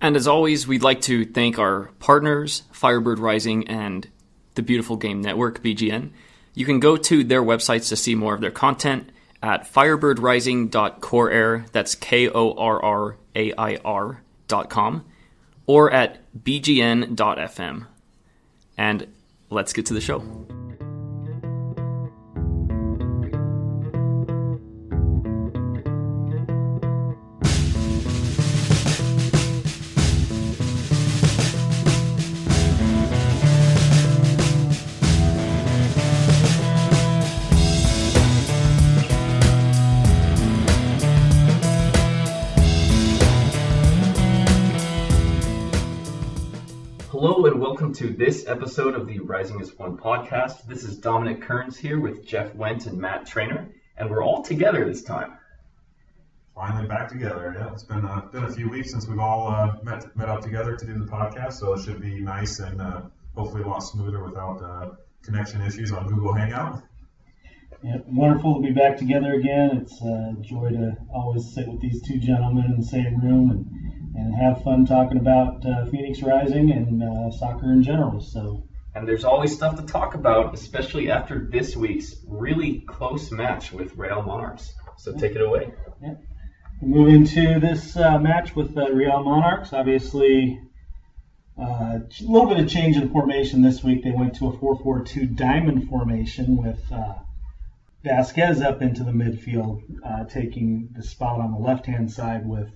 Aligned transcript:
And 0.00 0.16
as 0.16 0.26
always, 0.26 0.66
we'd 0.66 0.82
like 0.82 1.02
to 1.02 1.24
thank 1.26 1.58
our 1.58 1.90
partners, 1.98 2.62
Firebird 2.72 3.18
Rising 3.18 3.68
and 3.68 4.08
the 4.54 4.62
Beautiful 4.62 4.96
Game 4.96 5.20
Network, 5.20 5.62
BGN. 5.62 6.10
You 6.54 6.64
can 6.64 6.80
go 6.80 6.96
to 6.96 7.22
their 7.22 7.42
websites 7.42 7.90
to 7.90 7.96
see 7.96 8.14
more 8.14 8.34
of 8.34 8.40
their 8.40 8.50
content 8.50 9.10
at 9.42 9.72
firebirdrising.corair, 9.72 11.66
that's 11.72 11.94
K 11.94 12.28
O 12.28 12.52
R 12.52 12.82
R 12.82 13.16
A 13.34 13.52
I 13.54 13.76
R 13.84 14.22
dot 14.48 14.68
com, 14.68 15.06
or 15.66 15.90
at 15.90 16.18
bgn.fm. 16.38 17.86
And 18.76 19.06
let's 19.48 19.72
get 19.72 19.86
to 19.86 19.94
the 19.94 20.00
show. 20.00 20.20
Episode 48.70 48.94
of 48.94 49.08
the 49.08 49.18
Rising 49.18 49.60
as 49.60 49.76
One 49.76 49.96
podcast. 49.96 50.64
This 50.68 50.84
is 50.84 50.96
Dominic 50.98 51.42
Kearns 51.42 51.76
here 51.76 51.98
with 51.98 52.24
Jeff 52.24 52.54
Went 52.54 52.86
and 52.86 52.98
Matt 52.98 53.26
Trainer, 53.26 53.68
and 53.96 54.08
we're 54.08 54.22
all 54.22 54.44
together 54.44 54.84
this 54.84 55.02
time. 55.02 55.32
Finally 56.54 56.86
back 56.86 57.08
together. 57.08 57.52
Yeah, 57.58 57.72
it's 57.72 57.82
been 57.82 58.06
uh, 58.06 58.20
been 58.30 58.44
a 58.44 58.52
few 58.52 58.70
weeks 58.70 58.92
since 58.92 59.08
we've 59.08 59.18
all 59.18 59.48
uh, 59.48 59.74
met 59.82 60.16
met 60.16 60.28
up 60.28 60.42
together 60.42 60.76
to 60.76 60.86
do 60.86 60.96
the 61.00 61.10
podcast, 61.10 61.54
so 61.54 61.72
it 61.72 61.82
should 61.82 62.00
be 62.00 62.20
nice 62.20 62.60
and 62.60 62.80
uh, 62.80 63.00
hopefully 63.34 63.64
a 63.64 63.66
lot 63.66 63.80
smoother 63.80 64.22
without 64.22 64.62
uh, 64.62 64.90
connection 65.24 65.62
issues 65.62 65.90
on 65.90 66.06
Google 66.06 66.32
Hangout. 66.32 66.80
Yeah, 67.82 67.96
wonderful 68.06 68.56
to 68.56 68.60
be 68.60 68.72
back 68.72 68.98
together 68.98 69.32
again. 69.32 69.78
It's 69.78 70.00
uh, 70.02 70.34
a 70.38 70.42
joy 70.42 70.68
to 70.68 70.96
always 71.12 71.52
sit 71.54 71.66
with 71.66 71.80
these 71.80 72.02
two 72.02 72.18
gentlemen 72.18 72.66
in 72.66 72.76
the 72.76 72.86
same 72.86 73.18
room 73.20 73.50
and, 73.50 73.66
and 74.14 74.34
have 74.34 74.62
fun 74.62 74.84
talking 74.84 75.16
about 75.16 75.64
uh, 75.64 75.86
Phoenix 75.86 76.22
Rising 76.22 76.70
and 76.70 77.02
uh, 77.02 77.30
soccer 77.30 77.72
in 77.72 77.82
general. 77.82 78.20
So, 78.20 78.68
And 78.94 79.06
there's 79.06 79.24
always 79.24 79.54
stuff 79.54 79.76
to 79.76 79.86
talk 79.86 80.14
about, 80.14 80.52
especially 80.52 81.10
after 81.10 81.38
this 81.38 81.76
week's 81.76 82.16
really 82.26 82.80
close 82.80 83.30
match 83.30 83.72
with 83.72 83.94
Real 83.96 84.22
Monarchs. 84.22 84.72
So 84.98 85.12
take 85.16 85.32
it 85.32 85.40
away. 85.40 85.72
we 86.82 86.88
move 86.88 87.08
into 87.08 87.60
this 87.60 87.96
uh, 87.96 88.18
match 88.18 88.56
with 88.56 88.74
the 88.74 88.92
Real 88.92 89.22
Monarchs. 89.22 89.72
Obviously, 89.72 90.60
uh, 91.60 91.98
a 92.00 92.02
little 92.20 92.48
bit 92.48 92.58
of 92.58 92.68
change 92.68 92.96
in 92.96 93.10
formation 93.10 93.62
this 93.62 93.84
week. 93.84 94.02
They 94.02 94.10
went 94.10 94.34
to 94.36 94.48
a 94.48 94.56
4-4-2 94.56 95.36
diamond 95.36 95.88
formation 95.88 96.56
with 96.56 96.80
uh, 96.90 97.14
Vasquez 98.02 98.62
up 98.62 98.82
into 98.82 99.04
the 99.04 99.12
midfield, 99.12 99.82
uh, 100.04 100.24
taking 100.24 100.88
the 100.96 101.02
spot 101.02 101.40
on 101.40 101.52
the 101.52 101.58
left-hand 101.58 102.10
side 102.10 102.46
with 102.46 102.70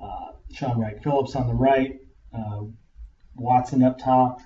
uh, 0.00 0.32
Shaun 0.52 0.80
Wright 0.80 1.02
Phillips 1.02 1.34
on 1.34 1.48
the 1.48 1.54
right, 1.54 2.00
uh, 2.32 2.62
Watson 3.34 3.82
up 3.82 3.98
top, 3.98 4.40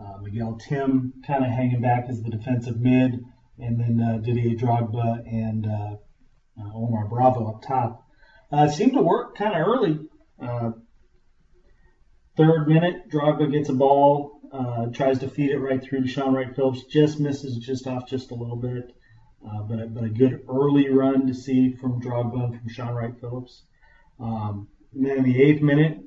uh, 0.00 0.18
Miguel 0.22 0.58
Tim 0.68 1.12
kind 1.26 1.44
of 1.44 1.50
hanging 1.50 1.80
back 1.80 2.06
as 2.08 2.22
the 2.22 2.30
defensive 2.30 2.78
mid, 2.80 3.24
and 3.58 3.80
then 3.80 4.00
uh, 4.00 4.18
Didier 4.18 4.56
Drogba 4.56 5.26
and 5.26 5.66
uh, 5.66 5.96
uh, 6.60 6.70
Omar 6.74 7.06
Bravo 7.08 7.48
up 7.48 7.62
top. 7.62 8.06
Uh, 8.50 8.68
seemed 8.68 8.94
to 8.94 9.02
work 9.02 9.36
kind 9.36 9.54
of 9.54 9.66
early. 9.66 9.98
Uh, 10.40 10.70
third 12.36 12.68
minute, 12.68 13.10
Drogba 13.10 13.50
gets 13.50 13.68
a 13.68 13.74
ball, 13.74 14.40
uh, 14.52 14.86
tries 14.86 15.18
to 15.18 15.28
feed 15.28 15.50
it 15.50 15.58
right 15.58 15.82
through 15.82 16.02
to 16.02 16.08
Shaun 16.08 16.34
Wright 16.34 16.54
Phillips, 16.54 16.84
just 16.84 17.20
misses 17.20 17.58
just 17.58 17.86
off 17.86 18.08
just 18.08 18.30
a 18.30 18.34
little 18.34 18.56
bit. 18.56 18.94
But, 19.68 19.80
a, 19.80 19.86
but 19.86 20.04
a 20.04 20.08
good 20.08 20.42
early 20.48 20.88
run 20.88 21.26
to 21.26 21.34
see 21.34 21.72
from 21.72 22.00
Drogba 22.02 22.44
and 22.44 22.58
from 22.58 22.68
Shaun 22.68 22.94
Wright 22.94 23.14
Phillips. 23.20 23.62
Um, 24.20 24.68
and 24.94 25.04
then 25.04 25.18
in 25.18 25.24
the 25.24 25.40
eighth 25.42 25.62
minute, 25.62 26.00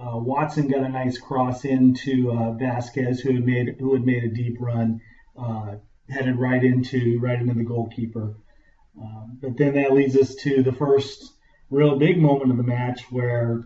uh, 0.00 0.16
Watson 0.16 0.68
got 0.68 0.82
a 0.82 0.88
nice 0.88 1.18
cross 1.18 1.64
into 1.64 2.32
uh, 2.32 2.52
Vasquez, 2.52 3.20
who 3.20 3.34
had 3.34 3.44
made 3.44 3.76
who 3.78 3.92
had 3.92 4.04
made 4.04 4.24
a 4.24 4.28
deep 4.28 4.56
run, 4.58 5.00
uh, 5.38 5.76
headed 6.08 6.36
right 6.36 6.62
into 6.64 7.18
right 7.20 7.38
into 7.38 7.54
the 7.54 7.64
goalkeeper. 7.64 8.36
Um, 9.00 9.38
but 9.40 9.56
then 9.56 9.74
that 9.74 9.92
leads 9.92 10.16
us 10.16 10.34
to 10.36 10.62
the 10.62 10.72
first 10.72 11.32
real 11.70 11.98
big 11.98 12.18
moment 12.18 12.50
of 12.50 12.56
the 12.56 12.62
match, 12.62 13.02
where 13.10 13.64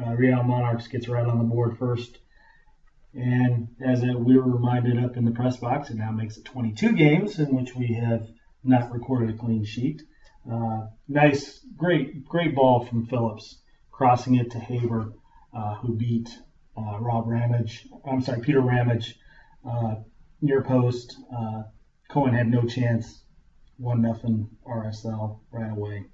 uh, 0.00 0.14
Real 0.14 0.42
Monarchs 0.42 0.88
gets 0.88 1.08
right 1.08 1.26
on 1.26 1.38
the 1.38 1.44
board 1.44 1.78
first. 1.78 2.18
And 3.14 3.68
as 3.84 4.02
we 4.02 4.36
were 4.36 4.50
reminded 4.50 5.02
up 5.02 5.16
in 5.16 5.24
the 5.24 5.30
press 5.30 5.56
box, 5.56 5.90
it 5.90 5.96
now 5.96 6.10
makes 6.10 6.36
it 6.36 6.44
22 6.44 6.92
games 6.92 7.38
in 7.38 7.54
which 7.54 7.74
we 7.74 7.94
have 7.94 8.28
not 8.62 8.92
recorded 8.92 9.34
a 9.34 9.38
clean 9.38 9.64
sheet. 9.64 10.02
Uh, 10.50 10.86
nice, 11.08 11.60
great, 11.76 12.24
great 12.24 12.54
ball 12.54 12.84
from 12.84 13.06
Phillips, 13.06 13.58
crossing 13.98 14.36
it 14.36 14.52
to 14.52 14.60
Haber, 14.60 15.12
uh, 15.52 15.74
who 15.74 15.96
beat 15.96 16.30
uh, 16.76 17.00
Rob 17.00 17.26
Ramage. 17.26 17.88
I'm 18.08 18.22
sorry, 18.22 18.40
Peter 18.40 18.60
Ramage, 18.60 19.18
uh, 19.68 19.96
near 20.40 20.62
post. 20.62 21.16
Cohen 22.08 22.32
had 22.32 22.48
no 22.48 22.62
chance. 22.62 23.22
One 23.76 24.00
nothing 24.00 24.48
RSL 24.64 25.40
right 25.50 25.70
away. 25.70 26.04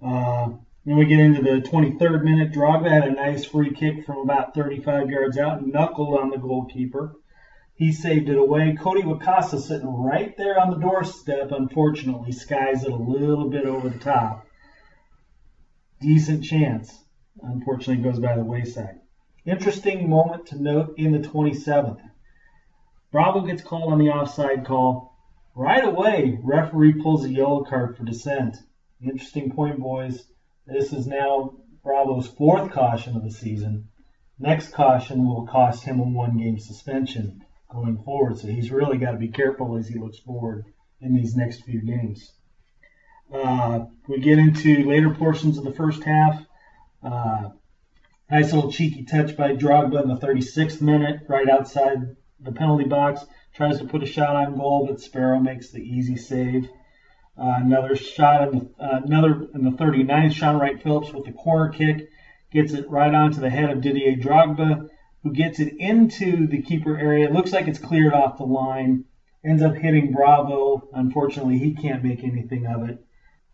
Then 0.00 0.98
we 0.98 1.06
get 1.06 1.20
into 1.20 1.42
the 1.42 1.62
23rd 1.62 2.22
minute. 2.22 2.52
Drogba 2.52 2.90
had 2.90 3.08
a 3.08 3.12
nice 3.12 3.46
free 3.46 3.72
kick 3.72 4.04
from 4.04 4.18
about 4.18 4.54
35 4.54 5.08
yards 5.08 5.38
out, 5.38 5.66
knuckled 5.66 6.20
on 6.20 6.28
the 6.28 6.36
goalkeeper. 6.36 7.14
He 7.74 7.92
saved 7.92 8.28
it 8.28 8.36
away. 8.36 8.76
Cody 8.78 9.02
Wakasa 9.02 9.58
sitting 9.58 9.88
right 9.88 10.36
there 10.36 10.60
on 10.60 10.70
the 10.70 10.76
doorstep, 10.76 11.50
unfortunately, 11.50 12.32
skies 12.32 12.84
it 12.84 12.92
a 12.92 12.94
little 12.94 13.48
bit 13.48 13.64
over 13.64 13.88
the 13.88 13.98
top. 13.98 14.46
Decent 16.00 16.44
chance. 16.44 17.05
Unfortunately, 17.42 18.02
goes 18.02 18.18
by 18.18 18.36
the 18.36 18.44
wayside. 18.44 19.00
Interesting 19.44 20.08
moment 20.08 20.46
to 20.46 20.62
note 20.62 20.94
in 20.96 21.12
the 21.12 21.18
27th. 21.18 22.00
Bravo 23.12 23.42
gets 23.42 23.62
called 23.62 23.92
on 23.92 23.98
the 23.98 24.10
offside 24.10 24.64
call. 24.64 25.16
Right 25.54 25.84
away, 25.84 26.38
referee 26.42 27.00
pulls 27.02 27.24
a 27.24 27.30
yellow 27.30 27.64
card 27.64 27.96
for 27.96 28.04
dissent. 28.04 28.56
Interesting 29.00 29.52
point, 29.52 29.78
boys. 29.78 30.26
This 30.66 30.92
is 30.92 31.06
now 31.06 31.54
Bravo's 31.82 32.26
fourth 32.26 32.72
caution 32.72 33.16
of 33.16 33.22
the 33.22 33.30
season. 33.30 33.88
Next 34.38 34.72
caution 34.72 35.26
will 35.26 35.46
cost 35.46 35.84
him 35.84 36.00
a 36.00 36.02
one 36.02 36.36
game 36.36 36.58
suspension 36.58 37.44
going 37.70 37.98
forward, 38.02 38.38
so 38.38 38.48
he's 38.48 38.70
really 38.70 38.98
got 38.98 39.12
to 39.12 39.18
be 39.18 39.28
careful 39.28 39.76
as 39.76 39.88
he 39.88 39.98
looks 39.98 40.18
forward 40.18 40.66
in 41.00 41.14
these 41.14 41.36
next 41.36 41.62
few 41.62 41.80
games. 41.80 42.32
Uh, 43.32 43.86
we 44.08 44.20
get 44.20 44.38
into 44.38 44.88
later 44.88 45.10
portions 45.10 45.58
of 45.58 45.64
the 45.64 45.72
first 45.72 46.02
half. 46.04 46.45
Uh, 47.02 47.50
nice 48.30 48.52
little 48.52 48.72
cheeky 48.72 49.04
touch 49.04 49.36
by 49.36 49.54
Drogba 49.54 50.02
in 50.02 50.08
the 50.08 50.16
36th 50.16 50.80
minute, 50.80 51.22
right 51.28 51.48
outside 51.48 52.16
the 52.40 52.52
penalty 52.52 52.84
box. 52.84 53.24
Tries 53.54 53.78
to 53.78 53.86
put 53.86 54.02
a 54.02 54.06
shot 54.06 54.36
on 54.36 54.56
goal, 54.56 54.86
but 54.86 55.00
Sparrow 55.00 55.40
makes 55.40 55.70
the 55.70 55.80
easy 55.80 56.16
save. 56.16 56.68
Uh, 57.38 57.54
another 57.58 57.96
shot 57.96 58.48
in 58.48 58.58
the 58.58 58.84
uh, 58.84 59.00
another 59.04 59.46
in 59.54 59.64
the 59.64 59.70
39th. 59.70 60.32
Shaun 60.32 60.58
Wright 60.58 60.82
Phillips 60.82 61.12
with 61.12 61.24
the 61.24 61.32
corner 61.32 61.70
kick 61.70 62.08
gets 62.50 62.72
it 62.72 62.88
right 62.90 63.14
onto 63.14 63.40
the 63.40 63.50
head 63.50 63.70
of 63.70 63.80
Didier 63.80 64.16
Drogba, 64.16 64.88
who 65.22 65.32
gets 65.32 65.60
it 65.60 65.74
into 65.78 66.46
the 66.46 66.62
keeper 66.62 66.96
area. 66.96 67.26
It 67.26 67.32
looks 67.32 67.52
like 67.52 67.68
it's 67.68 67.78
cleared 67.78 68.14
off 68.14 68.38
the 68.38 68.44
line. 68.44 69.04
Ends 69.44 69.62
up 69.62 69.74
hitting 69.74 70.12
Bravo. 70.12 70.88
Unfortunately, 70.92 71.58
he 71.58 71.74
can't 71.74 72.02
make 72.02 72.24
anything 72.24 72.66
of 72.66 72.88
it. 72.88 73.05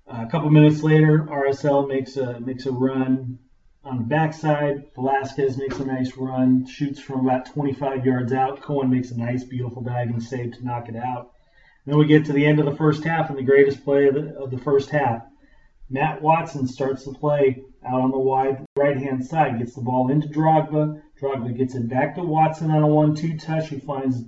A 0.07 0.27
couple 0.27 0.51
minutes 0.51 0.83
later, 0.83 1.21
RSL 1.31 1.89
makes 1.89 2.17
a 2.17 2.41
makes 2.41 2.67
a 2.67 2.73
run 2.73 3.39
on 3.85 3.99
the 3.99 4.05
backside. 4.05 4.93
Velasquez 4.95 5.57
makes 5.57 5.79
a 5.79 5.85
nice 5.85 6.17
run, 6.17 6.67
shoots 6.67 7.01
from 7.01 7.21
about 7.21 7.47
25 7.47 8.05
yards 8.05 8.33
out. 8.33 8.61
Cohen 8.63 8.91
makes 8.91 9.11
a 9.11 9.19
nice, 9.19 9.45
beautiful 9.45 9.83
diving 9.83 10.21
save 10.21 10.53
to 10.55 10.65
knock 10.65 10.89
it 10.89 10.97
out. 10.97 11.33
Then 11.87 11.99
we 11.99 12.07
get 12.07 12.25
to 12.27 12.33
the 12.33 12.47
end 12.47 12.59
of 12.59 12.67
the 12.67 12.77
first 12.77 13.05
half 13.05 13.29
and 13.29 13.39
the 13.39 13.43
greatest 13.43 13.85
play 13.85 14.07
of 14.07 14.15
the, 14.15 14.35
of 14.37 14.51
the 14.51 14.59
first 14.59 14.91
half. 14.91 15.23
Matt 15.91 16.23
Watson 16.23 16.67
starts 16.67 17.05
the 17.05 17.13
play 17.13 17.63
out 17.85 18.01
on 18.01 18.11
the 18.11 18.19
wide 18.19 18.65
right 18.77 18.97
hand 18.97 19.25
side, 19.25 19.59
gets 19.59 19.75
the 19.75 19.83
ball 19.83 20.11
into 20.11 20.29
Drogba. 20.29 21.03
Drogba 21.21 21.57
gets 21.57 21.75
it 21.75 21.89
back 21.89 22.15
to 22.15 22.23
Watson 22.23 22.71
on 22.71 22.83
a 22.83 22.87
1 22.87 23.15
2 23.15 23.37
touch, 23.37 23.69
He 23.69 23.79
finds 23.79 24.25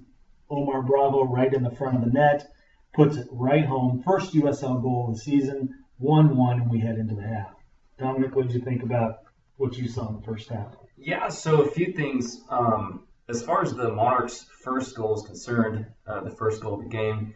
Omar 0.50 0.82
Bravo 0.82 1.24
right 1.24 1.52
in 1.52 1.62
the 1.62 1.70
front 1.70 1.96
of 1.96 2.04
the 2.04 2.10
net, 2.10 2.48
puts 2.94 3.16
it 3.16 3.26
right 3.30 3.64
home. 3.64 4.02
First 4.04 4.34
USL 4.34 4.80
goal 4.82 5.06
of 5.08 5.14
the 5.14 5.20
season, 5.20 5.84
1 5.98 6.36
1, 6.36 6.60
and 6.60 6.70
we 6.70 6.80
head 6.80 6.98
into 6.98 7.14
the 7.14 7.22
half. 7.22 7.54
Dominic, 7.98 8.34
what 8.34 8.46
did 8.46 8.54
you 8.54 8.62
think 8.62 8.82
about 8.82 9.20
what 9.56 9.76
you 9.76 9.88
saw 9.88 10.08
in 10.08 10.16
the 10.16 10.22
first 10.22 10.48
half? 10.48 10.74
Yeah, 10.96 11.28
so 11.28 11.62
a 11.62 11.70
few 11.70 11.92
things. 11.92 12.40
Um, 12.48 13.06
as 13.28 13.42
far 13.42 13.62
as 13.62 13.74
the 13.74 13.92
Monarchs' 13.92 14.46
first 14.62 14.96
goal 14.96 15.14
is 15.14 15.22
concerned, 15.22 15.86
uh, 16.06 16.20
the 16.20 16.30
first 16.30 16.60
goal 16.62 16.74
of 16.74 16.82
the 16.82 16.88
game, 16.88 17.34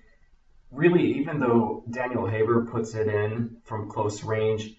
really, 0.70 1.18
even 1.18 1.38
though 1.38 1.84
Daniel 1.90 2.26
Haber 2.26 2.66
puts 2.66 2.94
it 2.94 3.08
in 3.08 3.56
from 3.64 3.90
close 3.90 4.22
range, 4.22 4.74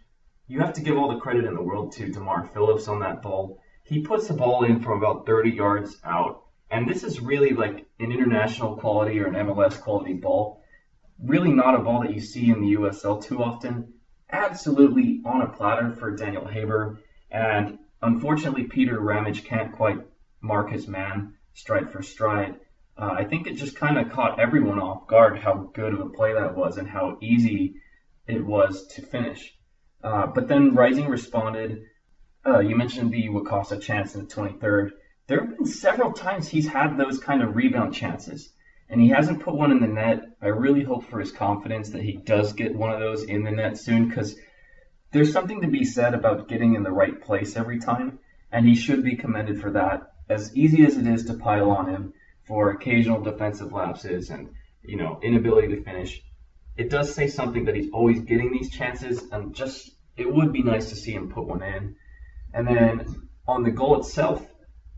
you 0.48 0.60
have 0.60 0.74
to 0.74 0.82
give 0.82 0.98
all 0.98 1.14
the 1.14 1.20
credit 1.20 1.46
in 1.46 1.54
the 1.54 1.62
world 1.62 1.92
to 1.94 2.10
DeMar 2.10 2.46
Phillips 2.54 2.88
on 2.88 3.00
that 3.00 3.22
ball. 3.22 3.62
He 3.84 4.02
puts 4.02 4.28
the 4.28 4.34
ball 4.34 4.64
in 4.66 4.82
from 4.82 4.98
about 4.98 5.26
30 5.26 5.52
yards 5.52 5.98
out. 6.04 6.44
And 6.72 6.88
this 6.88 7.04
is 7.04 7.20
really 7.20 7.52
like 7.52 7.88
an 8.00 8.12
international 8.12 8.76
quality 8.78 9.20
or 9.20 9.28
an 9.28 9.48
MLS 9.48 9.80
quality 9.80 10.14
ball. 10.14 10.59
Really 11.24 11.52
not 11.52 11.76
a 11.76 11.80
ball 11.80 12.02
that 12.02 12.14
you 12.14 12.22
see 12.22 12.50
in 12.50 12.62
the 12.62 12.76
USL 12.76 13.22
too 13.22 13.44
often. 13.44 13.94
Absolutely 14.32 15.22
on 15.26 15.42
a 15.42 15.48
platter 15.48 15.92
for 15.92 16.16
Daniel 16.16 16.48
Haber. 16.48 17.00
And 17.30 17.80
unfortunately, 18.02 18.64
Peter 18.64 19.00
Ramage 19.00 19.44
can't 19.44 19.74
quite 19.74 19.98
mark 20.42 20.70
his 20.70 20.88
man 20.88 21.34
stride 21.54 21.92
for 21.92 22.02
stride. 22.02 22.56
Uh, 22.98 23.12
I 23.12 23.24
think 23.26 23.48
it 23.48 23.56
just 23.56 23.76
kind 23.76 23.98
of 23.98 24.12
caught 24.12 24.40
everyone 24.40 24.80
off 24.80 25.08
guard 25.08 25.40
how 25.40 25.72
good 25.74 25.94
of 25.94 26.00
a 26.00 26.10
play 26.10 26.34
that 26.34 26.56
was 26.56 26.78
and 26.78 26.88
how 26.88 27.18
easy 27.22 27.76
it 28.28 28.46
was 28.46 28.88
to 28.88 29.02
finish. 29.02 29.54
Uh, 30.04 30.28
but 30.28 30.48
then 30.48 30.76
Rising 30.76 31.08
responded. 31.08 31.84
Uh, 32.46 32.60
you 32.60 32.76
mentioned 32.76 33.12
the 33.12 33.28
Wakasa 33.30 33.82
chance 33.82 34.16
in 34.16 34.22
the 34.22 34.28
23rd. 34.34 34.92
There 35.28 35.42
have 35.42 35.58
been 35.58 35.66
several 35.66 36.14
times 36.14 36.48
he's 36.48 36.68
had 36.68 36.98
those 36.98 37.20
kind 37.20 37.42
of 37.42 37.56
rebound 37.56 37.94
chances, 37.94 38.52
and 38.90 39.00
he 39.00 39.10
hasn't 39.10 39.44
put 39.44 39.54
one 39.54 39.72
in 39.72 39.82
the 39.82 39.88
net. 39.88 40.24
I 40.42 40.48
really 40.48 40.84
hope 40.84 41.06
for 41.06 41.20
his 41.20 41.32
confidence 41.32 41.92
that 41.92 42.02
he 42.02 42.14
does 42.14 42.54
get 42.54 42.76
one 42.76 42.92
of 42.92 43.00
those 43.00 43.24
in 43.24 43.44
the 43.44 43.52
net 43.52 43.78
soon 43.78 44.08
because 44.08 44.36
there's 45.12 45.32
something 45.32 45.62
to 45.62 45.68
be 45.68 45.86
said 45.86 46.14
about 46.14 46.48
getting 46.48 46.74
in 46.76 46.84
the 46.84 46.92
right 46.92 47.22
place 47.22 47.56
every 47.56 47.80
time, 47.80 48.20
and 48.52 48.68
he 48.68 48.76
should 48.76 49.04
be 49.04 49.16
commended 49.16 49.62
for 49.62 49.72
that. 49.72 50.12
As 50.28 50.56
easy 50.56 50.86
as 50.86 50.98
it 50.98 51.08
is 51.08 51.26
to 51.26 51.34
pile 51.36 51.70
on 51.72 51.90
him 51.90 52.14
for 52.46 52.72
occasional 52.72 53.22
defensive 53.22 53.72
lapses 53.72 54.30
and 54.30 54.50
you 54.84 54.98
know 54.98 55.20
inability 55.22 55.68
to 55.70 55.84
finish, 55.84 56.22
it 56.76 56.90
does 56.90 57.14
say 57.14 57.28
something 57.28 57.66
that 57.66 57.76
he's 57.76 57.92
always 57.92 58.22
getting 58.22 58.52
these 58.52 58.72
chances, 58.72 59.24
and 59.32 59.54
just 59.56 59.92
it 60.18 60.32
would 60.32 60.52
be 60.52 60.64
nice 60.64 60.90
to 60.90 60.96
see 60.96 61.14
him 61.14 61.30
put 61.30 61.46
one 61.46 61.64
in. 61.64 61.96
And 62.54 62.68
then 62.68 63.30
on 63.48 63.64
the 63.64 63.72
goal 63.72 64.00
itself, 64.00 64.46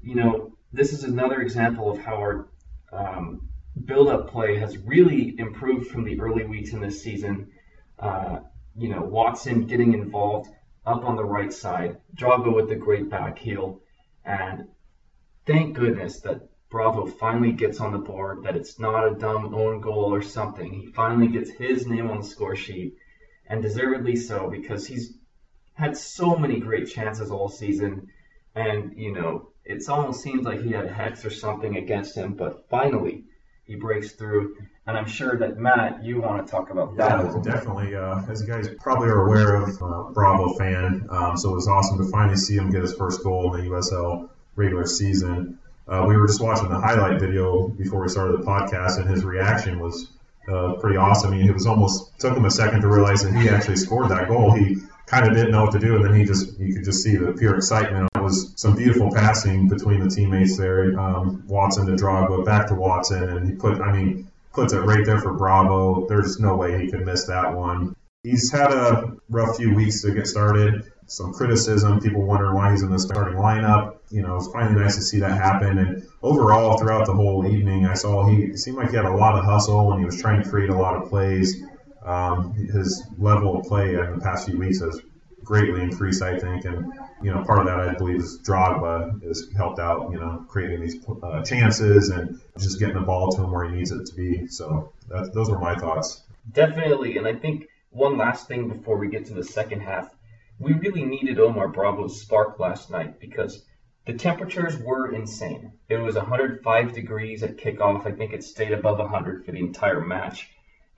you 0.02 0.16
know, 0.16 0.54
this 0.72 0.94
is 0.94 1.04
another 1.04 1.42
example 1.42 1.92
of 1.92 2.00
how 2.00 2.16
our 2.16 2.48
um, 2.92 3.51
build-up 3.86 4.30
play 4.30 4.58
has 4.58 4.78
really 4.78 5.36
improved 5.40 5.88
from 5.90 6.04
the 6.04 6.20
early 6.20 6.44
weeks 6.44 6.74
in 6.74 6.82
this 6.82 7.02
season. 7.02 7.52
Uh, 8.00 8.40
you 8.76 8.90
know, 8.90 9.02
Watson 9.02 9.68
getting 9.68 9.94
involved 9.94 10.50
up 10.86 11.04
on 11.04 11.16
the 11.16 11.24
right 11.24 11.54
side, 11.54 11.98
Drogba 12.16 12.54
with 12.54 12.70
the 12.70 12.76
great 12.76 13.10
back 13.10 13.38
heel, 13.38 13.82
and 14.26 14.68
thank 15.46 15.76
goodness 15.76 16.22
that 16.22 16.50
Bravo 16.70 17.06
finally 17.06 17.52
gets 17.52 17.80
on 17.80 17.92
the 17.92 18.00
board, 18.00 18.44
that 18.44 18.56
it's 18.56 18.80
not 18.80 19.08
a 19.08 19.16
dumb 19.16 19.54
own 19.54 19.82
goal 19.82 20.14
or 20.14 20.22
something. 20.22 20.72
He 20.74 20.88
finally 20.88 21.28
gets 21.28 21.52
his 21.52 21.86
name 21.86 22.10
on 22.10 22.22
the 22.22 22.26
score 22.26 22.56
sheet, 22.56 22.96
and 23.48 23.62
deservedly 23.62 24.16
so, 24.16 24.50
because 24.50 24.88
he's 24.88 25.14
had 25.74 25.98
so 25.98 26.36
many 26.36 26.60
great 26.60 26.88
chances 26.88 27.30
all 27.30 27.50
season. 27.50 28.08
And, 28.56 28.98
you 28.98 29.14
know, 29.14 29.50
it 29.66 29.88
almost 29.90 30.22
seems 30.22 30.46
like 30.46 30.62
he 30.62 30.72
had 30.72 30.86
a 30.86 30.94
hex 30.94 31.26
or 31.26 31.30
something 31.30 31.78
against 31.78 32.16
him, 32.16 32.34
but 32.34 32.68
finally 32.70 33.26
he 33.72 33.78
breaks 33.78 34.12
through. 34.12 34.58
And 34.86 34.98
I'm 34.98 35.08
sure 35.08 35.38
that 35.38 35.58
Matt, 35.58 36.04
you 36.04 36.22
want 36.22 36.46
to 36.46 36.52
talk 36.52 36.72
about 36.72 36.96
that. 36.98 37.24
Yeah, 37.24 37.42
definitely. 37.42 37.96
Uh, 37.96 38.22
as 38.30 38.42
you 38.42 38.48
guys 38.48 38.68
probably 38.82 39.08
are 39.08 39.26
aware 39.26 39.56
of, 39.56 39.82
uh, 39.82 40.12
Bravo 40.12 40.54
fan, 40.56 41.08
um, 41.10 41.38
so 41.38 41.52
it 41.52 41.56
was 41.56 41.68
awesome 41.68 41.98
to 42.00 42.12
finally 42.12 42.36
see 42.36 42.56
him 42.56 42.70
get 42.70 42.82
his 42.82 42.94
first 42.94 43.24
goal 43.24 43.56
in 43.56 43.64
the 43.64 43.72
USL 43.72 44.30
regular 44.56 44.86
season. 44.86 45.60
Uh, 45.88 46.06
we 46.08 46.18
were 46.18 46.28
just 46.28 46.42
watching 46.42 46.70
the 46.70 46.80
highlight 46.80 47.20
video 47.20 47.68
before 47.68 48.02
we 48.02 48.10
started 48.10 48.42
the 48.42 48.46
podcast, 48.46 49.00
and 49.00 49.10
his 49.10 49.24
reaction 49.24 49.80
was 49.80 50.10
uh, 50.50 50.74
pretty 50.74 50.98
awesome. 50.98 51.34
I 51.34 51.38
mean, 51.38 51.48
it 51.48 51.54
was 51.54 51.68
almost 51.68 52.20
took 52.20 52.36
him 52.36 52.46
a 52.46 52.52
second 52.52 52.82
to 52.82 52.88
realize 52.88 53.24
that 53.24 53.34
he 53.34 53.50
actually 53.50 53.78
scored 53.78 54.10
that 54.10 54.28
goal. 54.28 54.52
He 54.52 54.78
kind 55.06 55.28
of 55.28 55.34
didn't 55.34 55.52
know 55.52 55.64
what 55.64 55.72
to 55.74 55.80
do, 55.80 55.96
and 55.96 56.04
then 56.04 56.16
he 56.16 56.26
just 56.26 56.60
you 56.60 56.74
could 56.74 56.84
just 56.84 57.04
see 57.04 57.16
the 57.16 57.34
pure 57.34 57.56
excitement. 57.56 58.11
Was 58.22 58.54
some 58.56 58.76
beautiful 58.76 59.12
passing 59.12 59.68
between 59.68 60.00
the 60.02 60.10
teammates 60.10 60.58
there. 60.58 61.00
Um, 61.00 61.44
Watson 61.48 61.88
to 61.88 61.94
Drogba, 61.94 62.46
back 62.46 62.68
to 62.68 62.76
Watson, 62.76 63.24
and 63.24 63.48
he 63.48 63.56
put 63.56 63.82
I 63.82 63.92
mean 63.92 64.28
puts 64.54 64.74
it 64.74 64.80
right 64.80 65.06
there 65.06 65.20
for 65.20 65.34
Bravo. 65.34 66.08
There's 66.08 66.40
no 66.40 66.56
way 66.56 66.84
he 66.84 66.92
could 66.92 67.06
miss 67.06 67.26
that 67.26 67.54
one. 67.54 67.96
He's 68.24 68.52
had 68.52 68.72
a 68.72 69.14
rough 69.30 69.58
few 69.58 69.74
weeks 69.74 70.02
to 70.04 70.14
get 70.14 70.28
started 70.28 70.92
some 71.12 71.34
criticism, 71.34 72.00
people 72.00 72.22
wondering 72.22 72.56
why 72.56 72.72
he's 72.72 72.84
in 72.84 72.90
the 72.90 72.98
starting 72.98 73.38
lineup. 73.38 73.98
You 74.12 74.22
know, 74.22 74.38
it's 74.38 74.48
finally 74.48 74.80
nice 74.80 74.96
to 74.96 75.02
see 75.02 75.20
that 75.20 75.32
happen. 75.32 75.78
And 75.78 76.08
overall, 76.24 76.78
throughout 76.78 77.06
the 77.06 77.14
whole 77.14 77.46
evening, 77.46 77.86
I 77.86 77.96
saw 77.96 78.26
he 78.26 78.56
seemed 78.56 78.78
like 78.78 78.92
he 78.92 78.96
had 78.96 79.04
a 79.04 79.12
lot 79.12 79.38
of 79.38 79.44
hustle 79.44 79.92
and 79.92 80.00
he 80.00 80.06
was 80.06 80.22
trying 80.22 80.42
to 80.42 80.50
create 80.50 80.70
a 80.70 80.76
lot 80.76 80.96
of 80.96 81.10
plays. 81.10 81.62
Um, 82.02 82.54
his 82.54 83.04
level 83.18 83.60
of 83.60 83.66
play 83.66 83.96
in 83.96 84.16
the 84.16 84.22
past 84.22 84.48
few 84.48 84.58
weeks 84.58 84.80
has 84.80 85.02
greatly 85.44 85.82
increased, 85.82 86.22
I 86.22 86.38
think. 86.40 86.66
And, 86.66 86.94
you 87.22 87.34
know, 87.34 87.44
part 87.44 87.60
of 87.60 87.66
that, 87.66 87.80
I 87.80 87.94
believe, 87.94 88.18
is 88.18 88.40
Drogba 88.40 89.24
has 89.24 89.48
helped 89.56 89.80
out, 89.80 90.12
you 90.12 90.20
know, 90.20 90.46
creating 90.48 90.82
these 90.82 90.96
uh, 91.24 91.44
chances 91.44 92.10
and 92.10 92.40
just 92.58 92.80
getting 92.80 92.96
the 92.96 93.02
ball 93.02 93.32
to 93.32 93.44
him 93.44 93.52
where 93.52 93.66
he 93.70 93.76
needs 93.76 93.92
it 93.92 94.06
to 94.06 94.16
be. 94.16 94.48
So 94.48 94.94
that, 95.10 95.34
those 95.34 95.50
were 95.50 95.60
my 95.60 95.76
thoughts. 95.76 96.24
Definitely. 96.52 97.18
And 97.18 97.28
I 97.28 97.36
think 97.36 97.68
one 97.90 98.18
last 98.18 98.48
thing 98.48 98.68
before 98.70 98.98
we 98.98 99.10
get 99.10 99.26
to 99.26 99.34
the 99.34 99.44
second 99.44 99.82
half 99.82 100.10
we 100.62 100.74
really 100.74 101.04
needed 101.04 101.40
Omar 101.40 101.70
Bravo's 101.70 102.22
spark 102.22 102.60
last 102.60 102.92
night 102.92 103.20
because 103.20 103.66
the 104.06 104.14
temperatures 104.14 104.78
were 104.78 105.12
insane. 105.12 105.74
It 105.90 105.98
was 105.98 106.16
105 106.16 106.94
degrees 106.94 107.42
at 107.42 107.58
kickoff. 107.58 108.06
I 108.06 108.12
think 108.12 108.32
it 108.32 108.44
stayed 108.44 108.72
above 108.72 109.00
100 109.00 109.44
for 109.44 109.52
the 109.52 109.60
entire 109.60 110.02
match. 110.02 110.50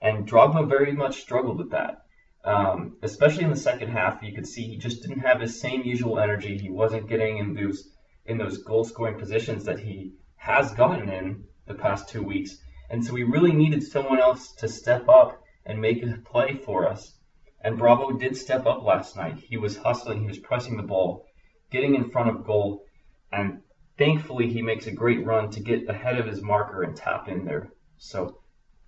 And 0.02 0.28
Drogba 0.28 0.68
very 0.68 0.92
much 0.92 1.22
struggled 1.22 1.56
with 1.56 1.70
that. 1.70 2.03
Um, 2.44 2.98
especially 3.02 3.44
in 3.44 3.50
the 3.50 3.56
second 3.56 3.90
half, 3.90 4.22
you 4.22 4.34
could 4.34 4.46
see 4.46 4.66
he 4.66 4.76
just 4.76 5.02
didn't 5.02 5.20
have 5.20 5.40
his 5.40 5.60
same 5.60 5.82
usual 5.82 6.18
energy. 6.18 6.58
He 6.58 6.70
wasn't 6.70 7.08
getting 7.08 7.38
in 7.38 7.54
those 7.54 7.90
in 8.26 8.38
those 8.38 8.58
goal 8.58 8.84
scoring 8.84 9.18
positions 9.18 9.64
that 9.64 9.78
he 9.78 10.12
has 10.36 10.72
gotten 10.72 11.08
in 11.08 11.44
the 11.66 11.74
past 11.74 12.08
two 12.08 12.22
weeks. 12.22 12.56
And 12.90 13.04
so 13.04 13.12
we 13.12 13.22
really 13.22 13.52
needed 13.52 13.82
someone 13.82 14.18
else 14.18 14.52
to 14.58 14.68
step 14.68 15.08
up 15.08 15.42
and 15.66 15.80
make 15.80 16.02
a 16.02 16.18
play 16.24 16.54
for 16.54 16.86
us. 16.86 17.18
And 17.62 17.78
Bravo 17.78 18.12
did 18.12 18.36
step 18.36 18.66
up 18.66 18.82
last 18.82 19.16
night. 19.16 19.38
He 19.38 19.56
was 19.56 19.78
hustling, 19.78 20.20
he 20.20 20.26
was 20.26 20.38
pressing 20.38 20.76
the 20.76 20.82
ball, 20.82 21.24
getting 21.70 21.94
in 21.94 22.10
front 22.10 22.28
of 22.28 22.44
goal, 22.44 22.84
and 23.32 23.62
thankfully 23.96 24.50
he 24.50 24.60
makes 24.60 24.86
a 24.86 24.92
great 24.92 25.24
run 25.24 25.50
to 25.50 25.60
get 25.60 25.88
ahead 25.88 26.18
of 26.18 26.26
his 26.26 26.42
marker 26.42 26.82
and 26.82 26.94
tap 26.94 27.28
in 27.28 27.46
there. 27.46 27.70
So 27.96 28.38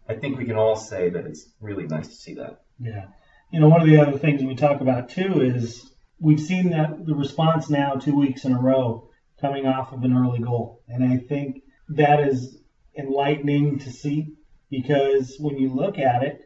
I 0.09 0.15
think 0.15 0.37
we 0.37 0.45
can 0.45 0.57
all 0.57 0.77
say 0.77 1.09
that 1.09 1.27
it's 1.27 1.51
really 1.61 1.87
nice 1.87 2.09
to 2.09 2.15
see 2.15 2.35
that. 2.35 2.61
Yeah. 2.79 3.07
You 3.51 3.61
know, 3.61 3.69
one 3.69 3.81
of 3.81 3.87
the 3.87 3.99
other 3.99 4.19
things 4.19 4.43
we 4.43 4.55
talk 4.55 4.81
about 4.81 5.09
too 5.09 5.41
is 5.41 5.91
we've 6.19 6.41
seen 6.41 6.71
that 6.71 7.07
the 7.07 7.15
response 7.15 7.71
now 7.71 7.95
two 7.95 8.17
weeks 8.17 8.45
in 8.45 8.53
a 8.53 8.61
row 8.61 9.09
coming 9.41 9.67
off 9.67 9.93
of 9.93 10.03
an 10.03 10.17
early 10.17 10.41
goal. 10.41 10.83
And 10.89 11.05
I 11.05 11.19
think 11.19 11.63
that 11.91 12.21
is 12.21 12.59
enlightening 12.99 13.79
to 13.81 13.91
see 13.91 14.35
because 14.71 15.37
when 15.39 15.59
you 15.59 15.73
look 15.73 15.99
at 15.99 16.23
it, 16.23 16.41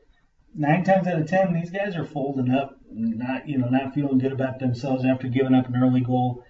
nine 0.55 0.85
times 0.85 1.07
out 1.07 1.21
of 1.21 1.27
ten, 1.27 1.55
these 1.55 1.71
guys 1.71 1.97
are 1.97 2.05
folding 2.05 2.53
up, 2.53 2.77
not 2.91 3.49
you 3.49 3.59
know, 3.59 3.69
not 3.69 3.95
feeling 3.95 4.19
good 4.19 4.33
about 4.33 4.59
themselves 4.59 5.05
after 5.05 5.29
giving 5.29 5.55
up 5.55 5.69
an 5.69 5.77
early 5.77 6.01
goal. 6.01 6.45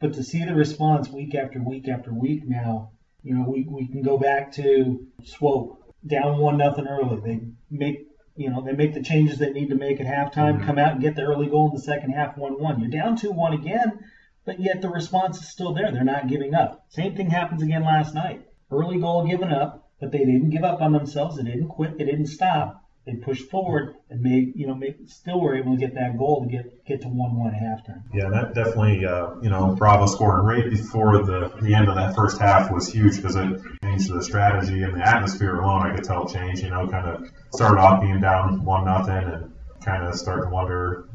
But 0.00 0.14
to 0.14 0.24
see 0.24 0.44
the 0.44 0.54
response 0.54 1.08
week 1.08 1.34
after 1.34 1.62
week 1.62 1.88
after 1.88 2.12
week 2.12 2.42
now, 2.44 2.90
you 3.22 3.36
know, 3.36 3.48
we, 3.48 3.64
we 3.68 3.86
can 3.86 4.02
go 4.02 4.18
back 4.18 4.52
to 4.54 5.06
Swope 5.24 5.78
down 6.04 6.38
one 6.38 6.56
nothing 6.56 6.88
early. 6.88 7.20
They 7.20 7.40
make 7.70 8.06
you 8.36 8.50
know 8.50 8.62
they 8.62 8.72
make 8.72 8.94
the 8.94 9.02
changes 9.02 9.38
they 9.38 9.52
need 9.52 9.68
to 9.70 9.74
make 9.74 10.00
at 10.00 10.06
halftime, 10.06 10.56
mm-hmm. 10.56 10.66
come 10.66 10.78
out 10.78 10.92
and 10.92 11.00
get 11.00 11.16
the 11.16 11.22
early 11.22 11.46
goal 11.46 11.68
in 11.70 11.76
the 11.76 11.82
second 11.82 12.12
half, 12.12 12.36
one 12.36 12.60
one. 12.60 12.80
You're 12.80 12.90
down 12.90 13.16
two 13.16 13.30
one 13.30 13.52
again, 13.52 14.04
but 14.44 14.60
yet 14.60 14.82
the 14.82 14.88
response 14.88 15.40
is 15.40 15.50
still 15.50 15.74
there. 15.74 15.90
They're 15.92 16.04
not 16.04 16.28
giving 16.28 16.54
up. 16.54 16.86
Same 16.88 17.14
thing 17.14 17.30
happens 17.30 17.62
again 17.62 17.84
last 17.84 18.14
night. 18.14 18.46
Early 18.70 18.98
goal 18.98 19.26
given 19.26 19.52
up, 19.52 19.90
but 20.00 20.12
they 20.12 20.18
didn't 20.18 20.50
give 20.50 20.64
up 20.64 20.80
on 20.80 20.92
themselves. 20.92 21.36
They 21.36 21.44
didn't 21.44 21.68
quit. 21.68 21.98
They 21.98 22.04
didn't 22.04 22.26
stop 22.26 22.81
they 23.04 23.14
pushed 23.14 23.50
forward 23.50 23.96
and 24.10 24.20
made 24.20 24.52
you 24.54 24.66
know 24.66 24.80
still 25.06 25.40
were 25.40 25.56
able 25.56 25.72
to 25.72 25.78
get 25.78 25.94
that 25.94 26.16
goal 26.16 26.44
to 26.44 26.50
get 26.50 26.84
get 26.84 27.00
to 27.02 27.08
one 27.08 27.36
one 27.38 27.52
halftime. 27.52 28.02
Yeah, 28.14 28.28
that 28.30 28.54
definitely 28.54 29.04
uh, 29.04 29.34
you 29.42 29.50
know 29.50 29.74
Bravo 29.74 30.06
scoring 30.06 30.44
right 30.44 30.70
before 30.70 31.24
the 31.24 31.52
the 31.60 31.74
end 31.74 31.88
of 31.88 31.96
that 31.96 32.14
first 32.14 32.38
half 32.38 32.70
was 32.70 32.92
huge 32.92 33.16
because 33.16 33.36
it 33.36 33.60
changed 33.82 34.12
the 34.12 34.22
strategy 34.22 34.82
and 34.82 34.94
the 34.94 35.06
atmosphere 35.06 35.60
alone. 35.60 35.82
I 35.82 35.94
could 35.94 36.04
tell 36.04 36.28
changed. 36.28 36.62
You 36.62 36.70
know, 36.70 36.86
kind 36.88 37.08
of 37.08 37.28
started 37.52 37.80
off 37.80 38.00
being 38.00 38.20
down 38.20 38.64
one 38.64 38.84
nothing 38.84 39.14
and 39.14 39.52
kind 39.84 40.04
of 40.04 40.14
start 40.14 40.44
to 40.44 40.50
wonder 40.50 41.08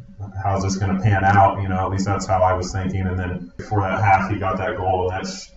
how's 0.44 0.64
this 0.64 0.78
going 0.78 0.96
to 0.96 1.02
pan 1.02 1.24
out. 1.24 1.62
You 1.62 1.70
know, 1.70 1.86
at 1.86 1.92
least 1.92 2.06
that's 2.06 2.26
how 2.26 2.42
I 2.42 2.54
was 2.54 2.72
thinking. 2.72 3.02
And 3.02 3.18
then 3.18 3.52
before 3.58 3.82
that 3.82 4.04
half, 4.04 4.30
he 4.30 4.38
got 4.38 4.58
that 4.58 4.78
goal 4.78 5.10
and 5.10 5.20
that's 5.20 5.52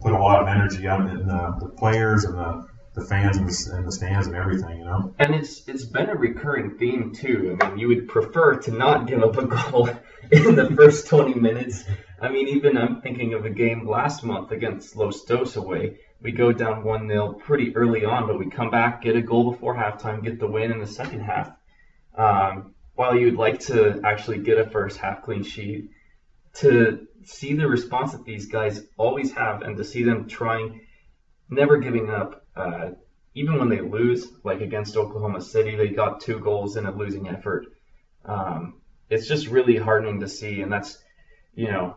put 0.00 0.12
a 0.12 0.18
lot 0.18 0.40
of 0.40 0.48
energy 0.48 0.88
out 0.88 1.00
in 1.00 1.26
the, 1.26 1.56
the 1.60 1.68
players 1.76 2.24
and 2.24 2.36
the 2.38 2.67
the 2.98 3.04
fans 3.04 3.36
and 3.36 3.48
the, 3.48 3.76
and 3.76 3.86
the 3.86 3.92
stands 3.92 4.26
and 4.26 4.36
everything, 4.36 4.78
you 4.78 4.84
know. 4.84 5.14
And 5.18 5.34
it's 5.34 5.66
it's 5.68 5.84
been 5.84 6.08
a 6.08 6.14
recurring 6.14 6.76
theme 6.78 7.12
too. 7.14 7.56
I 7.60 7.70
mean, 7.70 7.78
you 7.78 7.88
would 7.88 8.08
prefer 8.08 8.56
to 8.56 8.70
not 8.70 9.06
give 9.06 9.22
up 9.22 9.36
a 9.36 9.46
goal 9.46 9.88
in 10.30 10.56
the 10.56 10.70
first 10.76 11.08
20 11.08 11.34
minutes. 11.34 11.84
I 12.20 12.28
mean, 12.28 12.48
even 12.48 12.76
I'm 12.76 13.00
thinking 13.00 13.34
of 13.34 13.44
a 13.44 13.50
game 13.50 13.88
last 13.88 14.24
month 14.24 14.50
against 14.50 14.96
Los 14.96 15.24
Dos 15.24 15.56
away. 15.56 15.98
We 16.20 16.32
go 16.32 16.52
down 16.52 16.82
1 16.82 17.08
0 17.08 17.34
pretty 17.34 17.76
early 17.76 18.04
on, 18.04 18.26
but 18.26 18.38
we 18.38 18.50
come 18.50 18.70
back, 18.70 19.02
get 19.02 19.14
a 19.14 19.22
goal 19.22 19.52
before 19.52 19.76
halftime, 19.76 20.22
get 20.22 20.40
the 20.40 20.48
win 20.48 20.72
in 20.72 20.80
the 20.80 20.86
second 20.86 21.20
half. 21.20 21.52
Um, 22.16 22.74
while 22.94 23.16
you'd 23.16 23.36
like 23.36 23.60
to 23.60 24.00
actually 24.02 24.38
get 24.38 24.58
a 24.58 24.68
first 24.68 24.98
half 24.98 25.22
clean 25.22 25.44
sheet, 25.44 25.90
to 26.54 27.06
see 27.24 27.54
the 27.54 27.68
response 27.68 28.12
that 28.12 28.24
these 28.24 28.46
guys 28.46 28.82
always 28.96 29.32
have 29.32 29.62
and 29.62 29.76
to 29.76 29.84
see 29.84 30.02
them 30.02 30.26
trying, 30.26 30.80
never 31.48 31.76
giving 31.76 32.10
up, 32.10 32.44
uh, 32.58 32.90
even 33.34 33.58
when 33.58 33.68
they 33.68 33.80
lose, 33.80 34.26
like 34.42 34.60
against 34.60 34.96
Oklahoma 34.96 35.40
City, 35.40 35.76
they 35.76 35.88
got 35.88 36.20
two 36.20 36.38
goals 36.40 36.76
in 36.76 36.86
a 36.86 36.90
losing 36.90 37.28
effort. 37.28 37.66
Um, 38.24 38.80
it's 39.08 39.28
just 39.28 39.46
really 39.46 39.76
heartening 39.76 40.20
to 40.20 40.28
see, 40.28 40.60
and 40.60 40.72
that's, 40.72 40.98
you 41.54 41.68
know, 41.68 41.96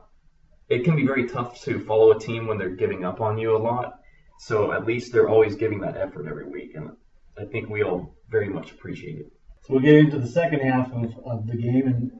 it 0.70 0.84
can 0.86 0.96
be 0.96 1.06
very 1.06 1.28
tough 1.28 1.62
to 1.64 1.80
follow 1.80 2.12
a 2.12 2.20
team 2.20 2.48
when 2.48 2.58
they're 2.58 2.70
giving 2.70 3.04
up 3.04 3.20
on 3.22 3.38
you 3.38 3.56
a 3.56 3.58
lot. 3.58 4.00
So 4.40 4.72
at 4.72 4.86
least 4.86 5.12
they're 5.12 5.30
always 5.30 5.56
giving 5.56 5.82
that 5.82 5.98
effort 5.98 6.28
every 6.28 6.48
week, 6.48 6.76
and 6.76 6.92
I 7.38 7.46
think 7.46 7.70
we 7.70 7.84
all 7.84 8.16
very 8.30 8.50
much 8.50 8.72
appreciate 8.72 9.18
it. 9.18 9.32
So 9.64 9.74
we'll 9.74 9.84
get 9.84 9.96
into 9.96 10.20
the 10.20 10.28
second 10.28 10.62
half 10.62 10.92
of, 10.92 11.14
of 11.26 11.48
the 11.48 11.58
game, 11.58 11.88
and 11.88 12.12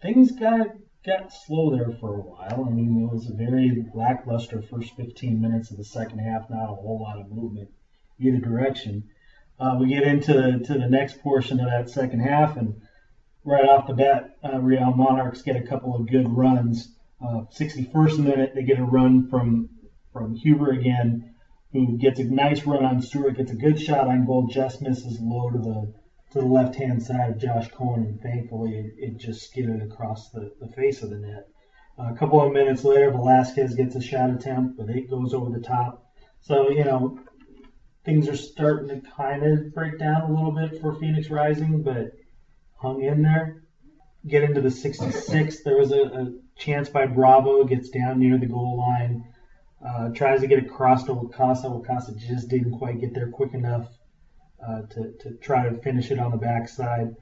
things 0.00 0.32
got 0.32 0.68
got 1.06 1.32
slow 1.32 1.70
there 1.70 1.96
for 2.00 2.14
a 2.14 2.20
while. 2.20 2.66
I 2.68 2.70
mean, 2.70 3.04
it 3.04 3.14
was 3.14 3.30
a 3.30 3.34
very 3.34 3.86
lackluster 3.94 4.60
first 4.60 4.96
15 4.96 5.40
minutes 5.40 5.70
of 5.70 5.76
the 5.76 5.84
second 5.84 6.18
half, 6.18 6.50
not 6.50 6.64
a 6.64 6.74
whole 6.74 7.00
lot 7.00 7.20
of 7.20 7.30
movement 7.30 7.68
either 8.18 8.38
direction. 8.38 9.04
Uh, 9.60 9.76
we 9.78 9.88
get 9.88 10.02
into 10.02 10.58
to 10.58 10.74
the 10.74 10.88
next 10.88 11.22
portion 11.22 11.60
of 11.60 11.70
that 11.70 11.88
second 11.88 12.20
half, 12.20 12.56
and 12.56 12.82
right 13.44 13.68
off 13.68 13.86
the 13.86 13.94
bat, 13.94 14.36
uh, 14.44 14.58
Real 14.58 14.92
Monarchs 14.92 15.42
get 15.42 15.56
a 15.56 15.66
couple 15.66 15.94
of 15.94 16.10
good 16.10 16.28
runs. 16.28 16.92
Uh, 17.24 17.44
61st 17.56 18.18
minute, 18.18 18.52
they 18.54 18.64
get 18.64 18.78
a 18.78 18.84
run 18.84 19.28
from 19.28 19.70
from 20.12 20.34
Huber 20.34 20.70
again, 20.70 21.34
who 21.72 21.98
gets 21.98 22.18
a 22.18 22.24
nice 22.24 22.64
run 22.64 22.84
on 22.84 23.00
Stewart, 23.02 23.36
gets 23.36 23.52
a 23.52 23.56
good 23.56 23.78
shot 23.80 24.08
on 24.08 24.26
goal, 24.26 24.46
just 24.46 24.82
misses 24.82 25.20
low 25.20 25.50
to 25.50 25.58
the 25.58 25.94
to 26.32 26.40
the 26.40 26.46
left 26.46 26.74
hand 26.74 27.02
side 27.02 27.30
of 27.30 27.38
Josh 27.38 27.68
Cohen, 27.70 28.04
and 28.04 28.20
thankfully 28.20 28.74
it, 28.76 28.94
it 28.98 29.16
just 29.16 29.48
skidded 29.48 29.82
across 29.82 30.30
the, 30.30 30.52
the 30.60 30.68
face 30.68 31.02
of 31.02 31.10
the 31.10 31.18
net. 31.18 31.48
Uh, 31.98 32.12
a 32.12 32.16
couple 32.16 32.44
of 32.44 32.52
minutes 32.52 32.84
later, 32.84 33.10
Velasquez 33.10 33.74
gets 33.74 33.94
a 33.94 34.02
shot 34.02 34.30
attempt, 34.30 34.76
but 34.76 34.90
it 34.90 35.08
goes 35.08 35.32
over 35.32 35.50
the 35.50 35.64
top. 35.64 36.04
So, 36.40 36.70
you 36.70 36.84
know, 36.84 37.18
things 38.04 38.28
are 38.28 38.36
starting 38.36 38.88
to 38.88 39.08
kind 39.16 39.44
of 39.44 39.72
break 39.72 39.98
down 39.98 40.22
a 40.22 40.32
little 40.32 40.52
bit 40.52 40.80
for 40.80 40.94
Phoenix 40.94 41.30
Rising, 41.30 41.82
but 41.82 42.12
hung 42.76 43.02
in 43.02 43.22
there. 43.22 43.62
Get 44.26 44.42
into 44.42 44.60
the 44.60 44.68
66th. 44.68 45.62
There 45.64 45.78
was 45.78 45.92
a, 45.92 46.02
a 46.02 46.32
chance 46.56 46.88
by 46.88 47.06
Bravo, 47.06 47.64
gets 47.64 47.90
down 47.90 48.18
near 48.18 48.36
the 48.36 48.46
goal 48.46 48.78
line, 48.78 49.24
uh, 49.86 50.08
tries 50.10 50.40
to 50.40 50.48
get 50.48 50.58
across 50.58 51.04
to 51.04 51.14
Wakasa. 51.14 51.64
Wakasa 51.64 52.18
just 52.18 52.48
didn't 52.48 52.78
quite 52.78 53.00
get 53.00 53.14
there 53.14 53.30
quick 53.30 53.54
enough 53.54 53.88
uh, 54.64 54.82
to, 54.82 55.12
to 55.20 55.30
try 55.40 55.68
to 55.68 55.80
finish 55.82 56.10
it 56.10 56.18
on 56.18 56.30
the 56.30 56.36
backside. 56.36 57.14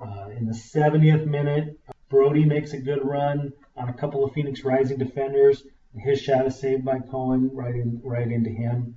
Uh, 0.00 0.28
in 0.36 0.46
the 0.46 0.54
70th 0.54 1.26
minute, 1.26 1.78
Brody 2.08 2.44
makes 2.44 2.72
a 2.72 2.78
good 2.78 3.04
run 3.04 3.52
on 3.76 3.88
a 3.88 3.92
couple 3.92 4.24
of 4.24 4.32
Phoenix 4.32 4.62
Rising 4.64 4.98
defenders. 4.98 5.64
His 5.96 6.20
shot 6.20 6.46
is 6.46 6.58
saved 6.58 6.84
by 6.84 7.00
Cohen 7.00 7.50
right 7.52 7.74
in 7.74 8.00
right 8.04 8.30
into 8.30 8.50
him. 8.50 8.96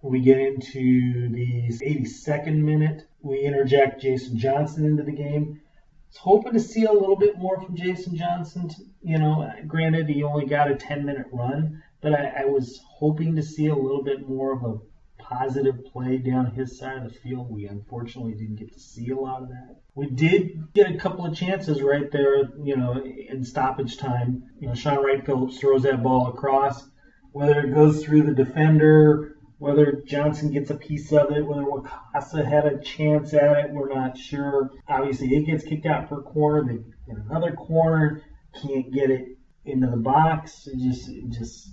We 0.00 0.20
get 0.20 0.38
into 0.38 1.28
the 1.30 1.68
82nd 1.82 2.62
minute. 2.62 3.06
We 3.20 3.40
interject 3.40 4.00
Jason 4.00 4.38
Johnson 4.38 4.84
into 4.84 5.02
the 5.02 5.12
game. 5.12 5.60
I 5.60 6.08
was 6.08 6.16
hoping 6.16 6.52
to 6.52 6.60
see 6.60 6.84
a 6.84 6.92
little 6.92 7.16
bit 7.16 7.36
more 7.36 7.60
from 7.60 7.76
Jason 7.76 8.16
Johnson. 8.16 8.70
You 9.02 9.18
know, 9.18 9.50
granted 9.66 10.08
he 10.08 10.22
only 10.22 10.46
got 10.46 10.70
a 10.70 10.76
10 10.76 11.04
minute 11.04 11.26
run, 11.32 11.82
but 12.00 12.14
I, 12.14 12.42
I 12.42 12.44
was 12.46 12.80
hoping 12.86 13.36
to 13.36 13.42
see 13.42 13.66
a 13.66 13.74
little 13.74 14.02
bit 14.02 14.26
more 14.26 14.52
of 14.52 14.62
a 14.64 14.78
positive 15.28 15.84
play 15.92 16.18
down 16.18 16.52
his 16.52 16.78
side 16.78 16.98
of 16.98 17.12
the 17.12 17.18
field. 17.18 17.50
We 17.50 17.66
unfortunately 17.66 18.32
didn't 18.32 18.56
get 18.56 18.72
to 18.72 18.80
see 18.80 19.10
a 19.10 19.16
lot 19.16 19.42
of 19.42 19.48
that. 19.48 19.76
We 19.94 20.08
did 20.08 20.72
get 20.72 20.90
a 20.90 20.98
couple 20.98 21.26
of 21.26 21.36
chances 21.36 21.82
right 21.82 22.10
there, 22.10 22.50
you 22.62 22.76
know, 22.76 23.02
in 23.02 23.44
stoppage 23.44 23.98
time. 23.98 24.44
You 24.60 24.68
know, 24.68 24.74
Shaun 24.74 25.04
Wright 25.04 25.24
Phillips 25.24 25.58
throws 25.58 25.82
that 25.82 26.02
ball 26.02 26.28
across. 26.28 26.88
Whether 27.32 27.60
it 27.60 27.74
goes 27.74 28.02
through 28.04 28.22
the 28.22 28.34
defender, 28.34 29.36
whether 29.58 30.02
Johnson 30.06 30.52
gets 30.52 30.70
a 30.70 30.76
piece 30.76 31.12
of 31.12 31.30
it, 31.32 31.44
whether 31.44 31.64
Wakasa 31.64 32.44
had 32.44 32.64
a 32.64 32.80
chance 32.80 33.34
at 33.34 33.56
it, 33.64 33.72
we're 33.72 33.92
not 33.92 34.16
sure. 34.16 34.70
Obviously, 34.88 35.34
it 35.36 35.46
gets 35.46 35.64
kicked 35.64 35.86
out 35.86 36.08
for 36.08 36.20
a 36.20 36.22
corner. 36.22 36.64
They 36.64 36.78
get 37.12 37.24
another 37.24 37.52
corner, 37.52 38.22
can't 38.62 38.92
get 38.92 39.10
it 39.10 39.36
into 39.64 39.88
the 39.88 39.96
box. 39.96 40.66
It 40.68 40.78
just, 40.78 41.08
it 41.08 41.28
just 41.30 41.70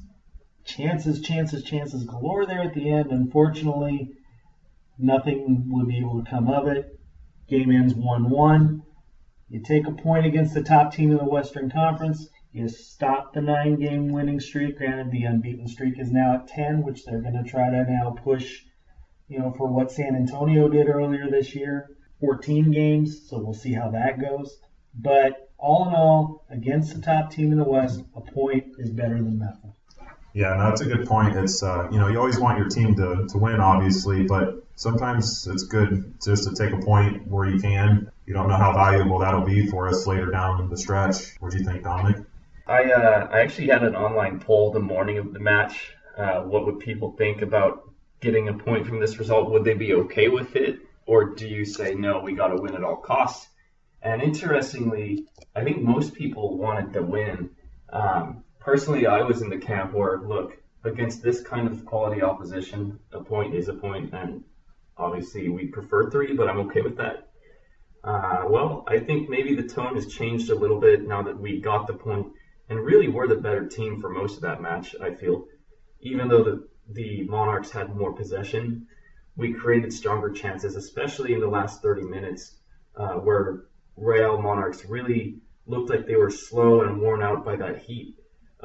chances, 0.65 1.22
chances, 1.22 1.63
chances 1.63 2.03
galore 2.03 2.45
there 2.45 2.62
at 2.62 2.74
the 2.74 2.89
end. 2.89 3.12
Unfortunately, 3.12 4.10
nothing 4.98 5.65
would 5.69 5.88
be 5.88 6.00
able 6.00 6.24
to 6.24 6.29
come 6.29 6.50
of 6.50 6.67
it. 6.67 7.00
Game 7.48 7.72
ends 7.72 7.93
1 7.93 8.29
1. 8.29 8.81
You 9.50 9.62
take 9.62 9.88
a 9.88 9.91
point 9.91 10.25
against 10.25 10.53
the 10.55 10.63
top 10.63 10.93
team 10.93 11.12
in 11.12 11.17
the 11.17 11.24
Western 11.24 11.69
Conference. 11.69 12.27
You 12.51 12.67
stop 12.67 13.34
the 13.34 13.41
nine 13.41 13.79
game 13.79 14.07
winning 14.07 14.39
streak. 14.39 14.77
Granted, 14.77 15.12
the 15.12 15.25
unbeaten 15.25 15.67
streak 15.67 16.00
is 16.00 16.12
now 16.12 16.36
at 16.36 16.48
10, 16.48 16.84
which 16.84 17.05
they're 17.05 17.22
going 17.22 17.41
to 17.41 17.50
try 17.50 17.69
to 17.69 17.84
now 17.84 18.15
push, 18.24 18.62
you 19.27 19.39
know, 19.39 19.51
for 19.51 19.67
what 19.67 19.91
San 19.91 20.15
Antonio 20.15 20.67
did 20.67 20.89
earlier 20.89 21.29
this 21.29 21.53
year 21.53 21.89
14 22.22 22.72
games. 22.72 23.27
So 23.29 23.39
we'll 23.39 23.53
see 23.53 23.74
how 23.74 23.91
that 23.91 24.19
goes. 24.19 24.57
But 24.93 25.50
all 25.57 25.88
in 25.88 25.93
all, 25.93 26.45
against 26.50 26.95
the 26.95 27.01
top 27.01 27.31
team 27.31 27.51
in 27.51 27.57
the 27.57 27.63
West, 27.63 28.01
a 28.15 28.22
point 28.22 28.75
is 28.79 28.89
better 28.89 29.22
than 29.22 29.38
nothing. 29.38 29.74
Yeah, 30.35 30.53
no, 30.57 30.65
that's 30.65 30.81
a 30.81 30.85
good 30.85 31.07
point. 31.07 31.37
It's 31.37 31.63
uh, 31.63 31.87
you 31.89 31.97
know 31.97 32.09
you 32.09 32.19
always 32.19 32.37
want 32.37 32.57
your 32.57 32.67
team 32.67 32.93
to, 32.95 33.25
to 33.29 33.37
win, 33.37 33.61
obviously, 33.61 34.23
but 34.23 34.65
sometimes 34.75 35.47
it's 35.47 35.63
good 35.63 36.13
just 36.21 36.43
to 36.43 36.53
take 36.53 36.73
a 36.73 36.85
point 36.85 37.25
where 37.25 37.47
you 37.47 37.61
can. 37.61 38.11
You 38.25 38.33
don't 38.33 38.49
know 38.49 38.57
how 38.57 38.73
valuable 38.73 39.19
that'll 39.19 39.45
be 39.45 39.67
for 39.67 39.87
us 39.87 40.05
later 40.05 40.29
down 40.31 40.69
the 40.69 40.75
stretch. 40.75 41.39
What 41.39 41.53
do 41.53 41.57
you 41.57 41.63
think, 41.63 41.83
Dominic? 41.83 42.25
I 42.67 42.91
uh, 42.91 43.29
I 43.31 43.39
actually 43.39 43.67
had 43.67 43.83
an 43.83 43.95
online 43.95 44.41
poll 44.41 44.71
the 44.71 44.81
morning 44.81 45.19
of 45.19 45.31
the 45.31 45.39
match. 45.39 45.93
Uh, 46.17 46.41
what 46.41 46.65
would 46.65 46.79
people 46.79 47.15
think 47.17 47.41
about 47.41 47.89
getting 48.19 48.49
a 48.49 48.53
point 48.53 48.87
from 48.87 48.99
this 48.99 49.17
result? 49.17 49.51
Would 49.51 49.63
they 49.63 49.73
be 49.73 49.93
okay 49.93 50.27
with 50.27 50.57
it, 50.57 50.79
or 51.05 51.33
do 51.35 51.47
you 51.47 51.63
say 51.63 51.95
no? 51.95 52.19
We 52.19 52.33
got 52.33 52.49
to 52.49 52.61
win 52.61 52.75
at 52.75 52.83
all 52.83 52.97
costs. 52.97 53.47
And 54.01 54.21
interestingly, 54.21 55.27
I 55.55 55.63
think 55.63 55.81
most 55.81 56.13
people 56.13 56.57
wanted 56.57 56.91
to 56.91 57.03
win. 57.03 57.51
Um, 57.89 58.43
personally, 58.65 59.05
I 59.05 59.22
was 59.22 59.43
in 59.43 59.50
the 59.50 59.60
camp 59.60 59.93
where, 59.93 60.19
look, 60.19 60.57
against 60.84 61.22
this 61.22 61.41
kind 61.41 61.67
of 61.67 61.86
quality 61.86 62.24
opposition, 62.24 63.00
a 63.12 63.24
point 63.24 63.53
is 63.53 63.69
a 63.69 63.74
point, 63.74 64.12
and 64.12 64.43
obviously 64.98 65.50
we 65.50 65.67
prefer 65.67 66.10
three, 66.10 66.34
but 66.34 66.50
I'm 66.50 66.60
okay 66.62 66.81
with 66.81 66.98
that. 66.98 67.29
Uh, 68.03 68.45
well, 68.48 68.84
I 68.88 69.00
think 69.00 69.29
maybe 69.29 69.55
the 69.55 69.67
tone 69.67 69.95
has 69.95 70.07
changed 70.07 70.50
a 70.50 70.55
little 70.55 70.79
bit 70.79 71.07
now 71.07 71.22
that 71.22 71.39
we 71.39 71.62
got 71.62 71.86
the 71.86 71.93
point, 71.93 72.27
and 72.69 72.79
really 72.79 73.07
we're 73.07 73.27
the 73.27 73.36
better 73.36 73.67
team 73.67 74.01
for 74.01 74.10
most 74.10 74.36
of 74.36 74.41
that 74.41 74.62
match. 74.62 74.95
I 75.00 75.12
feel, 75.12 75.45
even 76.00 76.27
though 76.27 76.43
the 76.43 76.67
the 76.89 77.24
Monarchs 77.24 77.72
had 77.72 77.95
more 77.95 78.13
possession, 78.13 78.86
we 79.36 79.51
created 79.53 79.91
stronger 79.91 80.29
chances, 80.29 80.75
especially 80.75 81.34
in 81.34 81.39
the 81.39 81.48
last 81.48 81.81
30 81.81 82.03
minutes, 82.03 82.57
uh, 82.95 83.15
where 83.15 83.63
Real 83.98 84.39
Monarchs 84.39 84.86
really 84.86 85.39
looked 85.65 85.89
like 85.89 86.05
they 86.05 86.15
were 86.15 86.29
slow 86.29 86.81
and 86.81 87.01
worn 87.01 87.24
out 87.24 87.43
by 87.43 87.55
that 87.55 87.79
heat. 87.79 88.15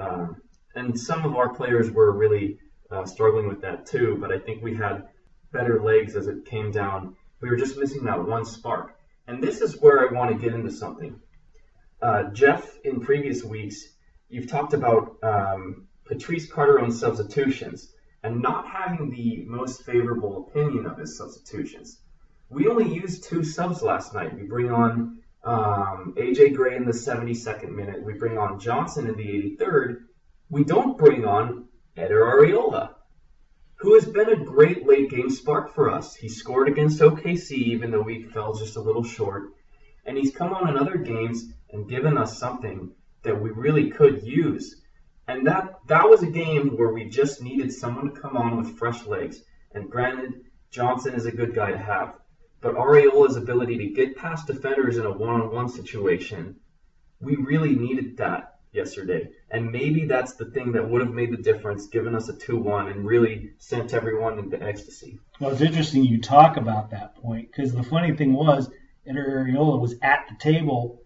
Um, 0.00 0.37
and 0.75 0.99
some 0.99 1.25
of 1.25 1.37
our 1.37 1.54
players 1.54 1.90
were 1.90 2.12
really 2.12 2.59
uh, 2.90 3.04
struggling 3.04 3.49
with 3.49 3.61
that 3.62 3.87
too, 3.87 4.16
but 4.21 4.33
I 4.33 4.38
think 4.38 4.62
we 4.62 4.75
had 4.75 5.09
better 5.52 5.83
legs 5.83 6.16
as 6.16 6.26
it 6.26 6.45
came 6.45 6.71
down. 6.71 7.16
We 7.40 7.49
were 7.49 7.57
just 7.57 7.76
missing 7.76 8.04
that 8.04 8.25
one 8.25 8.45
spark. 8.45 8.97
And 9.26 9.42
this 9.42 9.61
is 9.61 9.80
where 9.80 10.09
I 10.09 10.12
want 10.12 10.30
to 10.33 10.42
get 10.42 10.54
into 10.54 10.71
something. 10.71 11.21
Uh, 12.02 12.25
Jeff, 12.33 12.76
in 12.85 13.00
previous 13.00 13.45
weeks, 13.45 13.85
you've 14.28 14.49
talked 14.49 14.73
about 14.73 15.16
um, 15.23 15.87
Patrice 16.07 16.50
Carteron's 16.50 16.99
substitutions 16.99 17.92
and 18.23 18.40
not 18.40 18.66
having 18.66 19.11
the 19.11 19.45
most 19.47 19.83
favorable 19.83 20.49
opinion 20.49 20.87
of 20.87 20.99
his 20.99 21.16
substitutions. 21.16 22.00
We 22.49 22.69
only 22.69 22.92
used 22.92 23.25
two 23.25 23.45
subs 23.45 23.83
last 23.83 24.14
night. 24.14 24.35
We 24.35 24.42
bring 24.42 24.71
on 24.71 25.19
um, 25.42 26.14
AJ 26.16 26.54
Gray 26.54 26.76
in 26.76 26.85
the 26.85 26.92
72nd 26.92 27.70
minute. 27.70 28.02
We 28.02 28.14
bring 28.14 28.37
on 28.37 28.59
Johnson 28.59 29.09
in 29.09 29.16
the 29.16 29.56
83rd. 29.59 30.02
We 30.50 30.64
don't 30.64 30.99
bring 30.99 31.25
on 31.25 31.68
Eder 31.97 32.20
Arreola, 32.20 32.94
who 33.76 33.94
has 33.94 34.04
been 34.04 34.28
a 34.28 34.44
great 34.44 34.87
late 34.87 35.11
game 35.11 35.30
spark 35.30 35.75
for 35.75 35.90
us. 35.90 36.14
He 36.14 36.28
scored 36.28 36.68
against 36.68 37.00
OKC, 37.00 37.52
even 37.52 37.90
though 37.90 38.02
we 38.02 38.25
fell 38.25 38.54
just 38.54 38.76
a 38.76 38.80
little 38.80 39.04
short. 39.04 39.50
And 40.04 40.16
he's 40.16 40.35
come 40.35 40.52
on 40.52 40.68
in 40.68 40.76
other 40.76 40.97
games 40.97 41.44
and 41.70 41.88
given 41.88 42.18
us 42.18 42.38
something 42.38 42.92
that 43.23 43.40
we 43.40 43.50
really 43.50 43.90
could 43.90 44.23
use. 44.23 44.82
And 45.28 45.47
that 45.47 45.78
that 45.87 46.09
was 46.09 46.23
a 46.23 46.30
game 46.30 46.76
where 46.76 46.92
we 46.92 47.04
just 47.09 47.42
needed 47.42 47.73
someone 47.73 48.12
to 48.12 48.20
come 48.20 48.37
on 48.37 48.56
with 48.56 48.76
fresh 48.78 49.06
legs. 49.06 49.42
And 49.73 49.90
granted, 49.90 50.44
Johnson 50.70 51.14
is 51.14 51.26
a 51.26 51.32
good 51.32 51.54
guy 51.54 51.70
to 51.70 51.78
have. 51.78 52.14
But 52.61 52.75
Arreola's 52.75 53.37
ability 53.37 53.79
to 53.79 53.88
get 53.88 54.17
past 54.17 54.47
defenders 54.47 54.99
in 54.99 55.07
a 55.07 55.11
one-on-one 55.11 55.69
situation, 55.69 56.57
we 57.21 57.37
really 57.37 57.75
needed 57.75 58.17
that 58.19 58.59
yesterday. 58.73 59.31
And 59.50 59.73
maybe 59.73 60.05
that's 60.05 60.35
the 60.35 60.45
thing 60.47 60.73
that 60.73 60.88
would 60.88 61.00
have 61.00 61.12
made 61.12 61.33
the 61.33 61.43
difference, 61.43 61.87
given 61.87 62.14
us 62.14 62.29
a 62.29 62.35
2-1 62.35 62.90
and 62.90 63.05
really 63.05 63.52
sent 63.59 63.95
everyone 63.95 64.38
into 64.38 64.62
ecstasy. 64.62 65.19
Well, 65.40 65.50
it's 65.50 65.61
interesting 65.61 66.05
you 66.05 66.21
talk 66.21 66.57
about 66.57 66.90
that 66.90 67.17
point 67.17 67.50
because 67.50 67.73
the 67.73 67.83
funny 67.83 68.14
thing 68.14 68.33
was, 68.33 68.71
Arriola 69.09 69.81
was 69.81 69.95
at 70.02 70.26
the 70.29 70.37
table 70.37 71.02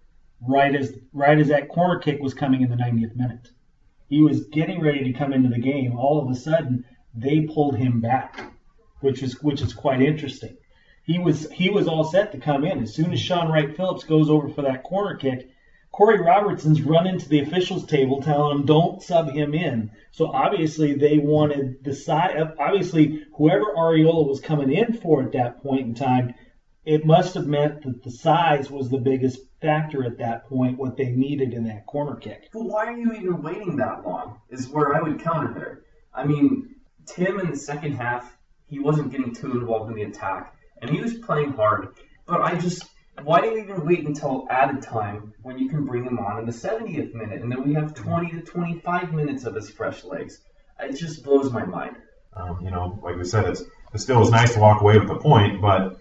right 0.47 0.75
as 0.75 0.93
right 1.13 1.39
as 1.39 1.49
that 1.49 1.69
corner 1.69 1.99
kick 1.99 2.21
was 2.21 2.35
coming 2.35 2.63
in 2.63 2.69
the 2.69 2.77
90th 2.77 3.17
minute. 3.17 3.49
He 4.09 4.21
was 4.21 4.45
getting 4.49 4.83
ready 4.83 5.05
to 5.05 5.19
come 5.19 5.33
into 5.33 5.49
the 5.49 5.59
game. 5.59 5.97
All 5.97 6.21
of 6.21 6.29
a 6.29 6.35
sudden, 6.35 6.85
they 7.15 7.43
pulled 7.43 7.77
him 7.77 8.01
back, 8.01 8.53
which 9.01 9.23
is 9.23 9.43
which 9.43 9.63
is 9.63 9.73
quite 9.73 10.03
interesting. 10.03 10.57
He 11.05 11.19
was 11.19 11.51
he 11.51 11.71
was 11.71 11.87
all 11.87 12.05
set 12.05 12.33
to 12.33 12.39
come 12.39 12.65
in 12.65 12.83
as 12.83 12.95
soon 12.95 13.13
as 13.13 13.21
Shaun 13.21 13.51
Wright-Phillips 13.51 14.05
goes 14.05 14.31
over 14.31 14.49
for 14.49 14.63
that 14.63 14.83
corner 14.83 15.17
kick. 15.17 15.51
Corey 15.93 16.21
Robertson's 16.21 16.83
running 16.83 17.19
to 17.19 17.29
the 17.29 17.41
officials 17.41 17.87
table 17.87 18.21
telling 18.21 18.59
him 18.59 18.67
don't 18.67 19.01
sub 19.01 19.31
him 19.31 19.55
in. 19.55 19.93
So 20.11 20.27
obviously 20.27 20.95
they 20.95 21.19
wanted 21.19 21.85
the 21.85 21.95
side. 21.95 22.37
Obviously, 22.59 23.25
whoever 23.37 23.67
Arreola 23.77 24.27
was 24.27 24.41
coming 24.41 24.73
in 24.73 24.95
for 24.95 25.23
at 25.23 25.33
that 25.33 25.63
point 25.63 25.87
in 25.87 25.95
time, 25.95 26.35
it 26.85 27.07
must 27.07 27.35
have 27.35 27.47
meant 27.47 27.83
that 27.83 28.03
the 28.03 28.11
size 28.11 28.71
was 28.71 28.91
the 28.91 28.99
biggest 28.99 29.39
factor 29.61 30.05
at 30.05 30.19
that 30.19 30.49
point. 30.49 30.79
What 30.79 30.97
they 30.97 31.11
needed 31.11 31.53
in 31.53 31.65
that 31.65 31.87
corner 31.87 32.17
kick. 32.17 32.49
But 32.53 32.65
why 32.65 32.87
are 32.87 32.97
you 32.97 33.13
even 33.13 33.43
waiting 33.43 33.77
that 33.77 34.05
long? 34.05 34.41
Is 34.51 34.69
where 34.69 34.97
I 34.97 35.01
would 35.01 35.21
counter 35.23 35.55
there. 35.55 35.83
I 36.13 36.25
mean, 36.25 36.75
Tim 37.07 37.39
in 37.39 37.51
the 37.51 37.57
second 37.57 37.93
half, 37.93 38.37
he 38.67 38.81
wasn't 38.81 39.13
getting 39.13 39.35
too 39.35 39.53
involved 39.53 39.91
in 39.91 39.97
the 39.97 40.03
attack, 40.03 40.54
and 40.81 40.91
he 40.91 41.01
was 41.01 41.15
playing 41.15 41.53
hard. 41.53 41.89
But 42.27 42.41
I 42.41 42.55
just 42.57 42.85
why 43.23 43.41
do 43.41 43.49
you 43.49 43.59
even 43.59 43.87
wait 43.87 44.07
until 44.07 44.47
added 44.51 44.83
time 44.83 45.33
when 45.43 45.59
you 45.59 45.69
can 45.69 45.85
bring 45.85 46.05
him 46.05 46.19
on 46.19 46.39
in 46.39 46.47
the 46.47 46.53
70th 46.53 47.15
minute 47.15 47.43
and 47.43 47.51
then 47.51 47.67
we 47.67 47.75
have 47.75 47.95
20 47.95 48.31
to 48.33 48.41
25 48.41 49.13
minutes 49.13 49.45
of 49.45 49.55
his 49.55 49.71
fresh 49.71 50.05
legs? 50.05 50.41
It 50.81 50.97
just 50.97 51.23
blows 51.23 51.53
my 51.53 51.65
mind. 51.65 51.97
Um, 52.35 52.59
you 52.61 52.71
know, 52.71 52.99
like 53.03 53.17
we 53.17 53.25
said, 53.25 53.49
it's 53.49 53.63
it 53.93 54.01
still 54.01 54.21
is 54.23 54.31
nice 54.31 54.55
to 54.55 54.61
walk 54.61 54.81
away 54.81 54.99
with 54.99 55.07
the 55.07 55.17
point, 55.17 55.63
but 55.63 55.99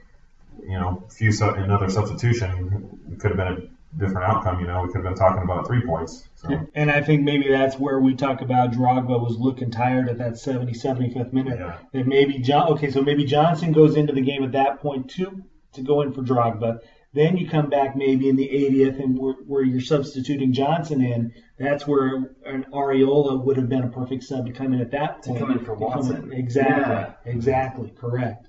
you 0.64 0.80
know, 0.80 1.04
a 1.08 1.12
few 1.12 1.32
su- 1.32 1.50
another 1.50 1.90
substitution 1.90 3.18
could 3.20 3.32
have 3.32 3.38
been 3.38 3.48
a 3.48 3.73
different 3.98 4.28
outcome. 4.28 4.60
You 4.60 4.68
know, 4.68 4.82
we 4.82 4.88
could 4.88 5.04
have 5.04 5.04
been 5.06 5.16
talking 5.16 5.44
about 5.44 5.68
three 5.68 5.82
points. 5.86 6.28
So. 6.36 6.68
And 6.76 6.90
I 6.92 7.02
think 7.02 7.24
maybe 7.24 7.50
that's 7.50 7.78
where 7.78 8.00
we 8.00 8.16
talk 8.16 8.42
about 8.42 8.72
Drogba 8.72 9.22
was 9.22 9.38
looking 9.38 9.72
tired 9.72 10.10
at 10.10 10.18
that 10.18 10.38
70, 10.38 10.74
75th 10.74 11.32
minute. 11.34 11.60
Yeah. 11.60 11.78
That 11.94 12.08
maybe 12.08 12.40
John. 12.40 12.70
Okay, 12.74 12.92
so 12.92 13.02
maybe 13.02 13.24
Johnson 13.26 13.72
goes 13.72 13.96
into 13.96 14.14
the 14.14 14.22
game 14.22 14.44
at 14.44 14.52
that 14.54 14.80
point 14.82 15.10
too 15.10 15.44
to 15.74 15.82
go 15.82 16.02
in 16.02 16.12
for 16.14 16.22
Drogba. 16.22 16.80
Then 17.14 17.38
you 17.38 17.48
come 17.48 17.70
back 17.70 17.96
maybe 17.96 18.28
in 18.28 18.36
the 18.36 18.48
80th, 18.48 19.02
and 19.04 19.18
where, 19.20 19.34
where 19.46 19.62
you're 19.64 19.82
substituting 19.82 20.52
Johnson 20.52 21.00
in. 21.02 21.32
That's 21.60 21.86
where 21.86 22.36
an 22.46 22.66
Arreola 22.74 23.46
would 23.46 23.56
have 23.58 23.70
been 23.70 23.84
a 23.84 23.90
perfect 23.90 24.24
sub 24.24 24.48
to 24.48 24.52
come 24.52 24.74
in 24.74 24.82
at 24.82 24.90
that 24.92 25.22
To 25.24 25.30
point. 25.30 25.40
come 25.42 25.52
in 25.52 25.60
for 25.60 25.76
To 25.76 25.80
come 25.80 25.80
Watson. 25.80 26.34
Exactly. 26.34 26.94
Yeah. 26.94 27.14
Exactly. 27.26 27.94
Correct. 27.96 28.48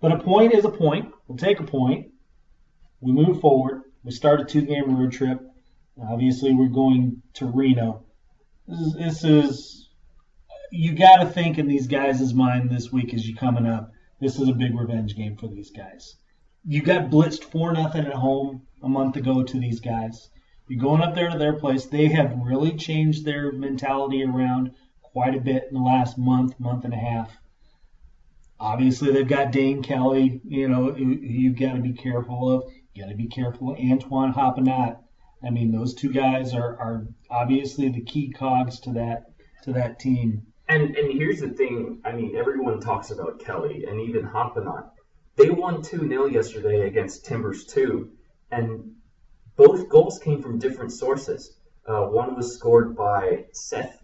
But 0.00 0.12
a 0.12 0.18
point 0.18 0.54
is 0.54 0.64
a 0.64 0.70
point. 0.70 1.12
We'll 1.26 1.36
take 1.38 1.58
a 1.58 1.64
point. 1.64 2.12
We 3.00 3.10
move 3.12 3.40
forward. 3.40 3.82
We 4.06 4.12
start 4.12 4.40
a 4.40 4.44
two-game 4.44 4.96
road 4.96 5.10
trip. 5.10 5.40
Obviously, 6.00 6.54
we're 6.54 6.68
going 6.68 7.22
to 7.34 7.46
Reno. 7.46 8.04
This 8.68 8.78
is, 8.78 8.94
this 8.94 9.24
is 9.24 9.88
you 10.70 10.94
got 10.94 11.16
to 11.16 11.26
think 11.26 11.58
in 11.58 11.66
these 11.66 11.88
guys' 11.88 12.32
mind 12.32 12.70
this 12.70 12.92
week 12.92 13.12
as 13.14 13.28
you're 13.28 13.36
coming 13.36 13.66
up. 13.66 13.90
This 14.20 14.38
is 14.38 14.48
a 14.48 14.52
big 14.52 14.78
revenge 14.78 15.16
game 15.16 15.36
for 15.36 15.48
these 15.48 15.72
guys. 15.72 16.14
You 16.64 16.82
got 16.82 17.10
blitzed 17.10 17.42
four 17.42 17.72
nothing 17.72 18.06
at 18.06 18.12
home 18.12 18.62
a 18.80 18.88
month 18.88 19.16
ago 19.16 19.42
to 19.42 19.58
these 19.58 19.80
guys. 19.80 20.30
You're 20.68 20.80
going 20.80 21.02
up 21.02 21.16
there 21.16 21.30
to 21.30 21.38
their 21.38 21.54
place. 21.54 21.86
They 21.86 22.06
have 22.06 22.38
really 22.40 22.76
changed 22.76 23.24
their 23.24 23.50
mentality 23.50 24.22
around 24.22 24.70
quite 25.02 25.34
a 25.34 25.40
bit 25.40 25.64
in 25.68 25.74
the 25.74 25.82
last 25.82 26.16
month, 26.16 26.60
month 26.60 26.84
and 26.84 26.94
a 26.94 26.96
half. 26.96 27.36
Obviously, 28.60 29.10
they've 29.10 29.26
got 29.26 29.50
Dane 29.50 29.82
Kelly. 29.82 30.40
You 30.44 30.68
know, 30.68 30.96
you've 30.96 31.58
got 31.58 31.72
to 31.72 31.80
be 31.80 31.92
careful 31.92 32.52
of. 32.52 32.72
You 32.96 33.02
got 33.02 33.10
to 33.10 33.14
be 33.14 33.28
careful 33.28 33.76
Antoine 33.78 34.32
Hoppenot. 34.32 34.96
I 35.44 35.50
mean, 35.50 35.70
those 35.70 35.92
two 35.92 36.10
guys 36.10 36.54
are, 36.54 36.78
are 36.78 37.06
obviously 37.28 37.90
the 37.90 38.00
key 38.00 38.30
cogs 38.30 38.80
to 38.80 38.94
that 38.94 39.26
to 39.64 39.74
that 39.74 39.98
team. 39.98 40.46
And 40.66 40.96
and 40.96 41.12
here's 41.12 41.40
the 41.40 41.50
thing. 41.50 42.00
I 42.06 42.12
mean, 42.12 42.34
everyone 42.34 42.80
talks 42.80 43.10
about 43.10 43.40
Kelly 43.40 43.84
and 43.84 44.00
even 44.00 44.22
Hoppenot. 44.22 44.88
They 45.36 45.50
won 45.50 45.82
2 45.82 46.08
0 46.08 46.26
yesterday 46.28 46.86
against 46.86 47.26
Timbers 47.26 47.66
2, 47.66 48.10
and 48.50 48.94
both 49.56 49.90
goals 49.90 50.18
came 50.18 50.40
from 50.40 50.58
different 50.58 50.92
sources. 50.92 51.54
Uh, 51.86 52.06
one 52.06 52.34
was 52.34 52.54
scored 52.54 52.96
by 52.96 53.44
Seth 53.52 54.02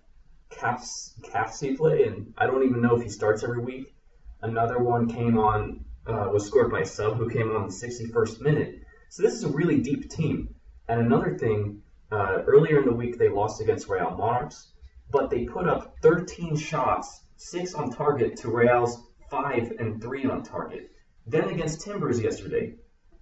Caps, 0.51 1.15
Capsiple, 1.23 2.07
and 2.07 2.35
I 2.37 2.47
don't 2.47 2.65
even 2.65 2.83
know 2.83 2.97
if 2.97 3.03
he 3.03 3.09
starts 3.09 3.43
every 3.43 3.63
week. 3.63 3.95
Another 4.43 4.79
one 4.79 5.09
came 5.09 5.39
on, 5.39 5.83
uh, 6.07 6.29
was 6.31 6.47
scored 6.47 6.71
by 6.71 6.81
a 6.81 6.85
sub 6.85 7.17
who 7.17 7.31
came 7.31 7.51
on 7.57 7.69
the 7.69 7.73
61st 7.73 8.41
minute. 8.43 8.82
So 9.13 9.23
this 9.23 9.35
is 9.35 9.45
a 9.45 9.51
really 9.51 9.83
deep 9.83 10.09
team. 10.09 10.55
And 10.89 10.99
another 10.99 11.37
thing, 11.37 11.83
uh, 12.11 12.45
earlier 12.47 12.79
in 12.79 12.87
the 12.87 12.95
week 12.95 13.19
they 13.19 13.29
lost 13.29 13.61
against 13.61 13.87
Real 13.87 14.13
Monarchs, 14.13 14.73
but 15.11 15.29
they 15.29 15.45
put 15.45 15.69
up 15.69 15.97
13 16.01 16.57
shots, 16.57 17.21
six 17.37 17.75
on 17.75 17.91
target 17.91 18.39
to 18.39 18.49
Real's 18.49 18.99
five 19.31 19.71
and 19.79 20.01
three 20.01 20.25
on 20.25 20.43
target. 20.43 20.89
Then 21.27 21.51
against 21.51 21.83
Timbers 21.83 22.23
yesterday, 22.23 22.77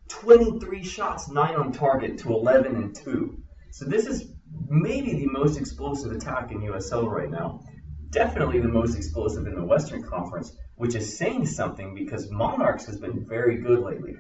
23 0.07 0.85
shots, 0.85 1.29
nine 1.29 1.57
on 1.57 1.72
target 1.72 2.18
to 2.18 2.35
11 2.35 2.76
and 2.76 2.94
two. 2.94 3.42
So 3.72 3.85
this 3.85 4.07
is 4.07 4.33
maybe 4.68 5.14
the 5.14 5.26
most 5.26 5.59
explosive 5.59 6.12
attack 6.12 6.53
in 6.53 6.61
USL 6.61 7.11
right 7.11 7.29
now. 7.29 7.64
Definitely 8.11 8.61
the 8.61 8.68
most 8.68 8.96
explosive 8.96 9.44
in 9.48 9.57
the 9.57 9.64
Western 9.64 10.05
Conference, 10.05 10.53
which 10.76 10.94
is 10.94 11.18
saying 11.18 11.46
something 11.46 11.96
because 11.96 12.31
Monarchs 12.31 12.87
has 12.87 12.96
been 12.96 13.26
very 13.26 13.57
good 13.61 13.81
lately. 13.81 14.14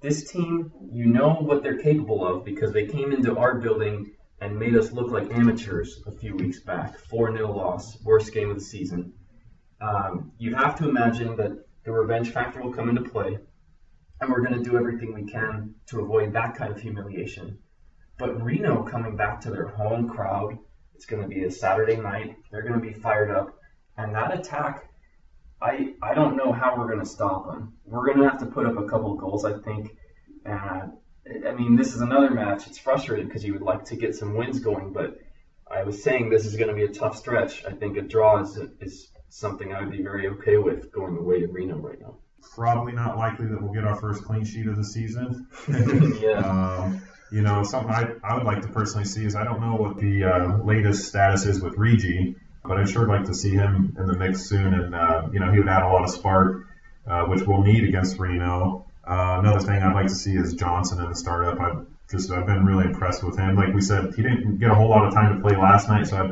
This 0.00 0.30
team, 0.30 0.72
you 0.92 1.06
know 1.06 1.34
what 1.34 1.62
they're 1.62 1.78
capable 1.78 2.26
of 2.26 2.44
because 2.44 2.72
they 2.72 2.86
came 2.86 3.12
into 3.12 3.36
our 3.36 3.54
building 3.58 4.12
and 4.40 4.58
made 4.58 4.76
us 4.76 4.92
look 4.92 5.10
like 5.10 5.30
amateurs 5.30 6.02
a 6.06 6.12
few 6.12 6.36
weeks 6.36 6.60
back. 6.60 6.98
4 6.98 7.32
0 7.34 7.52
loss, 7.52 8.00
worst 8.02 8.32
game 8.32 8.50
of 8.50 8.58
the 8.58 8.64
season. 8.64 9.14
Um, 9.80 10.32
you 10.38 10.54
have 10.54 10.76
to 10.78 10.88
imagine 10.88 11.36
that 11.36 11.66
the 11.84 11.92
revenge 11.92 12.32
factor 12.32 12.60
will 12.62 12.72
come 12.72 12.90
into 12.90 13.08
play, 13.08 13.38
and 14.20 14.30
we're 14.30 14.42
going 14.42 14.62
to 14.62 14.68
do 14.68 14.76
everything 14.76 15.14
we 15.14 15.30
can 15.30 15.74
to 15.86 16.00
avoid 16.00 16.32
that 16.32 16.56
kind 16.56 16.72
of 16.72 16.80
humiliation. 16.80 17.58
But 18.18 18.42
Reno 18.42 18.82
coming 18.82 19.16
back 19.16 19.40
to 19.42 19.50
their 19.50 19.68
home 19.68 20.08
crowd, 20.08 20.58
it's 20.94 21.06
going 21.06 21.22
to 21.22 21.28
be 21.28 21.44
a 21.44 21.50
Saturday 21.50 21.96
night. 21.96 22.36
They're 22.50 22.62
going 22.62 22.80
to 22.80 22.86
be 22.86 22.92
fired 22.92 23.30
up, 23.30 23.58
and 23.96 24.14
that 24.14 24.38
attack, 24.38 24.90
I 25.66 25.94
I 26.02 26.14
don't 26.14 26.36
know 26.36 26.52
how 26.52 26.76
we're 26.76 26.86
going 26.86 27.04
to 27.04 27.10
stop 27.18 27.46
them. 27.46 27.74
We're 27.84 28.06
going 28.06 28.18
to 28.18 28.28
have 28.28 28.38
to 28.40 28.46
put 28.46 28.66
up 28.66 28.78
a 28.78 28.86
couple 28.88 29.14
goals, 29.16 29.44
I 29.44 29.58
think. 29.58 29.96
And 30.44 30.92
I 31.46 31.52
mean, 31.52 31.76
this 31.76 31.94
is 31.94 32.00
another 32.00 32.30
match. 32.30 32.66
It's 32.66 32.78
frustrating 32.78 33.26
because 33.26 33.44
you 33.44 33.52
would 33.54 33.62
like 33.62 33.84
to 33.86 33.96
get 33.96 34.14
some 34.14 34.36
wins 34.36 34.60
going, 34.60 34.92
but 34.92 35.18
I 35.68 35.82
was 35.82 36.02
saying 36.02 36.30
this 36.30 36.46
is 36.46 36.56
going 36.56 36.68
to 36.68 36.74
be 36.74 36.84
a 36.84 36.88
tough 36.88 37.16
stretch. 37.16 37.64
I 37.64 37.72
think 37.72 37.96
a 37.96 38.02
draw 38.02 38.42
is 38.42 38.56
is 38.80 39.10
something 39.28 39.72
I 39.72 39.80
would 39.80 39.90
be 39.90 40.02
very 40.02 40.28
okay 40.28 40.56
with 40.56 40.92
going 40.92 41.16
away 41.16 41.40
to 41.40 41.48
Reno 41.48 41.76
right 41.76 42.00
now. 42.00 42.18
Probably 42.54 42.92
not 42.92 43.16
likely 43.18 43.46
that 43.46 43.60
we'll 43.60 43.72
get 43.72 43.84
our 43.84 43.96
first 43.96 44.22
clean 44.22 44.44
sheet 44.44 44.66
of 44.68 44.76
the 44.76 44.84
season. 44.84 45.48
Yeah. 46.20 46.38
Um, 46.38 47.02
you 47.32 47.42
know, 47.42 47.64
something 47.64 47.92
I, 47.92 48.12
I 48.22 48.36
would 48.36 48.44
like 48.44 48.62
to 48.62 48.68
personally 48.68 49.04
see 49.04 49.24
is 49.24 49.34
I 49.34 49.42
don't 49.42 49.60
know 49.60 49.74
what 49.74 49.98
the 49.98 50.24
uh, 50.24 50.62
latest 50.62 51.08
status 51.08 51.44
is 51.44 51.60
with 51.60 51.74
Regi, 51.76 52.36
but 52.66 52.78
I'd 52.78 52.88
sure 52.88 53.06
like 53.06 53.24
to 53.26 53.34
see 53.34 53.50
him 53.50 53.96
in 53.98 54.06
the 54.06 54.16
mix 54.16 54.42
soon. 54.46 54.74
And, 54.74 54.94
uh, 54.94 55.28
you 55.32 55.40
know, 55.40 55.52
he 55.52 55.58
would 55.58 55.68
add 55.68 55.82
a 55.82 55.88
lot 55.88 56.04
of 56.04 56.10
spark, 56.10 56.66
uh, 57.06 57.24
which 57.24 57.42
we'll 57.42 57.62
need 57.62 57.84
against 57.84 58.18
Reno. 58.18 58.86
Uh, 59.06 59.38
another 59.40 59.60
thing 59.60 59.82
I'd 59.82 59.94
like 59.94 60.08
to 60.08 60.14
see 60.14 60.34
is 60.36 60.54
Johnson 60.54 61.00
in 61.00 61.08
the 61.08 61.14
startup. 61.14 61.60
I've 61.60 61.86
just 62.10 62.30
I've 62.30 62.46
been 62.46 62.64
really 62.64 62.84
impressed 62.84 63.22
with 63.22 63.36
him. 63.36 63.56
Like 63.56 63.74
we 63.74 63.80
said, 63.80 64.14
he 64.14 64.22
didn't 64.22 64.58
get 64.58 64.70
a 64.70 64.74
whole 64.74 64.88
lot 64.88 65.06
of 65.06 65.14
time 65.14 65.36
to 65.36 65.42
play 65.42 65.56
last 65.56 65.88
night, 65.88 66.06
so 66.06 66.16
I, 66.16 66.22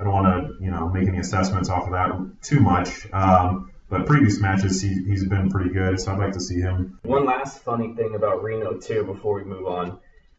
I 0.00 0.04
don't 0.04 0.12
want 0.12 0.26
to 0.58 0.64
you 0.64 0.70
know 0.70 0.88
make 0.88 1.08
any 1.08 1.18
assessments 1.18 1.68
off 1.68 1.84
of 1.84 1.92
that 1.92 2.42
too 2.42 2.60
much. 2.60 3.12
Um, 3.12 3.72
but 3.88 4.06
previous 4.06 4.40
matches, 4.40 4.80
he, 4.80 5.02
he's 5.04 5.24
been 5.24 5.50
pretty 5.50 5.70
good, 5.70 5.98
so 5.98 6.12
I'd 6.12 6.18
like 6.18 6.32
to 6.34 6.40
see 6.40 6.60
him. 6.60 7.00
One 7.02 7.24
last 7.24 7.62
funny 7.62 7.94
thing 7.94 8.14
about 8.14 8.42
Reno 8.42 8.78
too, 8.78 9.02
before 9.02 9.34
we 9.34 9.44
move 9.44 9.66
on. 9.66 9.98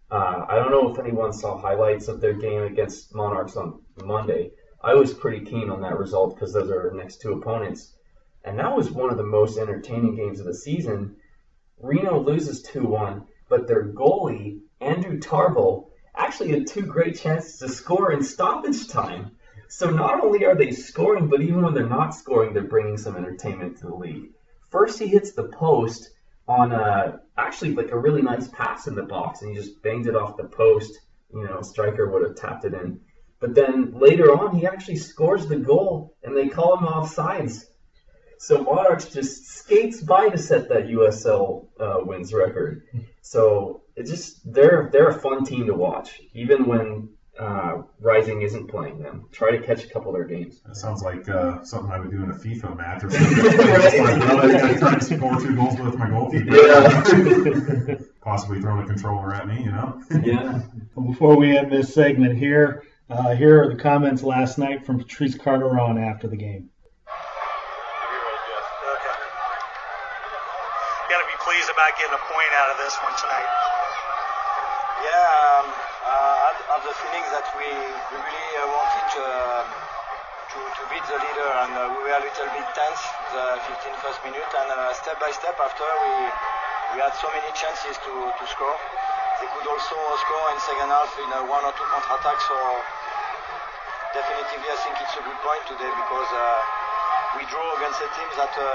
Uh, 0.10 0.46
I 0.48 0.56
don't 0.56 0.72
know 0.72 0.92
if 0.92 1.00
anyone 1.00 1.34
saw 1.34 1.58
highlights 1.58 2.08
of 2.08 2.22
their 2.22 2.34
game 2.34 2.64
against 2.64 3.14
Monarchs 3.14 3.58
on 3.58 3.82
Monday. 4.04 4.52
I 4.84 4.96
was 4.96 5.14
pretty 5.14 5.46
keen 5.46 5.70
on 5.70 5.82
that 5.82 6.00
result 6.00 6.36
because 6.36 6.54
those 6.54 6.70
are 6.70 6.90
our 6.90 6.96
next 6.96 7.22
two 7.22 7.34
opponents, 7.34 7.94
and 8.44 8.58
that 8.58 8.76
was 8.76 8.90
one 8.90 9.12
of 9.12 9.18
the 9.18 9.24
most 9.24 9.60
entertaining 9.60 10.16
games 10.16 10.40
of 10.40 10.48
the 10.48 10.56
season. 10.56 11.18
Reno 11.80 12.20
loses 12.20 12.66
2-1, 12.68 13.26
but 13.48 13.68
their 13.68 13.86
goalie 13.86 14.62
Andrew 14.80 15.20
Tarbell 15.20 15.92
actually 16.16 16.50
had 16.52 16.68
two 16.68 16.82
great 16.82 17.20
chances 17.20 17.60
to 17.60 17.70
score 17.70 18.12
in 18.12 18.24
stoppage 18.24 18.88
time. 18.88 19.38
So 19.68 19.90
not 19.90 20.24
only 20.24 20.46
are 20.46 20.56
they 20.56 20.72
scoring, 20.72 21.28
but 21.28 21.42
even 21.42 21.62
when 21.62 21.74
they're 21.74 21.88
not 21.88 22.16
scoring, 22.16 22.54
they're 22.54 22.64
bringing 22.64 22.98
some 22.98 23.16
entertainment 23.16 23.78
to 23.78 23.88
the 23.88 23.96
league. 23.96 24.32
First, 24.70 25.00
he 25.00 25.08
hits 25.08 25.34
the 25.34 25.48
post 25.50 26.10
on 26.48 26.72
a 26.72 27.22
actually 27.38 27.76
like 27.76 27.92
a 27.92 27.98
really 27.98 28.22
nice 28.22 28.48
pass 28.48 28.88
in 28.88 28.96
the 28.96 29.04
box, 29.04 29.42
and 29.42 29.52
he 29.52 29.62
just 29.62 29.82
banged 29.82 30.08
it 30.08 30.16
off 30.16 30.38
the 30.38 30.46
post. 30.46 31.00
You 31.34 31.46
know, 31.46 31.62
striker 31.62 32.10
would 32.10 32.24
have 32.24 32.36
tapped 32.36 32.66
it 32.66 32.74
in. 32.74 33.00
But 33.42 33.56
then 33.56 34.00
later 34.00 34.32
on, 34.32 34.56
he 34.56 34.66
actually 34.68 34.98
scores 34.98 35.48
the 35.48 35.58
goal, 35.58 36.16
and 36.24 36.38
they 36.38 36.48
call 36.48 36.78
him 36.78 36.86
offsides. 36.86 37.66
So 38.38 38.64
Monarchs 38.64 39.10
just 39.10 39.46
skates 39.48 40.02
by 40.02 40.30
to 40.30 40.38
set 40.38 40.70
that 40.70 40.88
USL 40.88 41.68
uh, 41.80 41.98
wins 42.02 42.34
record. 42.34 42.84
So 43.22 43.82
it's 43.96 44.10
just 44.10 44.52
they're 44.52 44.90
they're 44.92 45.10
a 45.10 45.20
fun 45.20 45.44
team 45.44 45.68
to 45.68 45.74
watch, 45.74 46.22
even 46.34 46.66
when 46.66 47.10
uh, 47.40 47.84
Rising 48.00 48.42
isn't 48.42 48.68
playing 48.68 49.00
them. 49.00 49.28
Try 49.32 49.52
to 49.52 49.66
catch 49.66 49.84
a 49.84 49.90
couple 49.90 50.10
of 50.10 50.16
their 50.16 50.26
games. 50.26 50.62
That 50.66 50.76
sounds 50.76 51.02
like 51.02 51.28
uh, 51.30 51.64
something 51.64 51.92
I 51.92 52.00
would 52.00 52.12
do 52.12 52.24
in 52.24 52.30
a 52.30 52.36
FIFA 52.36 52.78
match 52.78 53.04
or 53.04 53.10
something. 53.10 53.36
Just 53.44 53.98
like, 53.98 54.20
well, 54.20 54.80
gotta 54.80 55.00
to 55.00 55.06
score 55.06 55.40
two 55.40 55.56
goals 55.56 55.80
with 55.80 55.98
my 55.98 56.10
goalkeeper. 56.10 56.56
Yeah. 56.56 57.96
Possibly 58.22 58.62
throwing 58.62 58.84
a 58.84 58.88
controller 58.88 59.34
at 59.34 59.48
me, 59.48 59.64
you 59.64 59.72
know? 59.72 60.02
yeah. 60.24 60.62
Before 60.96 61.36
we 61.36 61.58
end 61.58 61.72
this 61.72 61.94
segment 61.94 62.38
here, 62.38 62.84
uh, 63.12 63.36
here 63.36 63.60
are 63.60 63.68
the 63.68 63.76
comments 63.76 64.24
last 64.24 64.58
night 64.58 64.86
from 64.86 64.98
Patrice 64.98 65.36
Carteron 65.36 66.00
after 66.00 66.32
the 66.32 66.40
game. 66.40 66.72
Okay. 68.88 69.16
Got 71.12 71.20
to 71.20 71.28
be 71.28 71.40
pleased 71.44 71.68
about 71.68 71.92
getting 72.00 72.16
a 72.16 72.24
point 72.32 72.52
out 72.56 72.72
of 72.72 72.80
this 72.80 72.96
one 73.04 73.12
tonight. 73.20 73.52
Yeah, 75.04 75.28
um, 75.44 75.68
uh, 76.08 76.48
I 76.48 76.50
have 76.72 76.84
the 76.88 76.96
feeling 77.04 77.28
that 77.36 77.48
we, 77.60 77.68
we 77.68 78.16
really 78.16 78.52
uh, 78.64 78.80
wanted 78.80 79.06
to, 79.20 79.24
um, 79.28 79.68
to, 80.56 80.60
to 80.72 80.84
beat 80.88 81.04
the 81.12 81.20
leader 81.20 81.50
and 81.68 81.72
uh, 81.76 81.92
we 81.92 82.00
were 82.08 82.16
a 82.16 82.24
little 82.24 82.48
bit 82.56 82.68
tense 82.72 83.04
the 83.36 83.60
15 83.92 83.92
first 84.08 84.24
minute 84.24 84.48
and 84.56 84.68
uh, 84.72 84.96
step 84.96 85.20
by 85.20 85.36
step 85.36 85.60
after 85.60 85.84
we, 85.84 86.16
we 86.96 86.98
had 87.04 87.12
so 87.20 87.28
many 87.36 87.52
chances 87.60 88.00
to, 88.08 88.14
to 88.40 88.44
score. 88.48 88.80
They 89.42 89.50
could 89.58 89.66
also 89.66 89.98
score 89.98 90.48
in 90.54 90.58
second 90.62 90.90
half 90.94 91.12
in 91.18 91.30
uh, 91.34 91.50
one 91.50 91.66
or 91.66 91.74
two 91.74 91.88
counter-attacks 91.90 92.46
so 92.46 92.58
definitely 94.14 94.70
I 94.70 94.78
think 94.86 94.96
it's 95.02 95.18
a 95.18 95.24
good 95.26 95.40
point 95.42 95.64
today 95.66 95.90
because 95.90 96.30
uh, 96.30 96.46
we 97.42 97.50
draw 97.50 97.66
against 97.82 98.06
a 98.06 98.10
team 98.14 98.30
that 98.38 98.54
uh, 98.54 98.70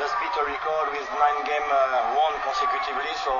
just 0.00 0.16
beat 0.24 0.32
a 0.40 0.44
record 0.48 0.86
with 0.96 1.04
nine 1.12 1.40
game 1.44 1.68
uh, 1.68 2.16
won 2.16 2.32
consecutively 2.48 3.12
so 3.28 3.34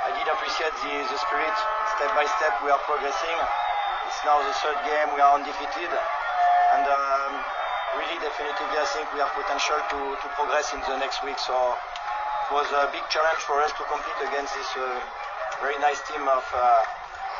I 0.00 0.12
did 0.16 0.28
appreciate 0.32 0.72
the, 0.80 0.94
the 1.12 1.18
spirit. 1.20 1.56
Step 1.96 2.12
by 2.16 2.24
step, 2.40 2.56
we 2.64 2.72
are 2.72 2.80
progressing. 2.88 3.38
It's 4.08 4.20
now 4.24 4.40
the 4.40 4.54
third 4.64 4.80
game, 4.88 5.12
we 5.12 5.20
are 5.20 5.36
undefeated. 5.36 5.92
And 6.72 6.84
um, 6.88 7.32
really, 8.00 8.16
definitely 8.24 8.80
I 8.80 8.86
think 8.96 9.12
we 9.12 9.20
have 9.20 9.28
potential 9.36 9.76
to, 9.76 10.00
to 10.20 10.26
progress 10.40 10.72
in 10.72 10.80
the 10.88 10.96
next 11.04 11.20
week. 11.20 11.36
So 11.36 11.52
it 11.52 12.50
was 12.56 12.64
a 12.72 12.88
big 12.96 13.04
challenge 13.12 13.44
for 13.44 13.60
us 13.60 13.76
to 13.76 13.84
compete 13.92 14.20
against 14.24 14.56
this 14.56 14.70
uh, 14.80 14.88
very 15.60 15.76
nice 15.84 16.00
team 16.08 16.24
of 16.24 16.44
uh, 16.56 16.82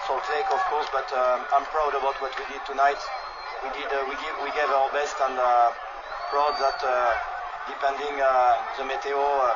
Salt 0.05 0.25
Lake, 0.29 0.49
of 0.53 0.61
course. 0.69 0.87
But 0.93 1.09
um, 1.17 1.41
I'm 1.57 1.65
proud 1.73 1.97
about 1.97 2.21
what 2.21 2.37
we 2.37 2.45
did 2.53 2.61
tonight. 2.69 3.01
We 3.65 3.69
did, 3.73 3.89
uh, 3.89 4.05
we, 4.09 4.15
give, 4.21 4.37
we 4.45 4.53
gave 4.53 4.69
our 4.69 4.93
best, 4.93 5.17
and 5.25 5.37
uh, 5.41 5.73
proud 6.29 6.53
that 6.61 6.79
uh, 6.85 6.93
depending 7.69 8.15
uh, 8.21 8.29
the 8.77 8.85
meteo. 8.85 9.17
Uh, 9.17 9.53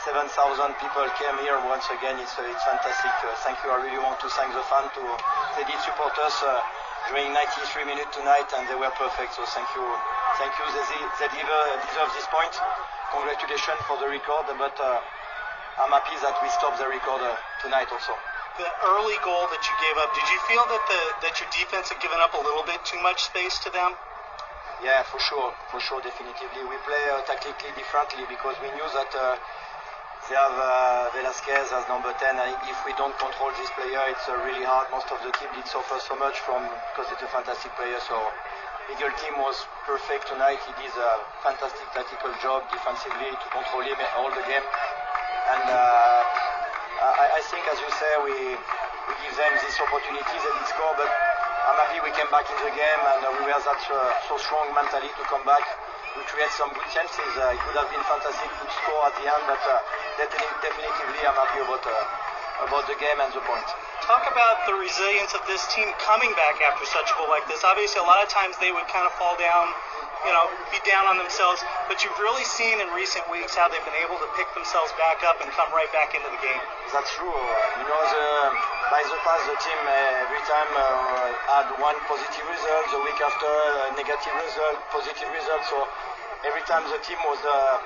7,000 0.00 0.32
people 0.80 1.04
came 1.20 1.36
here 1.44 1.60
once 1.68 1.84
again. 1.92 2.16
It's, 2.16 2.32
it's 2.40 2.64
fantastic. 2.64 3.12
Thank 3.44 3.60
you. 3.60 3.68
I 3.68 3.84
really 3.84 4.00
want 4.00 4.16
to 4.24 4.32
thank 4.32 4.48
the 4.56 4.64
fans. 4.64 4.88
To, 4.96 5.04
they 5.60 5.64
did 5.68 5.76
support 5.84 6.16
us 6.24 6.40
during 7.12 7.28
93 7.36 7.84
minutes 7.84 8.08
tonight, 8.16 8.48
and 8.56 8.64
they 8.64 8.80
were 8.80 8.88
perfect. 8.96 9.36
So 9.36 9.44
thank 9.52 9.68
you. 9.76 9.84
Thank 10.40 10.56
you. 10.56 10.64
They, 10.72 11.04
they 11.20 11.28
deserve, 11.36 11.84
deserve 11.84 12.10
this 12.16 12.24
point. 12.32 12.48
Congratulations 13.12 13.76
for 13.84 14.00
the 14.00 14.08
record. 14.08 14.48
But 14.56 14.72
I'm 15.78 15.94
happy 15.94 16.16
that 16.26 16.34
we 16.42 16.48
stopped 16.50 16.82
the 16.82 16.88
record 16.90 17.22
uh, 17.22 17.38
tonight 17.62 17.86
also. 17.94 18.14
The 18.58 18.66
early 18.90 19.18
goal 19.22 19.46
that 19.48 19.62
you 19.62 19.74
gave 19.78 19.96
up, 20.02 20.10
did 20.12 20.26
you 20.26 20.40
feel 20.50 20.64
that 20.66 20.84
the 20.90 21.00
that 21.22 21.34
your 21.38 21.50
defense 21.54 21.88
had 21.88 22.02
given 22.02 22.18
up 22.18 22.34
a 22.34 22.42
little 22.42 22.66
bit 22.66 22.82
too 22.82 22.98
much 23.00 23.30
space 23.30 23.56
to 23.62 23.70
them? 23.70 23.94
Yeah, 24.82 25.04
for 25.06 25.20
sure, 25.20 25.52
for 25.70 25.78
sure, 25.78 26.00
definitively. 26.00 26.64
We 26.64 26.76
play 26.88 27.04
uh, 27.12 27.20
tactically 27.28 27.70
differently 27.76 28.24
because 28.26 28.56
we 28.64 28.72
knew 28.72 28.88
that 28.96 29.12
uh, 29.12 29.36
they 30.28 30.36
have 30.36 30.56
uh, 30.56 31.12
Velasquez 31.12 31.68
as 31.68 31.84
number 31.88 32.12
10. 32.16 32.38
And 32.38 32.56
if 32.64 32.78
we 32.88 32.96
don't 32.96 33.12
control 33.20 33.52
this 33.60 33.68
player, 33.76 34.00
it's 34.08 34.24
uh, 34.24 34.40
really 34.40 34.64
hard. 34.64 34.88
Most 34.88 35.12
of 35.12 35.20
the 35.20 35.32
team 35.36 35.52
did 35.52 35.68
suffer 35.68 36.00
so 36.00 36.16
much 36.16 36.40
from 36.48 36.64
because 36.92 37.12
it's 37.12 37.24
a 37.24 37.30
fantastic 37.30 37.72
player. 37.76 38.00
So 38.08 38.16
Eagle 38.88 39.12
team 39.20 39.36
was 39.38 39.54
perfect 39.84 40.26
tonight. 40.32 40.58
He 40.64 40.72
did 40.80 40.94
a 40.96 41.12
fantastic 41.44 41.86
tactical 41.92 42.32
job 42.40 42.64
defensively 42.72 43.30
to 43.30 43.46
control 43.52 43.84
him 43.84 44.00
all 44.16 44.32
the 44.32 44.44
game. 44.48 44.64
And 45.40 45.66
uh, 45.72 46.20
I, 47.00 47.40
I 47.40 47.42
think, 47.48 47.64
as 47.72 47.78
you 47.80 47.90
say, 47.96 48.12
we 48.24 48.36
we 49.08 49.12
give 49.24 49.34
them 49.34 49.52
these 49.64 49.78
opportunities. 49.80 50.40
They 50.44 50.52
did 50.52 50.68
score, 50.68 50.94
but 51.00 51.08
I'm 51.08 51.76
happy 51.80 51.98
we 52.04 52.12
came 52.12 52.28
back 52.28 52.46
in 52.46 52.58
the 52.60 52.72
game 52.76 53.02
and 53.16 53.20
uh, 53.24 53.28
we 53.40 53.48
were 53.48 53.56
that 53.56 53.82
uh, 53.88 53.98
so 54.28 54.36
strong 54.36 54.70
mentally 54.76 55.08
to 55.08 55.24
come 55.26 55.42
back. 55.48 55.64
We 56.14 56.22
create 56.28 56.52
some 56.54 56.70
good 56.76 56.88
chances. 56.92 57.30
It 57.32 57.60
would 57.64 57.78
have 57.78 57.90
been 57.90 58.04
fantastic 58.04 58.50
to 58.50 58.66
score 58.68 59.02
at 59.08 59.14
the 59.16 59.24
end, 59.24 59.44
but 59.48 59.62
definitely, 60.18 60.52
definitively 60.60 61.20
I'm 61.24 61.38
happy 61.38 61.60
about 61.64 61.84
about 62.66 62.84
the 62.86 62.96
game 63.00 63.18
and 63.18 63.32
the 63.32 63.40
point. 63.40 63.89
Talk 64.10 64.26
about 64.26 64.66
the 64.66 64.74
resilience 64.74 65.38
of 65.38 65.42
this 65.46 65.62
team 65.70 65.86
coming 66.02 66.34
back 66.34 66.58
after 66.66 66.82
such 66.82 67.06
a 67.06 67.14
goal 67.14 67.30
like 67.30 67.46
this. 67.46 67.62
Obviously, 67.62 68.02
a 68.02 68.08
lot 68.10 68.18
of 68.18 68.26
times 68.26 68.58
they 68.58 68.74
would 68.74 68.90
kind 68.90 69.06
of 69.06 69.14
fall 69.14 69.38
down, 69.38 69.70
you 70.26 70.34
know, 70.34 70.50
be 70.74 70.82
down 70.82 71.06
on 71.06 71.14
themselves. 71.14 71.62
But 71.86 72.02
you've 72.02 72.18
really 72.18 72.42
seen 72.42 72.82
in 72.82 72.90
recent 72.90 73.22
weeks 73.30 73.54
how 73.54 73.70
they've 73.70 73.86
been 73.86 74.02
able 74.02 74.18
to 74.18 74.26
pick 74.34 74.50
themselves 74.58 74.90
back 74.98 75.22
up 75.22 75.38
and 75.38 75.46
come 75.54 75.70
right 75.70 75.86
back 75.94 76.10
into 76.18 76.26
the 76.26 76.42
game. 76.42 76.58
That's 76.90 77.06
true. 77.14 77.30
You 77.30 77.86
know, 77.86 78.02
the, 78.10 78.26
by 78.90 78.98
the 78.98 79.14
past, 79.22 79.46
the 79.46 79.54
team 79.62 79.78
uh, 79.78 80.24
every 80.26 80.42
time 80.42 80.70
uh, 80.74 81.30
had 81.46 81.66
one 81.78 81.94
positive 82.10 82.46
result, 82.50 82.90
the 82.90 83.06
week 83.06 83.20
after 83.22 83.46
a 83.46 83.94
negative 83.94 84.34
result, 84.42 84.90
positive 84.90 85.30
result. 85.30 85.62
So 85.70 85.86
every 86.50 86.66
time 86.66 86.82
the 86.90 86.98
team 87.06 87.22
was 87.30 87.38
uh, 87.46 87.78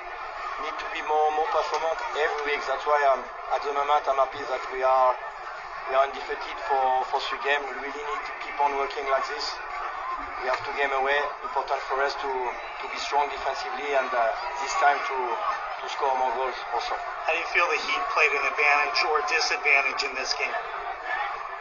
need 0.65 0.77
to 0.81 0.89
be 0.89 1.05
more 1.05 1.29
more 1.37 1.53
performant 1.53 2.01
every 2.17 2.57
week. 2.57 2.65
That's 2.65 2.89
why 2.89 2.97
I'm, 3.13 3.21
at 3.53 3.61
the 3.61 3.77
moment 3.77 4.09
I'm 4.09 4.17
happy 4.25 4.41
that 4.49 4.65
we 4.73 4.81
are 4.81 5.13
we 5.89 5.93
are 5.95 6.05
undefeated 6.09 6.59
for 6.69 7.05
for 7.13 7.19
three 7.29 7.41
games. 7.45 7.65
We 7.69 7.77
really 7.85 8.05
need 8.05 8.23
to 8.25 8.35
keep 8.45 8.57
on 8.61 8.77
working 8.81 9.05
like 9.13 9.27
this. 9.29 9.47
We 10.41 10.49
have 10.49 10.61
two 10.65 10.75
games 10.77 10.95
away. 10.97 11.21
Important 11.45 11.81
for 11.89 12.01
us 12.05 12.15
to 12.25 12.31
to 12.31 12.85
be 12.89 12.99
strong 13.01 13.29
defensively 13.29 13.91
and 13.97 14.09
uh, 14.09 14.23
this 14.65 14.75
time 14.81 14.97
to 14.97 15.19
to 15.81 15.87
score 15.93 16.15
more 16.17 16.33
goals 16.37 16.57
also. 16.73 16.97
How 16.97 17.33
do 17.33 17.39
you 17.41 17.49
feel 17.53 17.69
the 17.69 17.81
Heat 17.81 18.03
played 18.17 18.33
an 18.33 18.45
advantage 18.49 19.01
or 19.09 19.17
disadvantage 19.29 20.01
in 20.09 20.13
this 20.17 20.33
game? 20.41 20.57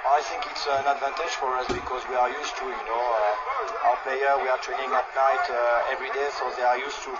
I 0.04 0.20
think 0.28 0.44
it's 0.52 0.68
an 0.68 0.84
advantage 0.84 1.36
for 1.40 1.56
us 1.56 1.68
because 1.72 2.04
we 2.12 2.16
are 2.20 2.28
used 2.28 2.56
to, 2.60 2.66
you 2.68 2.86
know, 2.92 3.04
uh, 3.04 3.88
our 3.88 3.98
player, 4.04 4.36
we 4.44 4.52
are 4.52 4.60
training 4.60 4.92
at 4.92 5.08
night 5.16 5.46
uh, 5.48 5.92
every 5.96 6.12
day, 6.12 6.28
so 6.36 6.52
they 6.60 6.64
are 6.68 6.76
used 6.76 7.00
to. 7.08 7.12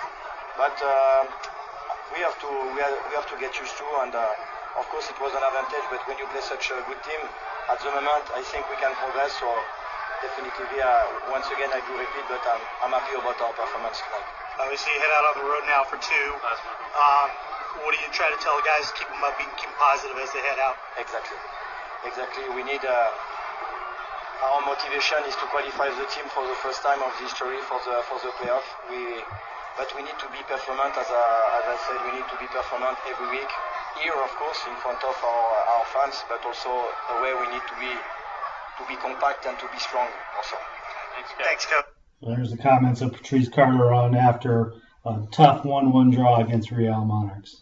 But 0.60 0.76
uh, 0.84 1.24
we 2.12 2.20
have 2.28 2.36
to, 2.44 2.50
we, 2.76 2.80
are, 2.84 2.94
we 3.08 3.16
have 3.16 3.28
to 3.32 3.40
get 3.40 3.56
used 3.56 3.80
to, 3.80 3.88
and 4.04 4.12
uh, 4.12 4.28
of 4.78 4.86
course 4.90 5.08
it 5.10 5.18
was 5.22 5.34
an 5.34 5.44
advantage. 5.44 5.86
But 5.90 6.02
when 6.10 6.18
you 6.18 6.28
play 6.30 6.42
such 6.42 6.70
a 6.74 6.78
good 6.86 7.02
team, 7.06 7.22
at 7.70 7.78
the 7.82 7.90
moment, 7.94 8.26
I 8.34 8.42
think 8.44 8.66
we 8.70 8.78
can 8.82 8.94
progress. 8.98 9.34
So 9.38 9.48
definitely, 10.22 10.80
uh, 10.82 11.34
once 11.34 11.48
again, 11.54 11.70
I 11.72 11.80
do 11.84 11.92
repeat, 11.96 12.26
but 12.30 12.42
I'm, 12.46 12.62
I'm 12.88 12.94
happy 12.96 13.14
about 13.18 13.38
our 13.42 13.54
performance 13.54 14.00
tonight. 14.02 14.28
Obviously, 14.62 14.94
you 14.94 15.00
head 15.02 15.14
out 15.18 15.26
on 15.34 15.36
the 15.42 15.48
road 15.50 15.66
now 15.66 15.82
for 15.90 15.98
two. 15.98 16.28
Um, 16.94 17.28
what 17.82 17.92
do 17.94 18.00
you 18.06 18.12
try 18.14 18.30
to 18.30 18.38
tell 18.38 18.54
the 18.58 18.66
guys 18.66 18.86
to 18.90 18.94
keep 18.94 19.10
them 19.10 19.22
up, 19.26 19.34
keep 19.38 19.50
them 19.66 19.74
positive 19.82 20.18
as 20.22 20.30
they 20.32 20.44
head 20.46 20.62
out? 20.62 20.78
Exactly. 21.02 21.38
Exactly. 22.06 22.46
We 22.54 22.62
need. 22.66 22.84
Uh, 22.86 23.10
our 24.44 24.62
motivation 24.68 25.24
is 25.26 25.36
to 25.40 25.48
qualify 25.50 25.88
the 25.96 26.06
team 26.12 26.28
for 26.36 26.44
the 26.44 26.58
first 26.60 26.84
time 26.84 27.00
of 27.00 27.10
the 27.16 27.24
history 27.26 27.58
for 27.64 27.80
the 27.88 28.04
for 28.12 28.20
the 28.22 28.32
playoff. 28.38 28.66
We, 28.92 29.24
but 29.80 29.90
we 29.96 30.04
need 30.06 30.20
to 30.20 30.30
be 30.30 30.44
performant. 30.46 30.94
As, 31.00 31.08
I, 31.10 31.26
as 31.64 31.66
I 31.66 31.78
said, 31.88 32.00
we 32.06 32.12
need 32.20 32.28
to 32.28 32.38
be 32.38 32.46
performant 32.52 33.00
every 33.10 33.30
week. 33.40 33.50
Here, 34.02 34.14
of 34.14 34.32
course, 34.36 34.60
in 34.68 34.76
front 34.82 35.04
of 35.04 35.16
our, 35.24 35.50
our 35.78 35.86
fans, 35.94 36.24
but 36.28 36.46
also 36.46 36.70
away 37.18 37.34
we 37.34 37.52
need 37.54 37.62
to 37.68 37.76
be 37.80 37.94
to 38.78 38.84
be 38.88 38.96
compact 38.96 39.46
and 39.46 39.58
to 39.60 39.66
be 39.72 39.80
strong. 39.80 40.08
Also. 40.36 40.56
Thanks, 41.44 41.66
Coach. 41.66 41.86
There's 42.22 42.52
the 42.52 42.58
comments 42.58 43.02
of 43.02 43.14
Patrice 43.14 43.50
Carteron 43.50 44.16
after 44.16 44.74
a 45.06 45.22
tough 45.32 45.64
1-1 45.64 46.14
draw 46.14 46.40
against 46.40 46.72
Real 46.72 47.04
Monarchs. 47.06 47.62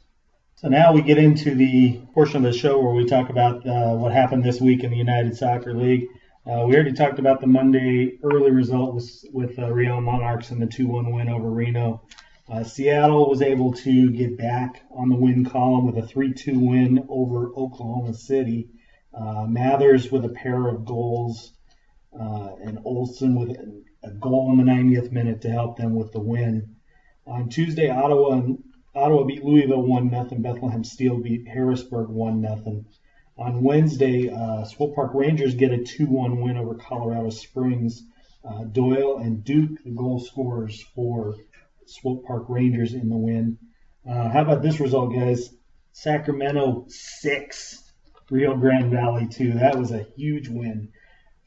So 0.56 0.68
now 0.68 0.94
we 0.94 1.02
get 1.02 1.18
into 1.18 1.56
the 1.56 2.00
portion 2.14 2.38
of 2.38 2.44
the 2.44 2.58
show 2.58 2.80
where 2.80 2.94
we 2.94 3.06
talk 3.06 3.30
about 3.30 3.66
uh, 3.68 3.96
what 3.96 4.12
happened 4.12 4.44
this 4.44 4.62
week 4.62 4.84
in 4.84 4.92
the 4.92 4.98
United 4.98 5.36
Soccer 5.36 5.74
League. 5.74 6.08
Uh, 6.46 6.66
we 6.68 6.76
already 6.76 6.94
talked 6.94 7.18
about 7.18 7.42
the 7.42 7.48
Monday 7.48 8.20
early 8.24 8.52
result 8.52 8.94
with, 8.94 9.26
with 9.34 9.60
uh, 9.60 9.72
Real 9.72 10.00
Monarchs 10.00 10.52
and 10.52 10.62
the 10.62 10.68
2-1 10.68 11.14
win 11.14 11.30
over 11.30 11.50
Reno. 11.50 12.04
Uh, 12.52 12.66
Seattle 12.66 13.30
was 13.30 13.42
able 13.42 13.72
to 13.72 14.12
get 14.12 14.38
back 14.38 14.84
on 14.92 15.08
the 15.08 15.16
win 15.16 15.46
column 15.46 15.86
with 15.86 15.98
a 15.98 16.06
3-2 16.06 16.60
win 16.60 17.06
over 17.08 17.48
Oklahoma 17.56 18.14
City. 18.14 18.68
Uh, 19.14 19.46
Mathers 19.48 20.12
with 20.12 20.26
a 20.26 20.30
pair 20.30 20.68
of 20.68 20.84
goals 20.84 21.54
uh, 22.14 22.50
and 22.62 22.80
Olson 22.84 23.36
with 23.40 23.58
a 24.04 24.12
goal 24.12 24.52
in 24.52 24.58
the 24.58 24.70
90th 24.70 25.14
minute 25.14 25.42
to 25.42 25.50
help 25.50 25.78
them 25.78 25.96
with 25.96 26.12
the 26.12 26.20
win. 26.20 26.76
On 27.26 27.48
Tuesday, 27.48 27.90
Ottawa 27.90 28.42
Ottawa 28.94 29.24
beat 29.24 29.46
Louisville 29.46 29.84
1 29.84 30.10
0. 30.10 30.42
Bethlehem 30.42 30.84
Steel 30.84 31.22
beat 31.22 31.48
Harrisburg 31.48 32.10
1 32.10 32.42
0. 32.42 32.86
On 33.38 33.64
Wednesday, 33.64 34.30
uh, 34.30 34.66
Swope 34.66 34.96
Park 34.96 35.12
Rangers 35.14 35.56
get 35.56 35.72
a 35.72 35.82
2 35.82 36.06
1 36.06 36.42
win 36.42 36.58
over 36.58 36.76
Colorado 36.76 37.30
Springs. 37.30 38.04
Uh, 38.44 38.66
Doyle 38.66 39.20
and 39.20 39.42
Duke, 39.46 39.82
the 39.86 39.92
goal 39.92 40.20
scorers 40.20 40.82
for 40.94 41.36
Swope 41.92 42.26
Park 42.26 42.46
Rangers 42.50 42.94
in 42.94 43.10
the 43.10 43.18
win. 43.18 43.58
Uh, 44.10 44.30
how 44.30 44.42
about 44.42 44.62
this 44.62 44.80
result, 44.80 45.14
guys? 45.14 45.54
Sacramento 45.94 46.86
six, 46.88 47.92
Rio 48.30 48.56
Grande 48.56 48.92
Valley 48.92 49.28
two. 49.28 49.54
That 49.54 49.78
was 49.78 49.92
a 49.92 50.06
huge 50.16 50.48
win 50.48 50.90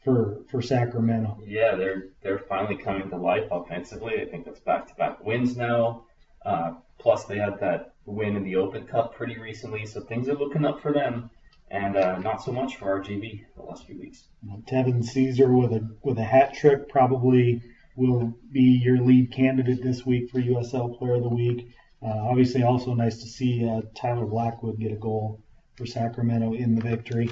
for 0.04 0.42
for 0.50 0.60
Sacramento. 0.60 1.38
Yeah, 1.46 1.74
they're 1.76 2.08
they're 2.22 2.38
finally 2.38 2.76
coming 2.76 3.08
to 3.10 3.16
life 3.16 3.48
offensively. 3.50 4.20
I 4.20 4.26
think 4.26 4.44
that's 4.44 4.60
back 4.60 4.88
to 4.88 4.94
back 4.94 5.24
wins 5.24 5.56
now. 5.56 6.04
Uh, 6.44 6.74
plus, 6.98 7.24
they 7.24 7.38
had 7.38 7.58
that 7.60 7.94
win 8.04 8.36
in 8.36 8.44
the 8.44 8.56
Open 8.56 8.86
Cup 8.86 9.14
pretty 9.14 9.38
recently, 9.38 9.86
so 9.86 10.02
things 10.02 10.28
are 10.28 10.34
looking 10.34 10.64
up 10.66 10.80
for 10.80 10.92
them, 10.92 11.30
and 11.70 11.96
uh, 11.96 12.18
not 12.18 12.42
so 12.42 12.52
much 12.52 12.76
for 12.76 13.00
RGV 13.00 13.44
the 13.56 13.62
last 13.62 13.86
few 13.86 13.98
weeks. 13.98 14.28
Tevin 14.70 15.02
Caesar 15.02 15.52
with 15.52 15.72
a 15.72 15.88
with 16.02 16.18
a 16.18 16.24
hat 16.24 16.54
trick 16.54 16.88
probably 16.90 17.62
will 17.96 18.34
be 18.50 18.80
your 18.82 18.98
lead 18.98 19.32
candidate 19.32 19.82
this 19.82 20.04
week 20.04 20.30
for 20.30 20.38
USL 20.38 20.98
Player 20.98 21.14
of 21.14 21.22
the 21.22 21.28
Week. 21.28 21.68
Uh, 22.02 22.28
obviously, 22.28 22.62
also 22.62 22.94
nice 22.94 23.18
to 23.18 23.28
see 23.28 23.68
uh, 23.68 23.82
Tyler 23.94 24.26
Blackwood 24.26 24.78
get 24.78 24.92
a 24.92 24.96
goal 24.96 25.40
for 25.76 25.86
Sacramento 25.86 26.52
in 26.54 26.74
the 26.74 26.82
victory. 26.82 27.30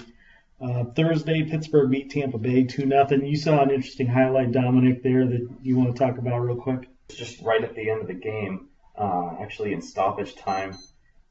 Uh, 0.61 0.85
Thursday, 0.85 1.43
Pittsburgh 1.43 1.91
beat 1.91 2.11
Tampa 2.11 2.39
Bay 2.39 2.65
2 2.65 2.89
0. 2.89 3.09
You 3.23 3.37
saw 3.37 3.63
an 3.63 3.71
interesting 3.71 4.07
highlight, 4.07 4.53
Dominic, 4.53 5.03
there 5.03 5.27
that 5.27 5.49
you 5.61 5.77
want 5.77 5.95
to 5.95 5.99
talk 5.99 6.19
about 6.19 6.39
real 6.39 6.57
quick? 6.57 6.89
Just 7.09 7.43
right 7.43 7.63
at 7.63 7.75
the 7.75 7.91
end 7.91 8.01
of 8.01 8.07
the 8.07 8.15
game, 8.15 8.69
uh, 8.97 9.33
actually 9.41 9.73
in 9.73 9.83
stoppage 9.83 10.37
time, 10.37 10.77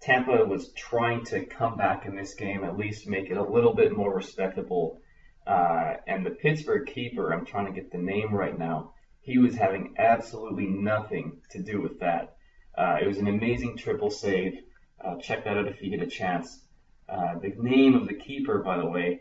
Tampa 0.01 0.43
was 0.43 0.73
trying 0.73 1.23
to 1.25 1.45
come 1.45 1.77
back 1.77 2.05
in 2.05 2.15
this 2.15 2.33
game, 2.33 2.63
at 2.63 2.77
least 2.77 3.07
make 3.07 3.29
it 3.29 3.37
a 3.37 3.43
little 3.43 3.73
bit 3.73 3.95
more 3.95 4.13
respectable. 4.13 4.99
Uh, 5.47 5.93
and 6.07 6.25
the 6.25 6.31
Pittsburgh 6.31 6.85
keeper, 6.85 7.31
I'm 7.31 7.45
trying 7.45 7.67
to 7.67 7.71
get 7.71 7.91
the 7.91 7.97
name 7.97 8.33
right 8.33 8.57
now, 8.57 8.93
he 9.21 9.37
was 9.37 9.55
having 9.55 9.95
absolutely 9.97 10.67
nothing 10.67 11.41
to 11.51 11.61
do 11.61 11.81
with 11.81 11.99
that. 11.99 12.35
Uh, 12.77 12.97
it 13.01 13.07
was 13.07 13.17
an 13.17 13.27
amazing 13.27 13.77
triple 13.77 14.09
save. 14.09 14.59
Uh, 15.03 15.15
check 15.17 15.43
that 15.43 15.57
out 15.57 15.67
if 15.67 15.81
you 15.81 15.89
get 15.89 16.01
a 16.05 16.09
chance. 16.09 16.59
Uh, 17.07 17.37
the 17.39 17.53
name 17.57 17.95
of 17.95 18.07
the 18.07 18.13
keeper, 18.13 18.59
by 18.59 18.77
the 18.77 18.85
way, 18.85 19.19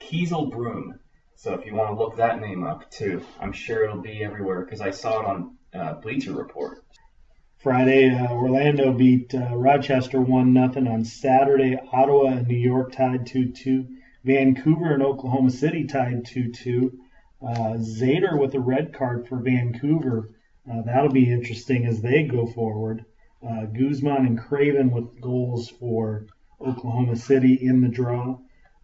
Keasel 0.00 0.50
Broome. 0.50 0.98
So 1.34 1.54
if 1.54 1.64
you 1.66 1.74
want 1.74 1.90
to 1.90 1.94
look 1.94 2.16
that 2.16 2.40
name 2.40 2.64
up 2.64 2.90
too, 2.90 3.22
I'm 3.40 3.52
sure 3.52 3.84
it'll 3.84 4.02
be 4.02 4.24
everywhere 4.24 4.62
because 4.64 4.80
I 4.80 4.90
saw 4.90 5.20
it 5.20 5.26
on 5.26 5.56
uh, 5.72 5.94
Bleacher 5.94 6.32
Report. 6.32 6.84
Friday, 7.58 8.10
uh, 8.10 8.32
Orlando 8.32 8.92
beat 8.92 9.34
uh, 9.34 9.56
Rochester 9.56 10.20
1 10.20 10.54
0. 10.54 10.88
On 10.88 11.04
Saturday, 11.04 11.76
Ottawa 11.92 12.26
and 12.26 12.46
New 12.46 12.56
York 12.56 12.92
tied 12.92 13.26
2 13.26 13.50
2. 13.50 13.86
Vancouver 14.24 14.94
and 14.94 15.02
Oklahoma 15.02 15.50
City 15.50 15.84
tied 15.84 16.24
2 16.24 16.52
2. 16.52 17.00
Uh, 17.40 17.76
Zader 17.78 18.38
with 18.38 18.54
a 18.54 18.60
red 18.60 18.92
card 18.92 19.28
for 19.28 19.36
Vancouver. 19.36 20.30
Uh, 20.70 20.82
that'll 20.82 21.10
be 21.10 21.32
interesting 21.32 21.86
as 21.86 22.02
they 22.02 22.24
go 22.24 22.46
forward. 22.46 23.04
Uh, 23.46 23.66
Guzman 23.66 24.26
and 24.26 24.38
Craven 24.38 24.90
with 24.90 25.20
goals 25.20 25.68
for 25.68 26.26
Oklahoma 26.60 27.16
City 27.16 27.54
in 27.54 27.80
the 27.80 27.88
draw. 27.88 28.38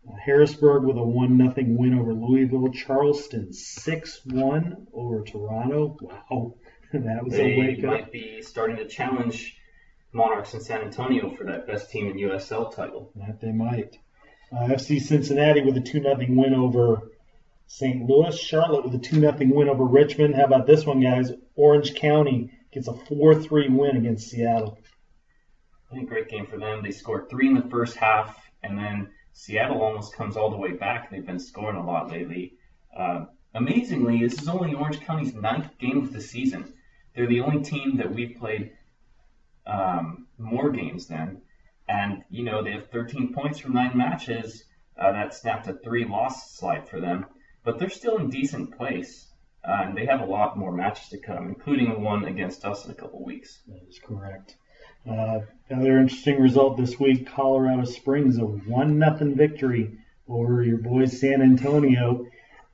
Uh, 0.09 0.17
Harrisburg 0.25 0.85
with 0.85 0.97
a 0.97 1.03
1 1.03 1.37
0 1.37 1.53
win 1.77 1.99
over 1.99 2.15
Louisville. 2.15 2.71
Charleston 2.71 3.53
6 3.53 4.21
1 4.27 4.87
over 4.93 5.23
Toronto. 5.25 5.97
Wow, 6.01 6.55
that 6.93 7.25
was 7.25 7.33
they 7.33 7.55
a 7.55 7.59
wake 7.59 7.79
up. 7.85 7.91
might 7.91 8.13
be 8.13 8.41
starting 8.43 8.77
to 8.77 8.87
challenge 8.87 9.57
Monarchs 10.13 10.55
in 10.55 10.61
San 10.61 10.83
Antonio 10.83 11.35
for 11.35 11.45
that 11.45 11.67
best 11.67 11.91
team 11.91 12.09
in 12.09 12.17
USL 12.17 12.73
title. 12.73 13.11
That 13.17 13.41
they 13.41 13.51
might. 13.51 13.99
Uh, 14.53 14.69
FC 14.69 15.01
Cincinnati 15.01 15.63
with 15.63 15.77
a 15.77 15.81
2 15.81 16.03
0 16.03 16.17
win 16.29 16.55
over 16.55 17.11
St. 17.77 18.09
Louis. 18.09 18.39
Charlotte 18.39 18.85
with 18.85 18.95
a 18.95 18.99
2 18.99 19.19
0 19.19 19.37
win 19.53 19.69
over 19.69 19.83
Richmond. 19.83 20.37
How 20.37 20.45
about 20.45 20.65
this 20.65 20.87
one, 20.87 21.01
guys? 21.01 21.33
Orange 21.57 21.97
County 21.97 22.53
gets 22.73 22.87
a 22.87 22.95
4 22.95 23.43
3 23.43 23.69
win 23.71 23.97
against 23.97 24.31
Seattle. 24.31 24.79
Think 25.93 26.09
great 26.09 26.29
game 26.29 26.47
for 26.47 26.57
them. 26.57 26.85
They 26.85 26.93
scored 26.93 27.29
three 27.29 27.49
in 27.49 27.55
the 27.55 27.69
first 27.69 27.97
half, 27.97 28.49
and 28.63 28.79
then 28.79 29.11
Seattle 29.33 29.83
almost 29.83 30.15
comes 30.15 30.37
all 30.37 30.51
the 30.51 30.57
way 30.57 30.71
back. 30.71 31.11
They've 31.11 31.27
been 31.27 31.41
scoring 31.41 31.77
a 31.77 31.85
lot 31.85 32.13
lately. 32.13 32.55
Uh, 32.97 33.25
amazingly, 33.55 34.21
this 34.21 34.41
is 34.41 34.49
only 34.49 34.75
Orange 34.75 35.01
County's 35.01 35.35
ninth 35.35 35.77
game 35.79 35.99
of 35.99 36.13
the 36.13 36.21
season. 36.21 36.75
They're 37.17 37.27
the 37.27 37.41
only 37.41 37.65
team 37.65 37.97
that 37.97 38.15
we've 38.15 38.37
played 38.37 38.71
um, 39.67 40.29
more 40.39 40.71
games 40.71 41.09
than, 41.09 41.43
and 41.89 42.23
you 42.31 42.45
know 42.45 42.63
they 42.63 42.73
have 42.73 42.91
13 42.91 43.33
points 43.35 43.59
from 43.59 43.73
nine 43.73 43.97
matches. 43.97 44.65
Uh, 44.97 45.11
that 45.11 45.35
snapped 45.35 45.67
a 45.67 45.73
three-loss 45.73 46.57
slide 46.57 46.89
for 46.89 47.01
them, 47.01 47.27
but 47.65 47.79
they're 47.79 47.91
still 47.91 48.19
in 48.19 48.29
decent 48.29 48.77
place, 48.77 49.27
uh, 49.67 49.85
and 49.85 49.97
they 49.97 50.07
have 50.07 50.21
a 50.21 50.27
lot 50.27 50.59
more 50.59 50.73
matches 50.73 51.09
to 51.09 51.19
come, 51.19 51.49
including 51.49 52.03
one 52.03 52.25
against 52.27 52.65
us 52.65 52.85
in 52.85 52.91
a 52.91 52.95
couple 52.95 53.25
weeks. 53.25 53.61
That 53.67 53.81
is 53.89 53.99
correct. 53.99 54.57
Uh, 55.09 55.41
another 55.69 55.99
interesting 55.99 56.41
result 56.41 56.77
this 56.77 56.99
week 57.01 57.27
Colorado 57.27 57.85
Springs, 57.85 58.39
a 58.39 58.45
1 58.45 59.17
0 59.19 59.35
victory 59.35 59.99
over 60.29 60.63
your 60.63 60.79
boys 60.79 61.21
San 61.21 61.43
Antonio. 61.43 62.27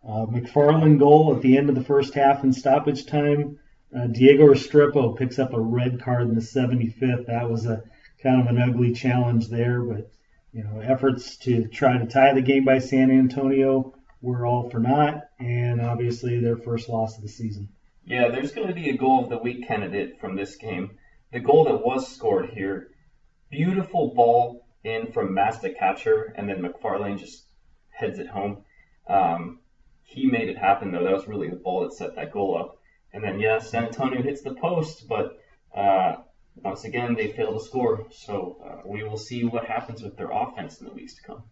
Uh, 0.07 0.27
McFarland 0.27 0.99
goal 0.99 1.35
at 1.35 1.43
the 1.43 1.57
end 1.57 1.69
of 1.69 1.75
the 1.75 1.85
first 1.85 2.15
half 2.15 2.43
in 2.43 2.53
stoppage 2.53 3.07
time. 3.07 3.59
Uh, 3.95 4.07
Diego 4.07 4.47
Restrepo 4.47 5.17
picks 5.17 5.39
up 5.39 5.53
a 5.53 5.61
red 5.61 6.01
card 6.01 6.29
in 6.29 6.35
the 6.35 6.41
75th. 6.41 7.27
That 7.27 7.51
was 7.51 7.67
a 7.67 7.83
kind 8.23 8.41
of 8.41 8.47
an 8.47 8.61
ugly 8.63 8.93
challenge 8.93 9.49
there, 9.49 9.83
but 9.83 10.11
you 10.53 10.65
know 10.65 10.81
efforts 10.81 11.37
to 11.39 11.67
try 11.69 11.99
to 11.99 12.07
tie 12.07 12.33
the 12.33 12.43
game 12.43 12.65
by 12.65 12.79
San 12.79 13.11
Antonio 13.11 13.95
were 14.21 14.47
all 14.47 14.69
for 14.71 14.79
naught, 14.79 15.23
and 15.39 15.81
obviously 15.81 16.41
their 16.41 16.57
first 16.57 16.89
loss 16.89 17.17
of 17.17 17.23
the 17.23 17.29
season. 17.29 17.69
Yeah, 18.05 18.29
there's 18.29 18.53
going 18.53 18.69
to 18.69 18.75
be 18.75 18.91
a 18.91 18.97
goal 18.97 19.23
of 19.23 19.31
the 19.31 19.39
week 19.39 19.67
candidate 19.67 20.21
from 20.21 20.37
this 20.37 20.57
game. 20.57 20.99
The 21.33 21.41
goal 21.41 21.65
that 21.65 21.85
was 21.85 22.09
scored 22.09 22.51
here, 22.51 22.89
beautiful 23.51 24.15
ball 24.15 24.67
in 24.85 25.13
from 25.13 25.35
Masta 25.35 25.71
catcher, 25.71 26.33
and 26.37 26.49
then 26.49 26.63
McFarlane 26.63 27.19
just 27.19 27.45
heads 27.91 28.19
it 28.19 28.29
home. 28.29 28.65
Um, 29.07 29.61
he 30.03 30.27
made 30.27 30.49
it 30.49 30.59
happen 30.59 30.91
though. 30.91 31.05
That 31.05 31.13
was 31.13 31.29
really 31.29 31.49
the 31.49 31.57
ball 31.57 31.83
that 31.83 31.93
set 31.93 32.17
that 32.17 32.33
goal 32.33 32.59
up. 32.59 32.79
And 33.13 33.23
then 33.23 33.39
yeah, 33.39 33.59
San 33.59 33.85
Antonio 33.85 34.23
hits 34.23 34.43
the 34.43 34.55
post, 34.55 35.07
but 35.09 35.39
uh, 35.75 36.17
once 36.57 36.85
again 36.85 37.15
they 37.15 37.29
fail 37.29 37.53
to 37.53 37.65
score. 37.65 38.07
So 38.11 38.57
uh, 38.65 38.89
we 38.89 39.03
will 39.03 39.17
see 39.17 39.45
what 39.45 39.67
happens 39.67 40.03
with 40.03 40.17
their 40.17 40.31
offense 40.31 40.81
in 40.81 40.87
the 40.87 40.93
weeks 40.93 41.15
to 41.17 41.23
come. 41.23 41.43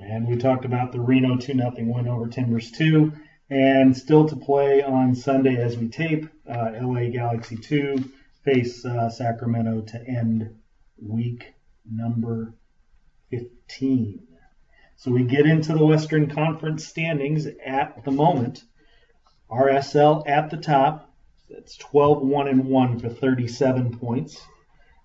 And 0.00 0.26
we 0.26 0.36
talked 0.36 0.64
about 0.64 0.92
the 0.92 1.00
Reno 1.00 1.36
2 1.36 1.54
0 1.54 1.72
win 1.78 2.08
over 2.08 2.28
Timbers 2.28 2.70
2. 2.72 3.12
And 3.50 3.96
still 3.96 4.26
to 4.28 4.36
play 4.36 4.82
on 4.82 5.14
Sunday 5.14 5.56
as 5.56 5.76
we 5.76 5.88
tape, 5.88 6.26
uh, 6.48 6.72
LA 6.80 7.10
Galaxy 7.10 7.56
2 7.56 8.04
face 8.44 8.84
uh, 8.84 9.08
Sacramento 9.08 9.82
to 9.82 10.06
end 10.06 10.54
week 11.00 11.54
number 11.90 12.54
15. 13.30 14.26
So 14.96 15.10
we 15.10 15.24
get 15.24 15.46
into 15.46 15.74
the 15.74 15.84
Western 15.84 16.30
Conference 16.30 16.86
standings 16.86 17.46
at 17.64 18.04
the 18.04 18.10
moment. 18.10 18.64
RSL 19.50 20.24
at 20.26 20.50
the 20.50 20.56
top. 20.56 21.10
That's 21.50 21.76
12 21.76 22.22
1 22.22 22.48
and 22.48 22.64
1 22.64 22.98
for 22.98 23.08
37 23.08 23.98
points. 23.98 24.42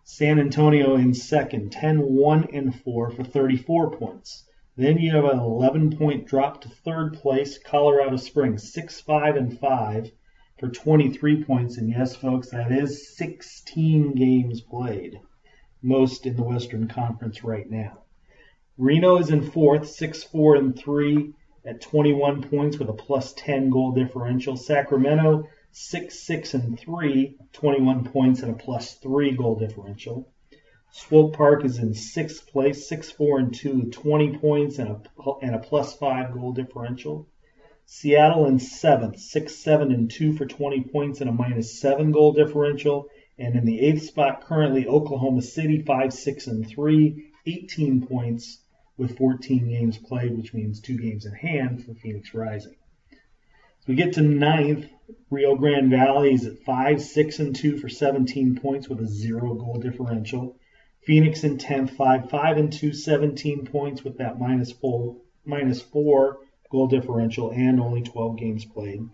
San 0.03 0.39
Antonio 0.39 0.95
in 0.95 1.13
second, 1.13 1.71
10 1.71 2.01
1 2.01 2.47
and 2.53 2.73
4 2.81 3.11
for 3.11 3.23
34 3.23 3.91
points. 3.91 4.45
Then 4.79 4.97
you 4.97 5.11
have 5.11 5.25
an 5.25 5.39
11 5.39 5.97
point 5.97 6.25
drop 6.25 6.61
to 6.61 6.69
third 6.69 7.15
place, 7.15 7.57
Colorado 7.57 8.15
Springs, 8.15 8.71
6 8.71 9.01
5 9.01 9.35
and 9.35 9.59
5 9.59 10.09
for 10.57 10.69
23 10.69 11.43
points. 11.43 11.77
And 11.77 11.89
yes, 11.89 12.15
folks, 12.15 12.51
that 12.51 12.71
is 12.71 13.13
16 13.17 14.15
games 14.15 14.61
played, 14.61 15.19
most 15.81 16.25
in 16.25 16.37
the 16.37 16.43
Western 16.43 16.87
Conference 16.87 17.43
right 17.43 17.69
now. 17.69 18.03
Reno 18.77 19.17
is 19.17 19.31
in 19.31 19.51
fourth, 19.51 19.85
6 19.85 20.23
4 20.23 20.55
and 20.55 20.79
3 20.79 21.33
at 21.65 21.81
21 21.81 22.43
points 22.43 22.79
with 22.79 22.87
a 22.87 22.93
plus 22.93 23.33
10 23.33 23.71
goal 23.71 23.91
differential. 23.91 24.55
Sacramento, 24.55 25.45
6 25.73 26.17
6 26.17 26.53
and 26.53 26.79
3, 26.79 27.37
21 27.51 28.05
points 28.05 28.43
and 28.43 28.51
a 28.53 28.55
plus 28.55 28.93
3 28.93 29.31
goal 29.35 29.59
differential. 29.59 30.31
Swope 30.91 31.35
Park 31.35 31.65
is 31.65 31.77
in 31.77 31.93
sixth 31.93 32.47
place, 32.47 32.87
6 32.87 33.11
4 33.11 33.39
and 33.39 33.53
2, 33.53 33.91
20 33.91 34.37
points 34.39 34.79
and 34.79 34.89
a, 34.89 35.31
and 35.43 35.53
a 35.53 35.59
plus 35.59 35.95
5 35.95 36.33
goal 36.33 36.51
differential. 36.51 37.27
Seattle 37.85 38.47
in 38.47 38.59
seventh, 38.59 39.19
6 39.19 39.55
7 39.55 39.91
and 39.91 40.09
2 40.09 40.33
for 40.33 40.45
20 40.45 40.81
points 40.85 41.21
and 41.21 41.29
a 41.29 41.33
minus 41.33 41.79
7 41.79 42.11
goal 42.11 42.33
differential. 42.33 43.07
And 43.37 43.55
in 43.55 43.65
the 43.65 43.79
eighth 43.79 44.03
spot, 44.03 44.45
currently 44.45 44.87
Oklahoma 44.87 45.43
City, 45.43 45.81
5 45.81 46.11
6 46.11 46.47
and 46.47 46.67
3, 46.67 47.31
18 47.45 48.07
points 48.07 48.61
with 48.97 49.17
14 49.17 49.69
games 49.69 49.97
played, 49.97 50.35
which 50.35 50.53
means 50.53 50.79
two 50.79 50.97
games 50.97 51.25
in 51.25 51.33
hand 51.33 51.85
for 51.85 51.93
Phoenix 51.93 52.33
Rising. 52.33 52.75
We 53.87 53.95
get 53.95 54.13
to 54.13 54.21
ninth. 54.21 54.87
Rio 55.31 55.55
Grande 55.55 55.89
Valley 55.89 56.33
is 56.33 56.45
at 56.45 56.59
5 56.59 57.01
6 57.01 57.39
and 57.39 57.55
2 57.55 57.77
for 57.77 57.89
17 57.89 58.55
points 58.55 58.89
with 58.89 59.01
a 59.01 59.07
zero 59.07 59.53
goal 59.53 59.79
differential. 59.79 60.58
Phoenix 61.01 61.43
in 61.43 61.57
10th, 61.57 61.91
5 61.91 62.29
5 62.29 62.57
and 62.57 62.73
2, 62.73 62.93
17 62.93 63.65
points 63.65 64.03
with 64.03 64.17
that 64.17 64.39
minus 64.39 64.71
four, 64.71 65.17
minus 65.45 65.81
four 65.81 66.39
goal 66.69 66.87
differential 66.87 67.51
and 67.51 67.79
only 67.79 68.01
12 68.01 68.37
games 68.37 68.65
played. 68.65 69.09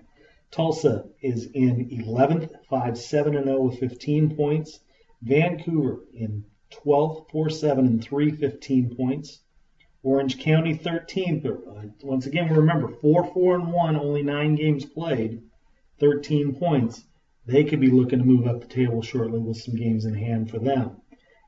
Tulsa 0.52 1.06
is 1.22 1.46
in 1.54 1.90
11th, 1.90 2.50
5 2.70 2.98
7 2.98 3.36
and 3.36 3.46
0 3.46 3.62
with 3.62 3.80
15 3.80 4.36
points. 4.36 4.80
Vancouver 5.22 6.04
in 6.14 6.46
12th, 6.72 7.30
4 7.30 7.50
7 7.50 7.86
and 7.86 8.04
3, 8.04 8.32
15 8.32 8.96
points. 8.96 9.42
Orange 10.04 10.38
County 10.38 10.76
13th, 10.78 11.44
but 11.44 11.64
uh, 11.68 11.88
once 12.04 12.26
again, 12.26 12.54
remember 12.54 12.88
4 12.88 13.34
4 13.34 13.56
and 13.56 13.74
1, 13.74 13.96
only 13.96 14.22
nine 14.22 14.56
games 14.56 14.86
played, 14.86 15.42
13 16.00 16.56
points. 16.56 17.04
They 17.48 17.64
could 17.64 17.80
be 17.80 17.90
looking 17.90 18.20
to 18.20 18.26
move 18.26 18.48
up 18.48 18.62
the 18.62 18.68
table 18.68 19.02
shortly 19.02 19.40
with 19.40 19.58
some 19.58 19.76
games 19.76 20.06
in 20.06 20.14
hand 20.14 20.50
for 20.50 20.60
them. 20.60 21.02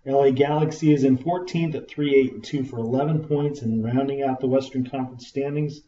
LA 0.08 0.30
Galaxy 0.30 0.94
is 0.94 1.04
in 1.04 1.18
14th 1.18 1.76
at 1.76 1.90
3 1.90 2.16
8 2.16 2.34
and 2.34 2.44
2 2.44 2.64
for 2.64 2.80
11 2.80 3.28
points, 3.28 3.62
and 3.62 3.84
rounding 3.84 4.24
out 4.24 4.40
the 4.40 4.48
Western 4.48 4.90
Conference 4.90 5.28
standings, 5.28 5.82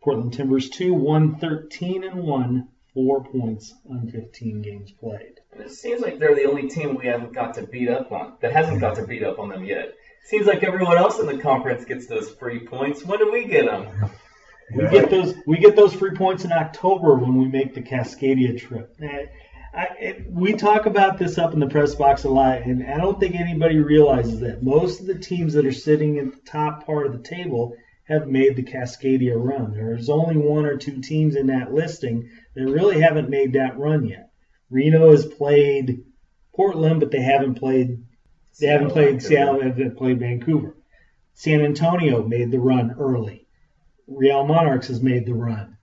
Portland 0.00 0.32
Timbers 0.32 0.70
2, 0.70 0.94
1 0.94 1.40
13 1.40 2.04
and 2.04 2.22
1, 2.22 2.68
4 2.94 3.24
points 3.24 3.74
on 3.90 4.08
15 4.08 4.62
games 4.62 4.92
played. 4.92 5.40
And 5.52 5.62
it 5.62 5.72
seems 5.72 6.00
like 6.00 6.20
they're 6.20 6.36
the 6.36 6.44
only 6.44 6.68
team 6.68 6.94
we 6.94 7.06
haven't 7.06 7.32
got 7.32 7.54
to 7.54 7.66
beat 7.66 7.88
up 7.88 8.12
on, 8.12 8.34
that 8.42 8.52
hasn't 8.52 8.80
got 8.80 8.94
to 8.94 9.06
beat 9.06 9.24
up 9.24 9.40
on 9.40 9.48
them 9.48 9.64
yet. 9.64 9.92
Seems 10.26 10.46
like 10.46 10.62
everyone 10.62 10.96
else 10.96 11.18
in 11.18 11.26
the 11.26 11.38
conference 11.38 11.84
gets 11.84 12.06
those 12.06 12.30
free 12.30 12.60
points. 12.60 13.04
When 13.04 13.18
do 13.18 13.32
we 13.32 13.44
get 13.44 13.66
them? 13.66 13.88
We 14.72 14.88
get 14.88 15.10
those 15.10 15.34
we 15.46 15.58
get 15.58 15.74
those 15.74 15.94
free 15.94 16.14
points 16.14 16.44
in 16.44 16.52
October 16.52 17.14
when 17.14 17.34
we 17.34 17.48
make 17.48 17.74
the 17.74 17.80
Cascadia 17.80 18.56
trip. 18.56 18.94
Eh, 19.02 19.26
I, 19.74 19.84
it, 20.00 20.32
we 20.32 20.54
talk 20.54 20.86
about 20.86 21.18
this 21.18 21.38
up 21.38 21.52
in 21.52 21.60
the 21.60 21.68
press 21.68 21.94
box 21.94 22.24
a 22.24 22.30
lot, 22.30 22.62
and 22.62 22.86
I 22.86 22.96
don't 22.96 23.20
think 23.20 23.34
anybody 23.34 23.78
realizes 23.78 24.40
that 24.40 24.62
most 24.62 25.00
of 25.00 25.06
the 25.06 25.18
teams 25.18 25.54
that 25.54 25.66
are 25.66 25.72
sitting 25.72 26.18
at 26.18 26.32
the 26.32 26.50
top 26.50 26.86
part 26.86 27.06
of 27.06 27.12
the 27.12 27.28
table 27.28 27.76
have 28.04 28.26
made 28.26 28.56
the 28.56 28.62
Cascadia 28.62 29.36
run. 29.36 29.72
There's 29.72 30.08
only 30.08 30.36
one 30.36 30.64
or 30.64 30.78
two 30.78 31.00
teams 31.00 31.36
in 31.36 31.48
that 31.48 31.74
listing 31.74 32.30
that 32.54 32.64
really 32.64 33.00
haven't 33.00 33.28
made 33.28 33.52
that 33.52 33.78
run 33.78 34.06
yet. 34.06 34.30
Reno 34.70 35.10
has 35.10 35.26
played 35.26 36.04
Portland, 36.54 37.00
but 37.00 37.10
they 37.10 37.20
haven't 37.22 37.54
played 37.54 38.04
they 38.60 38.66
haven't 38.66 38.90
played 38.90 39.22
Seattle, 39.22 39.60
they 39.60 39.66
haven't 39.66 39.96
played 39.96 40.18
Vancouver. 40.18 40.74
San 41.34 41.60
Antonio 41.60 42.24
made 42.24 42.50
the 42.50 42.58
run 42.58 42.96
early. 42.98 43.46
Real 44.08 44.44
Monarchs 44.44 44.88
has 44.88 45.00
made 45.00 45.26
the 45.26 45.34
run. 45.34 45.77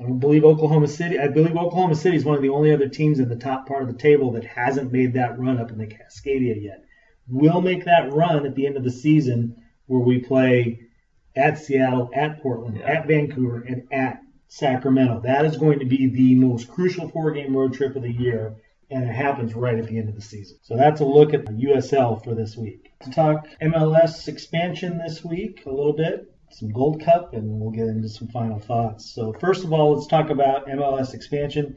I 0.00 0.04
don't 0.04 0.18
believe 0.18 0.44
Oklahoma 0.44 0.88
City. 0.88 1.18
I 1.18 1.28
believe 1.28 1.56
Oklahoma 1.56 1.94
City 1.94 2.16
is 2.16 2.24
one 2.24 2.36
of 2.36 2.42
the 2.42 2.48
only 2.48 2.72
other 2.72 2.88
teams 2.88 3.20
in 3.20 3.28
the 3.28 3.36
top 3.36 3.68
part 3.68 3.82
of 3.82 3.88
the 3.88 3.98
table 3.98 4.32
that 4.32 4.44
hasn't 4.44 4.92
made 4.92 5.12
that 5.14 5.38
run 5.38 5.58
up 5.58 5.70
in 5.70 5.78
the 5.78 5.86
Cascadia 5.86 6.60
yet. 6.60 6.84
We'll 7.28 7.60
make 7.60 7.84
that 7.84 8.12
run 8.12 8.46
at 8.46 8.54
the 8.54 8.66
end 8.66 8.76
of 8.78 8.84
the 8.84 8.90
season 8.90 9.56
where 9.86 10.00
we 10.00 10.18
play 10.20 10.80
at 11.36 11.58
Seattle, 11.58 12.10
at 12.14 12.42
Portland, 12.42 12.78
Yeah. 12.78 12.90
at 12.90 13.06
Vancouver, 13.06 13.60
and 13.60 13.82
at 13.92 14.20
Sacramento. 14.48 15.20
That 15.20 15.44
is 15.44 15.56
going 15.58 15.78
to 15.80 15.84
be 15.84 16.08
the 16.08 16.34
most 16.34 16.68
crucial 16.68 17.08
four-game 17.08 17.54
road 17.54 17.74
trip 17.74 17.94
of 17.94 18.02
the 18.02 18.12
year, 18.12 18.54
and 18.90 19.04
it 19.04 19.12
happens 19.12 19.54
right 19.54 19.78
at 19.78 19.86
the 19.86 19.98
end 19.98 20.08
of 20.08 20.14
the 20.16 20.22
season. 20.22 20.56
So 20.62 20.76
that's 20.76 21.00
a 21.00 21.04
look 21.04 21.34
at 21.34 21.44
the 21.46 21.52
USL 21.52 22.16
for 22.24 22.34
this 22.34 22.56
week. 22.56 22.90
To 23.02 23.10
talk 23.10 23.46
MLS 23.60 24.26
expansion 24.28 24.98
this 24.98 25.24
week 25.24 25.64
a 25.66 25.70
little 25.70 25.92
bit, 25.92 26.26
some 26.50 26.70
Gold 26.70 27.02
Cup, 27.02 27.34
and 27.34 27.60
we'll 27.60 27.70
get 27.70 27.86
into 27.86 28.08
some 28.08 28.28
final 28.28 28.58
thoughts. 28.58 29.14
So 29.14 29.32
first 29.40 29.64
of 29.64 29.72
all, 29.72 29.94
let's 29.94 30.06
talk 30.06 30.30
about 30.30 30.66
MLS 30.66 31.14
expansion. 31.14 31.76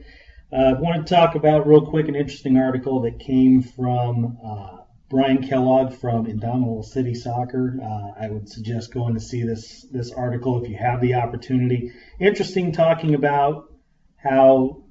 Uh, 0.51 0.55
I 0.55 0.73
want 0.73 1.07
to 1.07 1.13
talk 1.13 1.35
about 1.35 1.67
real 1.67 1.85
quick 1.85 2.07
an 2.07 2.15
interesting 2.15 2.57
article 2.57 3.01
that 3.01 3.19
came 3.19 3.61
from 3.63 4.37
uh, 4.45 4.77
Brian 5.09 5.47
Kellogg 5.47 5.93
from 5.93 6.25
Indomitable 6.25 6.83
City 6.83 7.13
Soccer. 7.13 7.79
Uh, 7.81 8.23
I 8.23 8.29
would 8.29 8.49
suggest 8.49 8.93
going 8.93 9.13
to 9.13 9.19
see 9.19 9.43
this 9.43 9.85
this 9.91 10.11
article 10.11 10.61
if 10.61 10.69
you 10.69 10.77
have 10.77 11.01
the 11.01 11.15
opportunity. 11.15 11.91
Interesting 12.19 12.71
talking 12.71 13.13
about 13.13 13.71
how, 14.15 14.83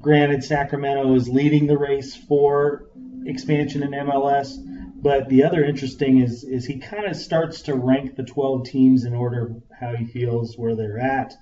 granted, 0.00 0.44
Sacramento 0.44 1.14
is 1.14 1.28
leading 1.28 1.66
the 1.66 1.78
race 1.78 2.14
for 2.14 2.86
expansion 3.24 3.82
in 3.82 3.90
MLS, 3.90 4.56
but 5.02 5.28
the 5.28 5.44
other 5.44 5.64
interesting 5.64 6.20
is 6.20 6.44
is 6.44 6.66
he 6.66 6.78
kind 6.78 7.06
of 7.06 7.16
starts 7.16 7.62
to 7.62 7.74
rank 7.74 8.16
the 8.16 8.24
12 8.24 8.64
teams 8.66 9.04
in 9.04 9.14
order 9.14 9.54
how 9.78 9.94
he 9.94 10.04
feels 10.04 10.56
where 10.56 10.74
they're 10.74 10.98
at. 10.98 11.34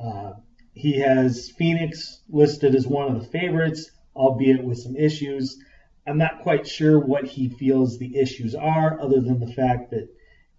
Uh, 0.00 0.32
he 0.74 0.98
has 1.00 1.50
Phoenix 1.56 2.22
listed 2.28 2.74
as 2.74 2.86
one 2.86 3.08
of 3.08 3.20
the 3.20 3.28
favorites, 3.28 3.90
albeit 4.14 4.64
with 4.64 4.78
some 4.78 4.96
issues. 4.96 5.58
I'm 6.06 6.18
not 6.18 6.40
quite 6.42 6.66
sure 6.66 6.98
what 6.98 7.26
he 7.26 7.48
feels 7.48 7.98
the 7.98 8.16
issues 8.16 8.54
are, 8.54 9.00
other 9.00 9.20
than 9.20 9.40
the 9.40 9.52
fact 9.52 9.90
that 9.90 10.08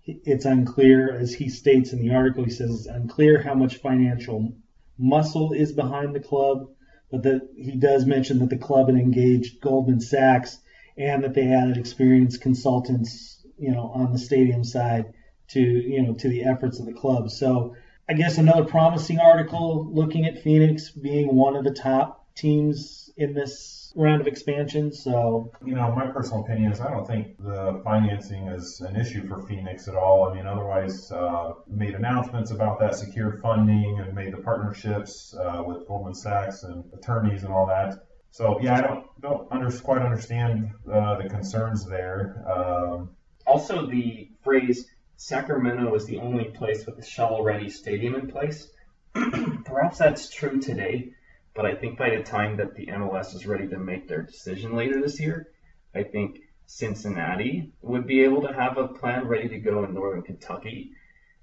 it's 0.05 0.45
unclear, 0.45 1.15
as 1.15 1.33
he 1.33 1.49
states 1.49 1.93
in 1.93 1.99
the 1.99 2.13
article, 2.13 2.43
he 2.43 2.51
says 2.51 2.71
it's 2.71 2.85
unclear 2.87 3.41
how 3.41 3.53
much 3.53 3.77
financial 3.77 4.53
muscle 4.97 5.53
is 5.53 5.73
behind 5.73 6.13
the 6.13 6.19
club, 6.19 6.67
but 7.11 7.23
that 7.23 7.41
he 7.55 7.77
does 7.77 8.05
mention 8.05 8.39
that 8.39 8.49
the 8.49 8.57
club 8.57 8.87
had 8.87 8.97
engaged 8.97 9.61
Goldman 9.61 9.99
Sachs 9.99 10.59
and 10.97 11.23
that 11.23 11.33
they 11.33 11.51
added 11.51 11.77
experienced 11.77 12.41
consultants, 12.41 13.45
you 13.57 13.71
know, 13.71 13.91
on 13.93 14.11
the 14.11 14.19
stadium 14.19 14.63
side 14.63 15.13
to, 15.49 15.59
you 15.59 16.01
know, 16.01 16.13
to 16.13 16.29
the 16.29 16.43
efforts 16.43 16.79
of 16.79 16.85
the 16.85 16.93
club. 16.93 17.29
So 17.29 17.75
I 18.07 18.13
guess 18.13 18.37
another 18.37 18.65
promising 18.65 19.19
article 19.19 19.89
looking 19.91 20.25
at 20.25 20.41
Phoenix 20.41 20.89
being 20.91 21.35
one 21.35 21.55
of 21.55 21.63
the 21.63 21.73
top 21.73 22.27
teams 22.35 23.11
in 23.15 23.33
this 23.33 23.93
round 23.95 24.21
of 24.21 24.27
expansion. 24.27 24.91
So 24.91 25.51
You 25.63 25.75
know, 25.75 25.91
my 25.91 26.07
personal 26.07 26.43
opinion 26.43 26.71
is 26.71 26.81
I 26.81 26.89
don't 26.89 27.05
think 27.05 27.37
the 27.37 27.79
financing 27.83 28.47
is 28.47 28.81
an 28.81 28.95
issue 28.95 29.27
for 29.27 29.41
Phoenix 29.47 29.87
at 29.87 29.95
all. 29.95 30.29
I 30.29 30.35
mean, 30.35 30.47
otherwise, 30.47 31.11
uh, 31.11 31.53
made 31.67 31.93
announcements 31.93 32.51
about 32.51 32.79
that 32.79 32.95
secured 32.95 33.41
funding 33.41 33.99
and 33.99 34.13
made 34.13 34.33
the 34.33 34.37
partnerships 34.37 35.35
uh, 35.35 35.63
with 35.65 35.87
Goldman 35.87 36.15
Sachs 36.15 36.63
and 36.63 36.83
attorneys 36.93 37.43
and 37.43 37.53
all 37.53 37.67
that. 37.67 38.05
So 38.33 38.59
yeah, 38.59 38.73
I 38.77 38.81
don't 38.81 39.21
don't 39.21 39.47
under, 39.51 39.69
quite 39.69 40.01
understand 40.01 40.71
uh, 40.91 41.21
the 41.21 41.29
concerns 41.29 41.85
there. 41.85 42.43
Um, 42.51 43.15
Also, 43.45 43.85
the 43.85 44.31
phrase 44.43 44.89
Sacramento 45.17 45.93
is 45.93 46.05
the 46.07 46.17
only 46.17 46.45
place 46.45 46.83
with 46.87 46.97
a 46.97 47.05
shovel-ready 47.05 47.69
stadium 47.69 48.15
in 48.15 48.31
place. 48.31 48.71
Perhaps 49.65 49.99
that's 49.99 50.31
true 50.31 50.59
today, 50.59 51.13
but 51.53 51.67
I 51.67 51.75
think 51.75 51.99
by 51.99 52.09
the 52.15 52.23
time 52.23 52.57
that 52.57 52.73
the 52.73 52.87
MLS 52.87 53.35
is 53.35 53.45
ready 53.45 53.67
to 53.67 53.77
make 53.77 54.07
their 54.07 54.23
decision 54.23 54.75
later 54.75 54.99
this 54.99 55.19
year, 55.19 55.51
I 55.93 56.01
think 56.01 56.39
Cincinnati 56.65 57.71
would 57.83 58.07
be 58.07 58.21
able 58.23 58.41
to 58.47 58.51
have 58.51 58.79
a 58.79 58.87
plan 58.87 59.27
ready 59.27 59.47
to 59.49 59.59
go 59.59 59.83
in 59.83 59.93
Northern 59.93 60.23
Kentucky 60.23 60.93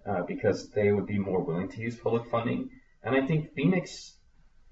uh, 0.04 0.22
because 0.22 0.70
they 0.70 0.90
would 0.90 1.06
be 1.06 1.20
more 1.20 1.40
willing 1.44 1.68
to 1.68 1.80
use 1.80 1.94
public 1.94 2.28
funding. 2.32 2.70
And 3.04 3.14
I 3.14 3.24
think 3.28 3.54
Phoenix, 3.54 4.16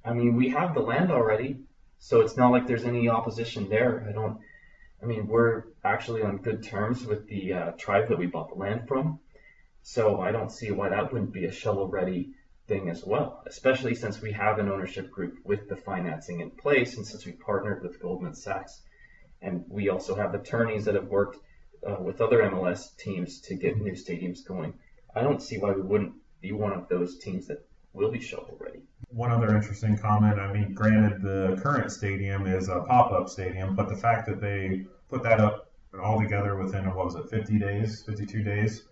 I 0.04 0.14
mean, 0.14 0.34
we 0.34 0.48
have 0.48 0.74
the 0.74 0.80
land 0.80 1.12
already, 1.12 1.67
so 1.98 2.20
it's 2.20 2.36
not 2.36 2.52
like 2.52 2.66
there's 2.66 2.84
any 2.84 3.08
opposition 3.08 3.68
there. 3.68 4.06
I 4.08 4.12
don't. 4.12 4.38
I 5.02 5.06
mean, 5.06 5.28
we're 5.28 5.64
actually 5.84 6.22
on 6.22 6.38
good 6.38 6.62
terms 6.64 7.04
with 7.04 7.28
the 7.28 7.52
uh, 7.52 7.70
tribe 7.72 8.08
that 8.08 8.18
we 8.18 8.26
bought 8.26 8.48
the 8.48 8.56
land 8.56 8.88
from, 8.88 9.20
so 9.82 10.20
I 10.20 10.32
don't 10.32 10.50
see 10.50 10.70
why 10.72 10.88
that 10.88 11.12
wouldn't 11.12 11.32
be 11.32 11.44
a 11.44 11.52
shovel-ready 11.52 12.30
thing 12.66 12.88
as 12.88 13.04
well. 13.04 13.42
Especially 13.46 13.94
since 13.94 14.20
we 14.20 14.32
have 14.32 14.58
an 14.58 14.68
ownership 14.68 15.10
group 15.10 15.38
with 15.44 15.68
the 15.68 15.76
financing 15.76 16.40
in 16.40 16.50
place, 16.50 16.96
and 16.96 17.06
since 17.06 17.24
we 17.24 17.32
partnered 17.32 17.82
with 17.82 18.00
Goldman 18.00 18.34
Sachs, 18.34 18.82
and 19.40 19.64
we 19.68 19.88
also 19.88 20.16
have 20.16 20.34
attorneys 20.34 20.84
that 20.86 20.96
have 20.96 21.06
worked 21.06 21.38
uh, 21.86 21.96
with 22.00 22.20
other 22.20 22.42
MLS 22.42 22.96
teams 22.96 23.40
to 23.42 23.54
get 23.54 23.80
new 23.80 23.92
stadiums 23.92 24.44
going. 24.44 24.74
I 25.14 25.22
don't 25.22 25.42
see 25.42 25.58
why 25.58 25.72
we 25.72 25.82
wouldn't 25.82 26.14
be 26.40 26.52
one 26.52 26.72
of 26.72 26.88
those 26.88 27.18
teams 27.18 27.46
that 27.46 27.67
will 27.98 28.10
be 28.10 28.20
shovel-ready. 28.20 28.80
One 29.10 29.32
other 29.32 29.54
interesting 29.54 29.98
comment. 29.98 30.38
I 30.38 30.52
mean, 30.52 30.72
granted, 30.72 31.22
the 31.22 31.58
current 31.62 31.90
stadium 31.90 32.46
is 32.46 32.68
a 32.68 32.80
pop-up 32.80 33.28
stadium, 33.28 33.74
but 33.74 33.88
the 33.88 33.96
fact 33.96 34.26
that 34.26 34.40
they 34.40 34.84
put 35.08 35.22
that 35.24 35.40
up 35.40 35.70
all 36.02 36.20
together 36.20 36.56
within 36.56 36.86
what 36.94 37.06
was 37.06 37.14
it, 37.16 37.28
50 37.28 37.58
days, 37.58 38.02
52 38.02 38.42
days, 38.42 38.84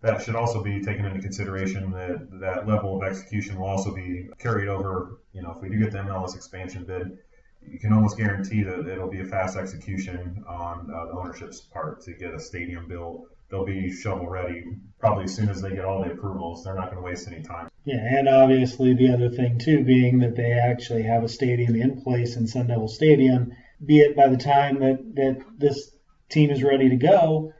that 0.00 0.22
should 0.22 0.36
also 0.36 0.62
be 0.62 0.80
taken 0.80 1.04
into 1.04 1.20
consideration. 1.20 1.90
That 1.90 2.40
that 2.40 2.68
level 2.68 2.96
of 2.96 3.02
execution 3.02 3.58
will 3.58 3.66
also 3.66 3.92
be 3.92 4.28
carried 4.38 4.68
over. 4.68 5.18
You 5.32 5.42
know, 5.42 5.52
if 5.52 5.60
we 5.60 5.68
do 5.68 5.78
get 5.78 5.90
the 5.90 5.98
MLS 5.98 6.36
expansion 6.36 6.84
bid, 6.84 7.18
you 7.66 7.78
can 7.78 7.92
almost 7.92 8.16
guarantee 8.16 8.62
that 8.62 8.86
it'll 8.86 9.10
be 9.10 9.20
a 9.20 9.24
fast 9.24 9.56
execution 9.56 10.44
on 10.48 10.90
uh, 10.94 11.06
the 11.06 11.12
ownership's 11.12 11.60
part 11.60 12.00
to 12.02 12.12
get 12.12 12.32
a 12.32 12.38
stadium 12.38 12.86
built. 12.86 13.26
They'll 13.50 13.64
be 13.64 13.90
shovel 13.90 14.28
ready 14.28 14.64
probably 14.98 15.24
as 15.24 15.34
soon 15.34 15.48
as 15.48 15.62
they 15.62 15.70
get 15.70 15.84
all 15.84 16.02
the 16.02 16.12
approvals. 16.12 16.64
They're 16.64 16.74
not 16.74 16.90
going 16.90 16.96
to 16.96 17.02
waste 17.02 17.28
any 17.28 17.42
time. 17.42 17.68
Yeah, 17.84 18.18
and 18.18 18.28
obviously 18.28 18.94
the 18.94 19.12
other 19.12 19.30
thing 19.30 19.58
too 19.58 19.84
being 19.84 20.18
that 20.18 20.36
they 20.36 20.52
actually 20.52 21.04
have 21.04 21.24
a 21.24 21.28
stadium 21.28 21.74
in 21.76 22.02
place 22.02 22.36
in 22.36 22.46
Sun 22.46 22.66
Devil 22.66 22.88
Stadium, 22.88 23.52
be 23.84 24.00
it 24.00 24.16
by 24.16 24.28
the 24.28 24.36
time 24.36 24.80
that, 24.80 24.98
that 25.14 25.42
this 25.56 25.92
team 26.28 26.50
is 26.50 26.62
ready 26.62 26.90
to 26.90 26.96
go, 26.96 27.52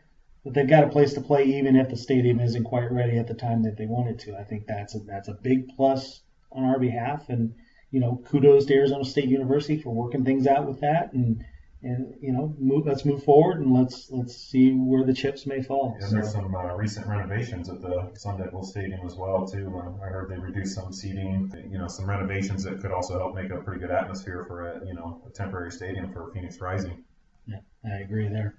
that 0.44 0.54
they've 0.54 0.68
got 0.68 0.84
a 0.84 0.88
place 0.88 1.14
to 1.14 1.20
play 1.20 1.44
even 1.44 1.76
if 1.76 1.88
the 1.88 1.96
stadium 1.96 2.40
isn't 2.40 2.64
quite 2.64 2.90
ready 2.92 3.18
at 3.18 3.26
the 3.26 3.34
time 3.34 3.62
that 3.62 3.76
they 3.76 3.86
want 3.86 4.08
it 4.08 4.18
to. 4.20 4.36
I 4.36 4.44
think 4.44 4.66
that's 4.66 4.94
a, 4.94 4.98
that's 5.00 5.28
a 5.28 5.38
big 5.42 5.68
plus 5.76 6.20
on 6.52 6.64
our 6.64 6.78
behalf, 6.78 7.28
and 7.28 7.54
you 7.90 8.00
know 8.00 8.22
kudos 8.26 8.66
to 8.66 8.74
Arizona 8.74 9.04
State 9.04 9.28
University 9.28 9.80
for 9.80 9.94
working 9.94 10.24
things 10.24 10.46
out 10.46 10.66
with 10.66 10.80
that, 10.80 11.12
and 11.12 11.44
and 11.82 12.14
you 12.20 12.32
know, 12.32 12.54
move, 12.58 12.86
let's 12.86 13.04
move 13.04 13.22
forward 13.22 13.60
and 13.60 13.72
let's 13.72 14.10
let's 14.10 14.36
see 14.36 14.72
where 14.72 15.04
the 15.04 15.12
chips 15.12 15.46
may 15.46 15.62
fall. 15.62 15.96
And 16.00 16.10
there's 16.10 16.32
some 16.32 16.54
uh, 16.54 16.74
recent 16.74 17.06
renovations 17.06 17.68
at 17.68 17.80
the 17.80 18.10
Sun 18.14 18.38
Devil 18.38 18.64
Stadium 18.64 19.06
as 19.06 19.14
well 19.14 19.46
too. 19.46 19.72
Uh, 19.76 20.04
I 20.04 20.08
heard 20.08 20.28
they 20.28 20.38
reduced 20.38 20.74
some 20.74 20.92
seating, 20.92 21.52
you 21.70 21.78
know, 21.78 21.86
some 21.86 22.08
renovations 22.08 22.64
that 22.64 22.80
could 22.80 22.90
also 22.90 23.18
help 23.18 23.34
make 23.34 23.50
a 23.50 23.58
pretty 23.58 23.80
good 23.80 23.92
atmosphere 23.92 24.44
for 24.46 24.72
a 24.72 24.86
you 24.86 24.94
know 24.94 25.22
a 25.26 25.30
temporary 25.30 25.70
stadium 25.70 26.12
for 26.12 26.32
Phoenix 26.32 26.60
Rising. 26.60 27.04
Yeah, 27.46 27.60
I 27.84 27.98
agree 27.98 28.28
there. 28.28 28.56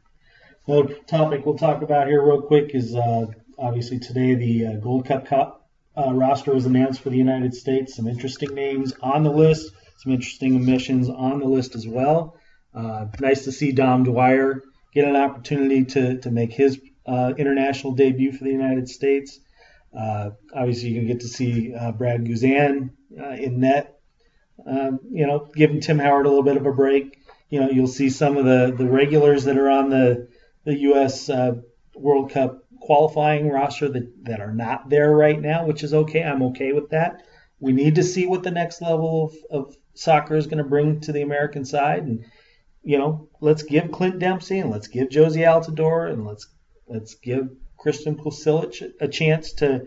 Another 0.66 0.94
topic 1.08 1.46
we'll 1.46 1.58
talk 1.58 1.82
about 1.82 2.08
here 2.08 2.24
real 2.26 2.42
quick 2.42 2.74
is 2.74 2.96
uh, 2.96 3.26
obviously 3.58 4.00
today 4.00 4.36
the 4.36 4.68
uh, 4.68 4.74
Gold 4.76 5.06
Cup 5.06 5.26
Cup 5.26 5.70
uh, 5.98 6.14
roster 6.14 6.54
was 6.54 6.66
announced 6.66 7.02
for 7.02 7.10
the 7.10 7.18
United 7.18 7.54
States. 7.54 7.96
Some 7.96 8.08
interesting 8.08 8.56
names 8.56 8.94
on 9.02 9.24
the 9.24 9.32
list, 9.32 9.74
some 9.98 10.14
interesting 10.14 10.56
omissions 10.56 11.10
on 11.10 11.40
the 11.40 11.46
list 11.46 11.76
as 11.76 11.86
well. 11.86 12.39
Uh, 12.74 13.08
nice 13.20 13.46
to 13.46 13.52
see 13.52 13.72
Dom 13.72 14.04
Dwyer 14.04 14.64
get 14.94 15.08
an 15.08 15.16
opportunity 15.16 15.86
to, 15.86 16.20
to 16.20 16.32
make 16.32 16.54
his 16.54 16.80
uh, 17.06 17.34
international 17.38 17.94
debut 17.94 18.32
for 18.32 18.44
the 18.44 18.52
United 18.52 18.88
States. 18.90 19.40
Uh, 19.98 20.32
obviously, 20.54 20.90
you 20.90 21.00
can 21.00 21.08
get 21.08 21.22
to 21.22 21.28
see 21.28 21.74
uh, 21.74 21.92
Brad 21.92 22.26
Guzan 22.26 22.92
uh, 23.20 23.30
in 23.30 23.60
net. 23.60 24.00
Um, 24.66 25.00
you 25.10 25.26
know, 25.26 25.50
giving 25.56 25.80
Tim 25.80 26.00
Howard 26.00 26.26
a 26.26 26.30
little 26.30 26.44
bit 26.44 26.58
of 26.58 26.66
a 26.66 26.74
break. 26.74 27.20
You 27.50 27.62
know, 27.62 27.70
you'll 27.70 27.88
see 27.88 28.10
some 28.10 28.38
of 28.38 28.46
the, 28.46 28.74
the 28.78 28.88
regulars 28.88 29.46
that 29.46 29.58
are 29.58 29.70
on 29.70 29.90
the 29.90 30.28
the 30.66 30.78
U.S. 30.80 31.30
Uh, 31.30 31.56
World 31.96 32.32
Cup 32.32 32.64
qualifying 32.80 33.50
roster 33.50 33.90
that, 33.90 34.26
that 34.26 34.40
are 34.40 34.54
not 34.54 34.90
there 34.90 35.12
right 35.12 35.40
now, 35.40 35.66
which 35.66 35.84
is 35.84 35.94
okay. 35.94 36.24
I'm 36.24 36.44
okay 36.44 36.74
with 36.74 36.90
that. 36.90 37.24
We 37.60 37.72
need 37.72 37.96
to 37.96 38.04
see 38.04 38.28
what 38.28 38.44
the 38.44 38.52
next 38.52 38.82
level 38.82 39.34
of, 39.52 39.68
of 39.68 39.78
soccer 39.94 40.36
is 40.36 40.48
going 40.48 40.60
to 40.60 40.70
bring 40.70 41.02
to 41.02 41.12
the 41.12 41.22
American 41.22 41.66
side, 41.66 42.04
and 42.04 42.26
you 42.90 42.98
know, 42.98 43.30
let's 43.40 43.62
give 43.62 43.92
Clint 43.92 44.18
Dempsey 44.18 44.58
and 44.58 44.72
let's 44.72 44.88
give 44.88 45.10
Jozy 45.10 45.46
Altidore 45.46 46.12
and 46.12 46.26
let's 46.26 46.48
let's 46.88 47.14
give 47.14 47.48
Christian 47.78 48.16
Pulisic 48.16 48.82
a 49.00 49.08
chance 49.08 49.54
to 49.62 49.84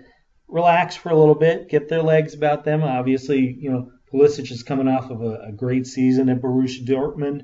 relax 0.47 0.95
for 0.95 1.09
a 1.09 1.17
little 1.17 1.35
bit, 1.35 1.69
get 1.69 1.89
their 1.89 2.05
legs 2.05 2.33
about 2.33 2.65
them. 2.65 2.85
Obviously, 2.85 3.57
you 3.59 3.73
know, 3.73 3.91
Pulisic 4.13 4.53
is 4.53 4.63
coming 4.63 4.87
off 4.87 5.11
of 5.11 5.21
a, 5.21 5.49
a 5.49 5.53
great 5.53 5.89
season 5.89 6.29
at 6.29 6.41
Borussia 6.41 6.87
Dortmund. 6.87 7.43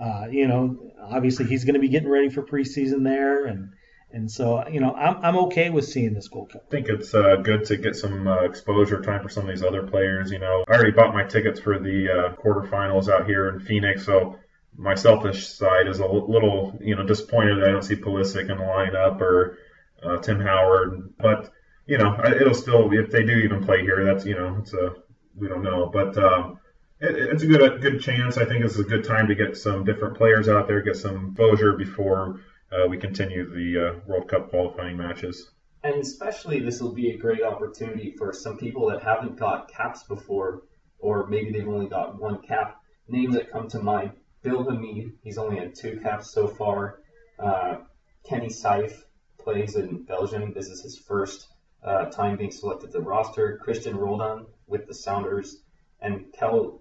Uh, 0.00 0.28
you 0.30 0.46
know, 0.46 0.78
obviously 1.02 1.44
he's 1.46 1.64
going 1.64 1.74
to 1.74 1.80
be 1.80 1.88
getting 1.88 2.08
ready 2.08 2.28
for 2.28 2.44
preseason 2.44 3.02
there, 3.02 3.46
and 3.46 3.70
and 4.12 4.30
so 4.30 4.64
you 4.68 4.78
know 4.78 4.94
I'm 4.94 5.16
I'm 5.24 5.36
okay 5.46 5.70
with 5.70 5.86
seeing 5.86 6.14
this 6.14 6.28
Gold 6.28 6.52
Cup. 6.52 6.66
I 6.68 6.70
think 6.70 6.88
it's 6.88 7.12
uh, 7.12 7.34
good 7.42 7.64
to 7.64 7.76
get 7.76 7.96
some 7.96 8.28
uh, 8.28 8.42
exposure 8.42 9.02
time 9.02 9.24
for 9.24 9.28
some 9.28 9.42
of 9.42 9.48
these 9.48 9.64
other 9.64 9.82
players. 9.82 10.30
You 10.30 10.38
know, 10.38 10.64
I 10.68 10.74
already 10.74 10.92
bought 10.92 11.12
my 11.12 11.24
tickets 11.24 11.58
for 11.58 11.80
the 11.80 12.06
uh, 12.08 12.40
quarterfinals 12.40 13.08
out 13.08 13.26
here 13.26 13.48
in 13.48 13.58
Phoenix, 13.58 14.06
so 14.06 14.36
my 14.80 14.94
selfish 14.94 15.46
side 15.46 15.86
is 15.88 15.98
a 15.98 16.06
little, 16.06 16.76
you 16.80 16.96
know, 16.96 17.04
disappointed 17.04 17.62
I 17.62 17.70
don't 17.70 17.82
see 17.82 17.96
Pulisic 17.96 18.50
in 18.50 18.56
the 18.56 18.64
lineup 18.64 19.20
or 19.20 19.58
uh, 20.02 20.16
Tim 20.18 20.40
Howard. 20.40 21.12
But 21.18 21.52
you 21.86 21.98
know, 21.98 22.18
it'll 22.24 22.54
still 22.54 22.90
if 22.92 23.10
they 23.10 23.24
do 23.24 23.32
even 23.32 23.62
play 23.62 23.82
here, 23.82 24.04
that's 24.04 24.24
you 24.24 24.34
know, 24.34 24.56
it's 24.58 24.72
a 24.72 24.94
we 25.36 25.48
don't 25.48 25.62
know, 25.62 25.90
but 25.92 26.16
um, 26.16 26.58
it, 26.98 27.14
it's 27.14 27.42
a 27.42 27.46
good 27.46 27.62
a 27.62 27.78
good 27.78 28.00
chance. 28.00 28.38
I 28.38 28.46
think 28.46 28.64
it's 28.64 28.78
a 28.78 28.82
good 28.82 29.04
time 29.04 29.28
to 29.28 29.34
get 29.34 29.56
some 29.56 29.84
different 29.84 30.16
players 30.16 30.48
out 30.48 30.66
there, 30.66 30.80
get 30.80 30.96
some 30.96 31.28
exposure 31.28 31.74
before 31.74 32.40
uh, 32.72 32.86
we 32.88 32.96
continue 32.96 33.50
the 33.50 33.88
uh, 33.88 34.00
World 34.06 34.28
Cup 34.28 34.48
qualifying 34.48 34.96
matches. 34.96 35.50
And 35.84 35.96
especially, 35.96 36.60
this 36.60 36.80
will 36.80 36.92
be 36.92 37.10
a 37.10 37.18
great 37.18 37.42
opportunity 37.42 38.14
for 38.16 38.32
some 38.32 38.56
people 38.56 38.88
that 38.90 39.02
haven't 39.02 39.38
got 39.38 39.70
caps 39.70 40.04
before, 40.04 40.62
or 40.98 41.26
maybe 41.26 41.52
they've 41.52 41.68
only 41.68 41.88
got 41.88 42.18
one 42.18 42.40
cap. 42.40 42.80
Names 43.08 43.34
that 43.34 43.50
come 43.50 43.68
to 43.68 43.80
mind 43.80 44.12
Bill 44.42 44.64
Hamid, 44.64 45.12
he's 45.22 45.38
only 45.38 45.58
had 45.58 45.74
two 45.74 46.00
caps 46.00 46.30
so 46.30 46.46
far. 46.48 47.00
Uh, 47.38 47.78
Kenny 48.24 48.48
Saief 48.48 49.04
plays 49.38 49.76
in 49.76 50.04
Belgium. 50.04 50.52
This 50.54 50.68
is 50.68 50.82
his 50.82 50.98
first 50.98 51.48
uh, 51.82 52.06
time 52.06 52.36
being 52.36 52.50
selected 52.50 52.92
to 52.92 52.98
the 52.98 53.04
roster. 53.04 53.60
Cristian 53.64 53.96
Roldan 53.96 54.46
with 54.66 54.86
the 54.86 54.94
Sounders 54.94 55.62
and 56.00 56.32
Kel- 56.32 56.80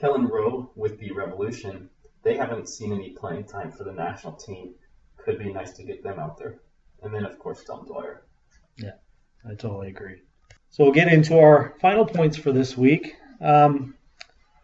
Kelyn 0.00 0.28
Rowe 0.28 0.72
with 0.74 0.98
the 0.98 1.12
Revolution. 1.12 1.88
They 2.22 2.36
haven't 2.36 2.68
seen 2.68 2.92
any 2.92 3.10
playing 3.10 3.44
time 3.44 3.72
for 3.72 3.84
the 3.84 3.92
national 3.92 4.34
team. 4.34 4.74
Could 5.16 5.38
be 5.38 5.52
nice 5.52 5.72
to 5.74 5.84
get 5.84 6.02
them 6.02 6.18
out 6.18 6.38
there. 6.38 6.60
And 7.02 7.14
then, 7.14 7.24
of 7.24 7.38
course, 7.38 7.64
Dom 7.64 7.86
Dwyer. 7.86 8.24
Yeah, 8.76 8.92
I 9.48 9.54
totally 9.54 9.88
agree. 9.88 10.22
So 10.70 10.84
we'll 10.84 10.92
get 10.92 11.12
into 11.12 11.38
our 11.38 11.74
final 11.80 12.04
points 12.04 12.36
for 12.36 12.52
this 12.52 12.76
week. 12.76 13.16
Um, 13.40 13.94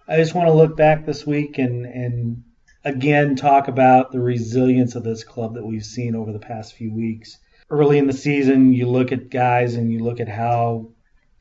I 0.09 0.17
just 0.19 0.35
want 0.35 0.47
to 0.47 0.55
look 0.55 0.77
back 0.77 1.05
this 1.05 1.27
week 1.27 1.59
and, 1.59 1.85
and 1.85 2.45
again 2.85 3.35
talk 3.35 3.67
about 3.67 4.13
the 4.13 4.21
resilience 4.21 4.95
of 4.95 5.03
this 5.03 5.25
club 5.25 5.55
that 5.55 5.67
we've 5.67 5.85
seen 5.85 6.15
over 6.15 6.33
the 6.33 6.39
past 6.39 6.75
few 6.75 6.95
weeks. 6.95 7.39
Early 7.69 7.99
in 7.99 8.07
the 8.07 8.13
season, 8.13 8.73
you 8.73 8.89
look 8.89 9.11
at 9.11 9.31
guys 9.31 9.75
and 9.75 9.93
you 9.93 10.05
look 10.05 10.21
at 10.21 10.29
how 10.29 10.91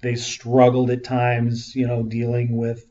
they 0.02 0.16
struggled 0.16 0.90
at 0.90 1.04
times, 1.04 1.76
you 1.76 1.86
know, 1.86 2.02
dealing 2.02 2.58
with, 2.58 2.84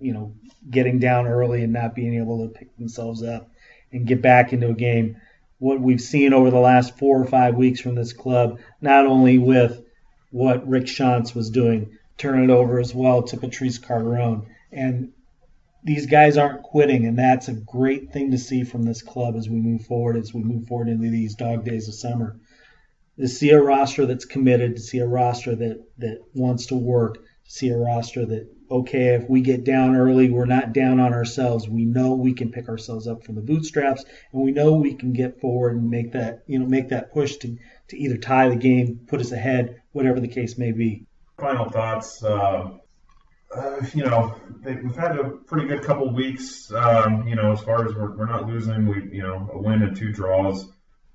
you 0.00 0.14
know, 0.14 0.34
getting 0.70 1.00
down 1.00 1.26
early 1.26 1.62
and 1.62 1.74
not 1.74 1.94
being 1.94 2.14
able 2.14 2.46
to 2.46 2.58
pick 2.58 2.74
themselves 2.78 3.22
up 3.22 3.50
and 3.92 4.06
get 4.06 4.22
back 4.22 4.54
into 4.54 4.70
a 4.70 4.74
game. 4.74 5.20
What 5.58 5.82
we've 5.82 6.00
seen 6.00 6.32
over 6.32 6.50
the 6.50 6.58
last 6.58 6.96
four 6.96 7.20
or 7.20 7.26
five 7.26 7.56
weeks 7.56 7.80
from 7.80 7.94
this 7.94 8.14
club, 8.14 8.58
not 8.80 9.04
only 9.04 9.36
with 9.36 9.84
what 10.30 10.66
Rick 10.66 10.84
Schantz 10.84 11.34
was 11.34 11.50
doing, 11.50 11.98
turn 12.16 12.42
it 12.42 12.50
over 12.50 12.80
as 12.80 12.94
well 12.94 13.22
to 13.24 13.36
Patrice 13.36 13.78
Carteron 13.78 14.46
and 14.74 15.12
these 15.84 16.06
guys 16.06 16.38
aren't 16.38 16.62
quitting, 16.62 17.06
and 17.06 17.18
that's 17.18 17.48
a 17.48 17.52
great 17.52 18.10
thing 18.10 18.30
to 18.30 18.38
see 18.38 18.64
from 18.64 18.82
this 18.82 19.02
club 19.02 19.36
as 19.36 19.48
we 19.48 19.56
move 19.56 19.84
forward, 19.84 20.16
as 20.16 20.32
we 20.32 20.42
move 20.42 20.66
forward 20.66 20.88
into 20.88 21.10
these 21.10 21.34
dog 21.34 21.64
days 21.64 21.88
of 21.88 21.94
summer. 21.94 22.40
To 23.20 23.28
see 23.28 23.50
a 23.50 23.62
roster 23.62 24.06
that's 24.06 24.24
committed, 24.24 24.76
to 24.76 24.82
see 24.82 24.98
a 24.98 25.06
roster 25.06 25.54
that 25.54 25.84
that 25.98 26.18
wants 26.34 26.66
to 26.66 26.74
work, 26.74 27.14
to 27.14 27.50
see 27.50 27.68
a 27.68 27.76
roster 27.76 28.24
that 28.26 28.50
okay, 28.70 29.14
if 29.14 29.28
we 29.28 29.42
get 29.42 29.62
down 29.62 29.94
early, 29.94 30.30
we're 30.30 30.46
not 30.46 30.72
down 30.72 30.98
on 30.98 31.12
ourselves. 31.12 31.68
We 31.68 31.84
know 31.84 32.14
we 32.14 32.32
can 32.32 32.50
pick 32.50 32.68
ourselves 32.68 33.06
up 33.06 33.22
from 33.22 33.34
the 33.36 33.42
bootstraps, 33.42 34.04
and 34.32 34.42
we 34.42 34.52
know 34.52 34.72
we 34.72 34.94
can 34.94 35.12
get 35.12 35.40
forward 35.40 35.76
and 35.76 35.90
make 35.90 36.12
that 36.12 36.44
you 36.46 36.58
know 36.58 36.66
make 36.66 36.88
that 36.88 37.12
push 37.12 37.36
to 37.36 37.56
to 37.88 37.98
either 37.98 38.16
tie 38.16 38.48
the 38.48 38.56
game, 38.56 39.00
put 39.06 39.20
us 39.20 39.32
ahead, 39.32 39.82
whatever 39.92 40.18
the 40.18 40.28
case 40.28 40.56
may 40.56 40.72
be. 40.72 41.06
Final 41.38 41.68
thoughts. 41.68 42.24
Uh 42.24 42.78
uh, 43.54 43.80
you 43.94 44.04
know, 44.04 44.34
they, 44.62 44.74
we've 44.74 44.96
had 44.96 45.18
a 45.18 45.30
pretty 45.30 45.66
good 45.66 45.82
couple 45.82 46.12
weeks. 46.12 46.72
Um, 46.72 47.26
you 47.28 47.34
know, 47.34 47.52
as 47.52 47.60
far 47.60 47.86
as 47.86 47.94
we're, 47.94 48.16
we're 48.16 48.26
not 48.26 48.46
losing, 48.46 48.86
we 48.86 49.16
you 49.16 49.22
know 49.22 49.50
a 49.52 49.58
win 49.58 49.82
and 49.82 49.96
two 49.96 50.12
draws. 50.12 50.66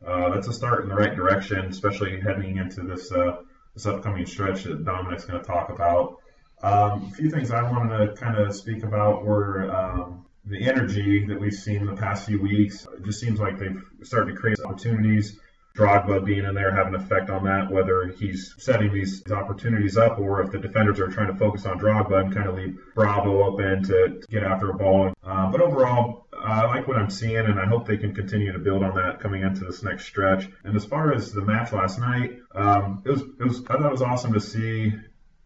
Uh, 0.06 0.30
that's 0.30 0.48
a 0.48 0.54
start 0.54 0.84
in 0.84 0.90
the 0.90 0.96
right 0.96 1.16
direction, 1.16 1.66
especially 1.66 2.20
heading 2.22 2.58
into 2.58 2.82
this 2.82 3.12
uh, 3.12 3.38
this 3.74 3.86
upcoming 3.86 4.26
stretch 4.26 4.64
that 4.64 4.86
Dominic's 4.86 5.26
going 5.26 5.40
to 5.40 5.46
talk 5.46 5.70
about. 5.70 6.18
Um, 6.62 7.10
a 7.12 7.16
few 7.16 7.30
things 7.30 7.52
I 7.52 7.62
wanted 7.64 7.98
to 7.98 8.14
kind 8.16 8.38
of 8.38 8.54
speak 8.56 8.84
about 8.84 9.24
were 9.24 9.72
um, 9.74 10.26
the 10.46 10.68
energy 10.68 11.26
that 11.26 11.40
we've 11.40 11.54
seen 11.54 11.86
the 11.86 11.96
past 11.96 12.26
few 12.26 12.42
weeks. 12.42 12.86
It 12.98 13.04
just 13.04 13.20
seems 13.20 13.40
like 13.40 13.58
they've 13.58 13.82
started 14.04 14.34
to 14.34 14.38
create 14.38 14.60
opportunities 14.60 15.40
Drogba 15.76 16.26
being 16.26 16.46
in 16.46 16.56
there 16.56 16.74
have 16.76 16.88
an 16.88 16.96
effect 16.96 17.30
on 17.30 17.46
that, 17.46 17.72
whether 17.72 18.08
he's 18.08 18.54
setting 18.58 18.94
these 18.94 19.30
opportunities 19.32 19.98
up 19.98 20.20
or 20.20 20.42
if 20.42 20.52
the 20.52 20.58
defenders 20.58 21.00
are 21.00 21.08
trying 21.08 21.28
to 21.28 21.36
focus 21.36 21.66
on 21.66 21.80
Drogba 21.80 22.26
and 22.26 22.34
kind 22.34 22.50
of 22.50 22.56
leave 22.56 22.78
Bravo 22.96 23.44
open 23.44 23.84
to, 23.84 24.20
to 24.20 24.28
get 24.30 24.44
after 24.44 24.72
a 24.72 24.74
ball. 24.74 25.14
Uh, 25.24 25.52
but 25.52 25.62
overall, 25.62 26.28
I 26.42 26.66
like 26.66 26.88
what 26.88 26.98
I'm 26.98 27.10
seeing, 27.10 27.38
and 27.38 27.60
I 27.60 27.66
hope 27.66 27.86
they 27.86 27.98
can 27.98 28.14
continue 28.14 28.52
to 28.52 28.60
build 28.60 28.84
on 28.84 28.96
that 28.96 29.20
coming 29.20 29.44
into 29.44 29.66
this 29.66 29.84
next 29.84 30.06
stretch. 30.06 30.50
And 30.64 30.76
as 30.76 30.86
far 30.86 31.14
as 31.14 31.32
the 31.32 31.42
match 31.42 31.72
last 31.72 32.00
night, 32.00 32.40
um, 32.56 33.04
it 33.06 33.12
was 33.12 33.22
it 33.22 33.44
was 33.44 33.62
I 33.70 33.74
thought 33.74 33.86
it 33.86 33.92
was 33.92 34.02
awesome 34.02 34.34
to 34.34 34.40
see. 34.40 34.94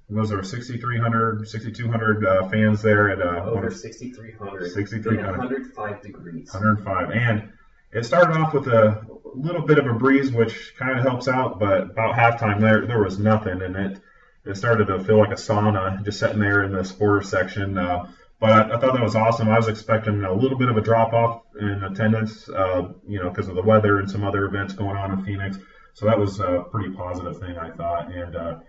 Was 0.09 0.29
there 0.29 0.43
6,300, 0.43 1.47
6,200 1.47 2.25
uh, 2.25 2.49
fans 2.49 2.81
there 2.81 3.09
at 3.09 3.21
uh, 3.21 3.49
over 3.49 3.71
6,300, 3.71 4.71
6,300, 4.71 5.31
105 5.31 6.01
degrees, 6.01 6.53
105, 6.53 7.11
and 7.11 7.49
it 7.93 8.05
started 8.05 8.35
off 8.37 8.53
with 8.53 8.67
a 8.67 9.05
little 9.35 9.61
bit 9.61 9.79
of 9.79 9.87
a 9.87 9.93
breeze, 9.93 10.31
which 10.31 10.73
kind 10.77 10.97
of 10.97 11.03
helps 11.05 11.27
out, 11.27 11.59
but 11.59 11.81
about 11.81 12.15
halftime 12.15 12.59
there 12.59 12.85
there 12.85 13.01
was 13.01 13.19
nothing, 13.19 13.61
and 13.61 13.75
it 13.75 14.01
it 14.45 14.57
started 14.57 14.87
to 14.87 15.03
feel 15.03 15.17
like 15.17 15.31
a 15.31 15.35
sauna 15.35 16.03
just 16.03 16.19
sitting 16.19 16.39
there 16.39 16.63
in 16.63 16.71
the 16.71 16.83
supporter 16.83 17.21
section. 17.21 17.77
Uh, 17.77 18.11
but 18.39 18.51
I, 18.51 18.75
I, 18.75 18.79
thought 18.79 18.93
that 18.93 19.01
was 19.01 19.15
awesome. 19.15 19.47
I 19.47 19.55
was 19.55 19.69
expecting 19.69 20.21
a 20.23 20.33
little 20.33 20.57
bit 20.57 20.67
of 20.67 20.75
a 20.75 20.81
drop 20.81 21.13
off 21.13 21.43
in 21.59 21.81
attendance, 21.83 22.49
uh, 22.49 22.89
you 23.07 23.19
know, 23.23 23.29
because 23.29 23.47
of 23.47 23.55
the 23.55 23.61
weather 23.61 23.99
and 23.99 24.11
some 24.11 24.25
other 24.25 24.45
events 24.45 24.73
going 24.73 24.97
on 24.97 25.11
in 25.11 25.23
Phoenix. 25.23 25.57
So 25.93 26.07
that 26.07 26.19
was 26.19 26.41
a 26.41 26.65
pretty 26.69 26.93
positive 26.93 27.39
thing, 27.39 27.57
I 27.57 27.69
thought. 27.69 28.11
And 28.11 28.35
uh, 28.35 28.59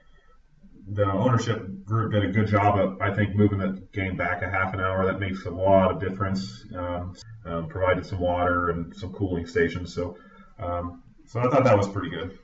the 0.87 1.11
ownership 1.11 1.85
group 1.85 2.13
did 2.13 2.25
a 2.25 2.29
good 2.29 2.47
job 2.47 2.79
of, 2.79 3.01
I 3.01 3.15
think, 3.15 3.35
moving 3.35 3.59
the 3.59 3.83
game 3.93 4.17
back 4.17 4.43
a 4.43 4.51
half 4.51 4.75
an 4.75 4.81
hour. 4.81 5.07
That 5.07 5.21
makes 5.21 5.45
a 5.45 5.51
lot 5.51 5.91
of 5.91 6.01
difference. 6.01 6.65
Um, 6.77 7.15
um, 7.47 7.69
provided 7.69 8.07
some 8.07 8.21
water 8.21 8.71
and 8.71 8.95
some 8.97 9.13
cooling 9.13 9.47
stations. 9.47 9.95
So, 9.95 10.17
um, 10.59 11.03
so 11.27 11.41
I 11.41 11.45
thought 11.45 11.65
that 11.65 11.77
was 11.77 11.89
pretty 11.89 12.11
good. 12.11 12.39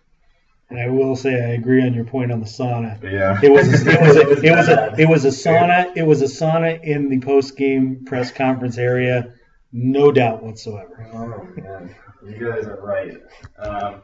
And 0.68 0.78
I 0.78 0.88
will 0.88 1.16
say 1.16 1.34
I 1.34 1.55
agree 1.55 1.84
on 1.84 1.95
your 1.95 2.05
point 2.05 2.30
on 2.30 2.41
the 2.41 2.47
sauna. 2.47 3.03
Yeah, 3.03 3.38
it 3.43 3.51
was 3.51 3.68
a, 3.68 3.91
it 3.91 4.01
was 4.01 4.16
a, 4.16 4.30
it 4.30 4.57
was 4.57 4.68
a, 4.68 4.95
it 4.99 5.09
was 5.09 5.24
a 5.24 5.28
sauna. 5.28 5.97
It 5.97 6.07
was 6.07 6.22
a 6.22 6.26
sauna 6.26 6.82
in 6.82 7.09
the 7.09 7.20
post 7.20 7.57
game 7.57 8.05
press 8.05 8.30
conference 8.30 8.78
area. 8.78 9.34
No 9.72 10.12
doubt 10.12 10.43
whatsoever. 10.43 11.09
Oh 11.12 11.61
man, 11.61 11.95
you 12.24 12.53
guys 12.53 12.66
are 12.66 12.80
right. 12.80 13.16
Um, 13.59 14.03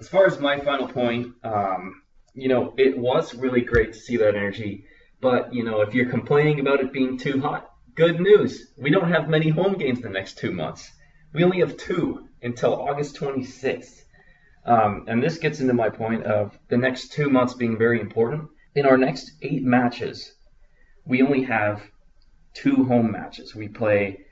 as 0.00 0.08
far 0.08 0.26
as 0.26 0.38
my 0.38 0.58
final 0.60 0.88
point, 0.88 1.34
um, 1.42 2.02
you 2.38 2.48
know, 2.48 2.72
it 2.76 2.96
was 2.96 3.34
really 3.34 3.62
great 3.62 3.92
to 3.92 3.98
see 3.98 4.16
that 4.18 4.36
energy. 4.36 4.84
But 5.20 5.52
you 5.52 5.64
know, 5.64 5.80
if 5.80 5.94
you're 5.94 6.10
complaining 6.10 6.60
about 6.60 6.80
it 6.80 6.92
being 6.92 7.18
too 7.18 7.40
hot, 7.40 7.70
good 7.94 8.20
news. 8.20 8.72
We 8.76 8.90
don't 8.90 9.10
have 9.10 9.28
many 9.28 9.48
home 9.48 9.76
games 9.76 10.00
the 10.00 10.08
next 10.08 10.38
two 10.38 10.52
months. 10.52 10.88
We 11.32 11.42
only 11.42 11.58
have 11.58 11.76
two 11.76 12.28
until 12.40 12.80
August 12.80 13.16
26th. 13.16 14.04
Um, 14.64 15.04
and 15.08 15.20
this 15.20 15.38
gets 15.38 15.60
into 15.60 15.74
my 15.74 15.88
point 15.88 16.24
of 16.24 16.56
the 16.68 16.76
next 16.76 17.12
two 17.12 17.28
months 17.28 17.54
being 17.54 17.76
very 17.76 18.00
important. 18.00 18.48
In 18.76 18.86
our 18.86 18.96
next 18.96 19.32
eight 19.42 19.64
matches, 19.64 20.32
we 21.04 21.22
only 21.22 21.42
have 21.42 21.82
two 22.54 22.84
home 22.84 23.10
matches. 23.10 23.54
We 23.54 23.66
play 23.66 24.24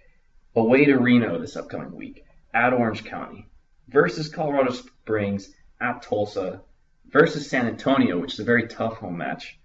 away 0.54 0.84
to 0.84 0.98
Reno 0.98 1.40
this 1.40 1.56
upcoming 1.56 1.92
week, 1.92 2.24
at 2.54 2.72
Orange 2.72 3.04
County, 3.04 3.48
versus 3.88 4.28
Colorado 4.28 4.72
Springs, 4.72 5.52
at 5.80 6.02
Tulsa, 6.02 6.62
versus 7.10 7.48
San 7.48 7.66
Antonio, 7.66 8.18
which 8.18 8.34
is 8.34 8.40
a 8.40 8.44
very 8.44 8.66
tough 8.66 8.98
home 8.98 9.16
match. 9.16 9.58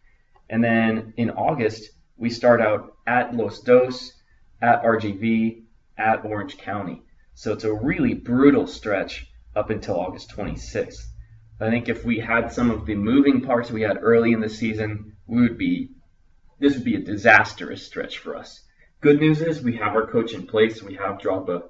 And 0.49 0.63
then 0.63 1.13
in 1.17 1.31
August, 1.31 1.89
we 2.17 2.29
start 2.29 2.61
out 2.61 2.95
at 3.07 3.35
Los 3.35 3.61
Dos, 3.61 4.13
at 4.61 4.83
RGV, 4.83 5.63
at 5.97 6.25
Orange 6.25 6.57
County. 6.57 7.01
So 7.33 7.53
it's 7.53 7.63
a 7.63 7.73
really 7.73 8.13
brutal 8.13 8.67
stretch 8.67 9.27
up 9.55 9.69
until 9.69 9.99
August 9.99 10.31
26th. 10.35 11.01
I 11.59 11.69
think 11.69 11.89
if 11.89 12.03
we 12.03 12.19
had 12.19 12.51
some 12.51 12.71
of 12.71 12.85
the 12.85 12.95
moving 12.95 13.41
parts 13.41 13.69
we 13.69 13.81
had 13.81 13.99
early 14.01 14.33
in 14.33 14.41
the 14.41 14.49
season, 14.49 15.15
we 15.27 15.41
would 15.41 15.57
be 15.57 15.91
this 16.59 16.75
would 16.75 16.83
be 16.83 16.95
a 16.95 17.01
disastrous 17.01 17.85
stretch 17.85 18.19
for 18.19 18.35
us. 18.35 18.63
Good 18.99 19.19
news 19.19 19.41
is 19.41 19.61
we 19.61 19.77
have 19.77 19.95
our 19.95 20.05
coach 20.05 20.33
in 20.33 20.45
place. 20.45 20.83
We 20.83 20.95
have 20.95 21.17
Drogba. 21.17 21.63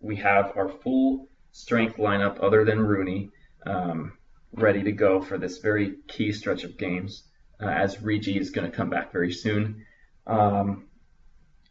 We 0.00 0.16
have 0.16 0.52
our 0.56 0.68
full 0.68 1.28
strength 1.52 1.96
lineup 1.96 2.42
other 2.42 2.64
than 2.64 2.80
Rooney 2.80 3.30
um, 3.64 4.12
ready 4.52 4.82
to 4.84 4.92
go 4.92 5.20
for 5.20 5.38
this 5.38 5.58
very 5.58 5.96
key 6.08 6.32
stretch 6.32 6.64
of 6.64 6.78
games 6.78 7.24
uh, 7.60 7.66
as 7.66 8.00
Regi 8.02 8.38
is 8.38 8.50
going 8.50 8.70
to 8.70 8.76
come 8.76 8.90
back 8.90 9.12
very 9.12 9.32
soon. 9.32 9.84
Um, 10.26 10.86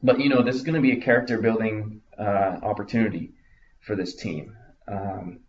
but 0.03 0.19
you 0.19 0.30
know 0.30 0.41
this 0.41 0.55
is 0.55 0.63
going 0.63 0.76
to 0.76 0.82
be 0.82 0.91
a 0.91 1.01
character 1.01 1.39
building 1.39 2.01
uh, 2.17 2.59
opportunity 2.61 3.34
for 3.82 3.95
this 3.95 4.15
team. 4.15 4.55
Um, 4.88 5.39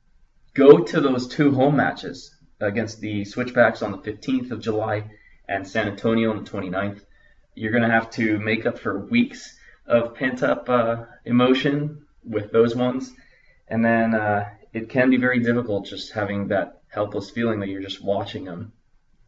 go 0.55 0.79
to 0.79 1.01
those 1.01 1.29
two 1.29 1.53
home 1.53 1.77
matches 1.77 2.35
against 2.61 3.01
the 3.01 3.25
Switchbacks 3.25 3.83
on 3.83 3.93
the 3.93 3.99
15th 3.99 4.51
of 4.51 4.61
July 4.61 5.11
and 5.49 5.67
San 5.67 5.89
Antonio 5.89 6.31
on 6.31 6.43
the 6.43 6.51
29th. 6.51 7.03
You're 7.55 7.71
going 7.71 7.83
to 7.83 7.91
have 7.91 8.11
to 8.13 8.39
make 8.39 8.67
up 8.67 8.79
for 8.79 9.07
weeks 9.07 9.57
of 9.87 10.15
pent 10.15 10.43
up 10.43 10.69
uh, 10.69 11.05
emotion 11.25 12.07
with 12.25 12.51
those 12.51 12.75
ones. 12.75 13.13
And 13.69 13.85
then 13.85 14.15
uh, 14.15 14.49
it 14.73 14.89
can 14.89 15.11
be 15.11 15.17
very 15.17 15.41
difficult 15.41 15.87
just 15.87 16.13
having 16.13 16.49
that 16.49 16.76
helpless 16.89 17.31
feeling 17.31 17.61
that 17.61 17.69
you're 17.69 17.83
just 17.83 18.03
watching 18.03 18.45
them 18.45 18.73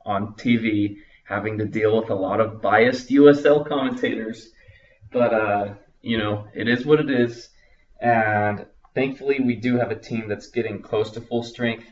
on 0.05 0.35
TV, 0.35 0.97
having 1.25 1.59
to 1.59 1.67
deal 1.67 2.01
with 2.01 2.11
a 2.11 2.15
lot 2.15 2.41
of 2.41 2.63
biased 2.63 3.11
USL 3.11 3.67
commentators. 3.67 4.51
But, 5.13 5.35
uh, 5.35 5.75
you 6.01 6.19
know, 6.19 6.47
it 6.55 6.69
is 6.69 6.87
what 6.87 7.01
it 7.01 7.11
is. 7.11 7.49
And 8.01 8.67
thankfully, 8.95 9.41
we 9.41 9.57
do 9.57 9.77
have 9.77 9.91
a 9.91 9.99
team 9.99 10.29
that's 10.29 10.49
getting 10.49 10.83
close 10.83 11.11
to 11.13 11.21
full 11.21 11.43
strength, 11.43 11.87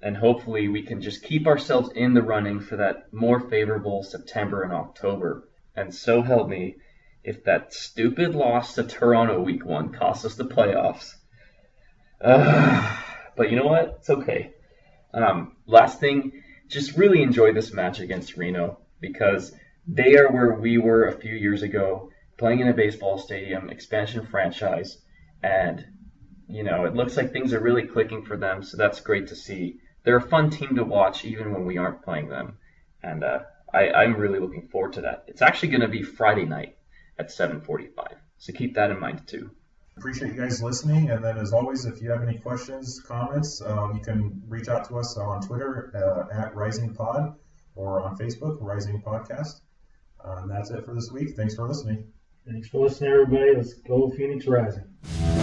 and 0.00 0.16
hopefully, 0.16 0.68
we 0.68 0.82
can 0.82 1.00
just 1.00 1.22
keep 1.22 1.46
ourselves 1.46 1.90
in 1.94 2.14
the 2.14 2.22
running 2.22 2.60
for 2.60 2.76
that 2.76 3.12
more 3.12 3.38
favorable 3.38 4.02
September 4.02 4.62
and 4.62 4.72
October. 4.72 5.48
And 5.76 5.94
so 5.94 6.22
help 6.22 6.48
me, 6.48 6.76
if 7.22 7.44
that 7.44 7.72
stupid 7.72 8.34
loss 8.34 8.74
to 8.74 8.82
Toronto 8.82 9.40
week 9.40 9.64
one 9.64 9.92
costs 9.92 10.24
us 10.24 10.34
the 10.34 10.44
playoffs. 10.44 11.14
Uh, 12.20 12.96
but 13.36 13.50
you 13.50 13.56
know 13.56 13.66
what? 13.66 13.96
It's 14.00 14.10
okay. 14.10 14.52
Um, 15.14 15.56
last 15.66 16.00
thing, 16.00 16.42
just 16.68 16.96
really 16.96 17.22
enjoy 17.22 17.52
this 17.52 17.72
match 17.72 18.00
against 18.00 18.36
Reno 18.36 18.80
because 19.00 19.52
they 19.86 20.16
are 20.16 20.30
where 20.30 20.54
we 20.54 20.78
were 20.78 21.06
a 21.06 21.18
few 21.18 21.34
years 21.34 21.62
ago, 21.62 22.10
playing 22.38 22.60
in 22.60 22.68
a 22.68 22.74
baseball 22.74 23.18
stadium, 23.18 23.68
expansion 23.70 24.26
franchise, 24.26 24.98
and 25.42 25.84
you 26.48 26.62
know, 26.62 26.84
it 26.84 26.94
looks 26.94 27.16
like 27.16 27.32
things 27.32 27.52
are 27.54 27.60
really 27.60 27.86
clicking 27.86 28.24
for 28.24 28.36
them, 28.36 28.62
so 28.62 28.76
that's 28.76 29.00
great 29.00 29.28
to 29.28 29.36
see. 29.36 29.78
They're 30.04 30.16
a 30.16 30.20
fun 30.20 30.50
team 30.50 30.76
to 30.76 30.84
watch 30.84 31.24
even 31.24 31.52
when 31.52 31.64
we 31.64 31.78
aren't 31.78 32.02
playing 32.02 32.28
them, 32.28 32.58
and 33.02 33.24
uh, 33.24 33.40
I, 33.72 33.90
I'm 33.90 34.16
really 34.16 34.38
looking 34.38 34.68
forward 34.68 34.94
to 34.94 35.02
that. 35.02 35.24
It's 35.28 35.42
actually 35.42 35.70
going 35.70 35.82
to 35.82 35.88
be 35.88 36.02
Friday 36.02 36.44
night 36.44 36.76
at 37.18 37.28
7:45, 37.28 38.16
so 38.38 38.52
keep 38.52 38.74
that 38.74 38.90
in 38.90 39.00
mind 39.00 39.26
too. 39.26 39.50
Appreciate 40.02 40.34
you 40.34 40.40
guys 40.40 40.60
listening, 40.60 41.10
and 41.10 41.22
then 41.22 41.38
as 41.38 41.52
always, 41.52 41.84
if 41.84 42.02
you 42.02 42.10
have 42.10 42.24
any 42.24 42.36
questions, 42.36 43.00
comments, 43.06 43.62
um, 43.62 43.94
you 43.94 44.02
can 44.02 44.42
reach 44.48 44.66
out 44.66 44.84
to 44.88 44.98
us 44.98 45.16
on 45.16 45.40
Twitter 45.40 45.92
uh, 45.94 46.36
at 46.36 46.56
Rising 46.56 46.92
Pod 46.92 47.36
or 47.76 48.02
on 48.02 48.16
Facebook, 48.16 48.58
Rising 48.60 49.00
Podcast. 49.00 49.60
Uh, 50.24 50.38
and 50.38 50.50
that's 50.50 50.72
it 50.72 50.84
for 50.84 50.92
this 50.92 51.12
week. 51.12 51.36
Thanks 51.36 51.54
for 51.54 51.68
listening. 51.68 52.08
Thanks 52.44 52.66
for 52.68 52.82
listening, 52.82 53.12
everybody. 53.12 53.54
Let's 53.54 53.74
go 53.74 54.10
Phoenix 54.10 54.48
Rising. 54.48 55.41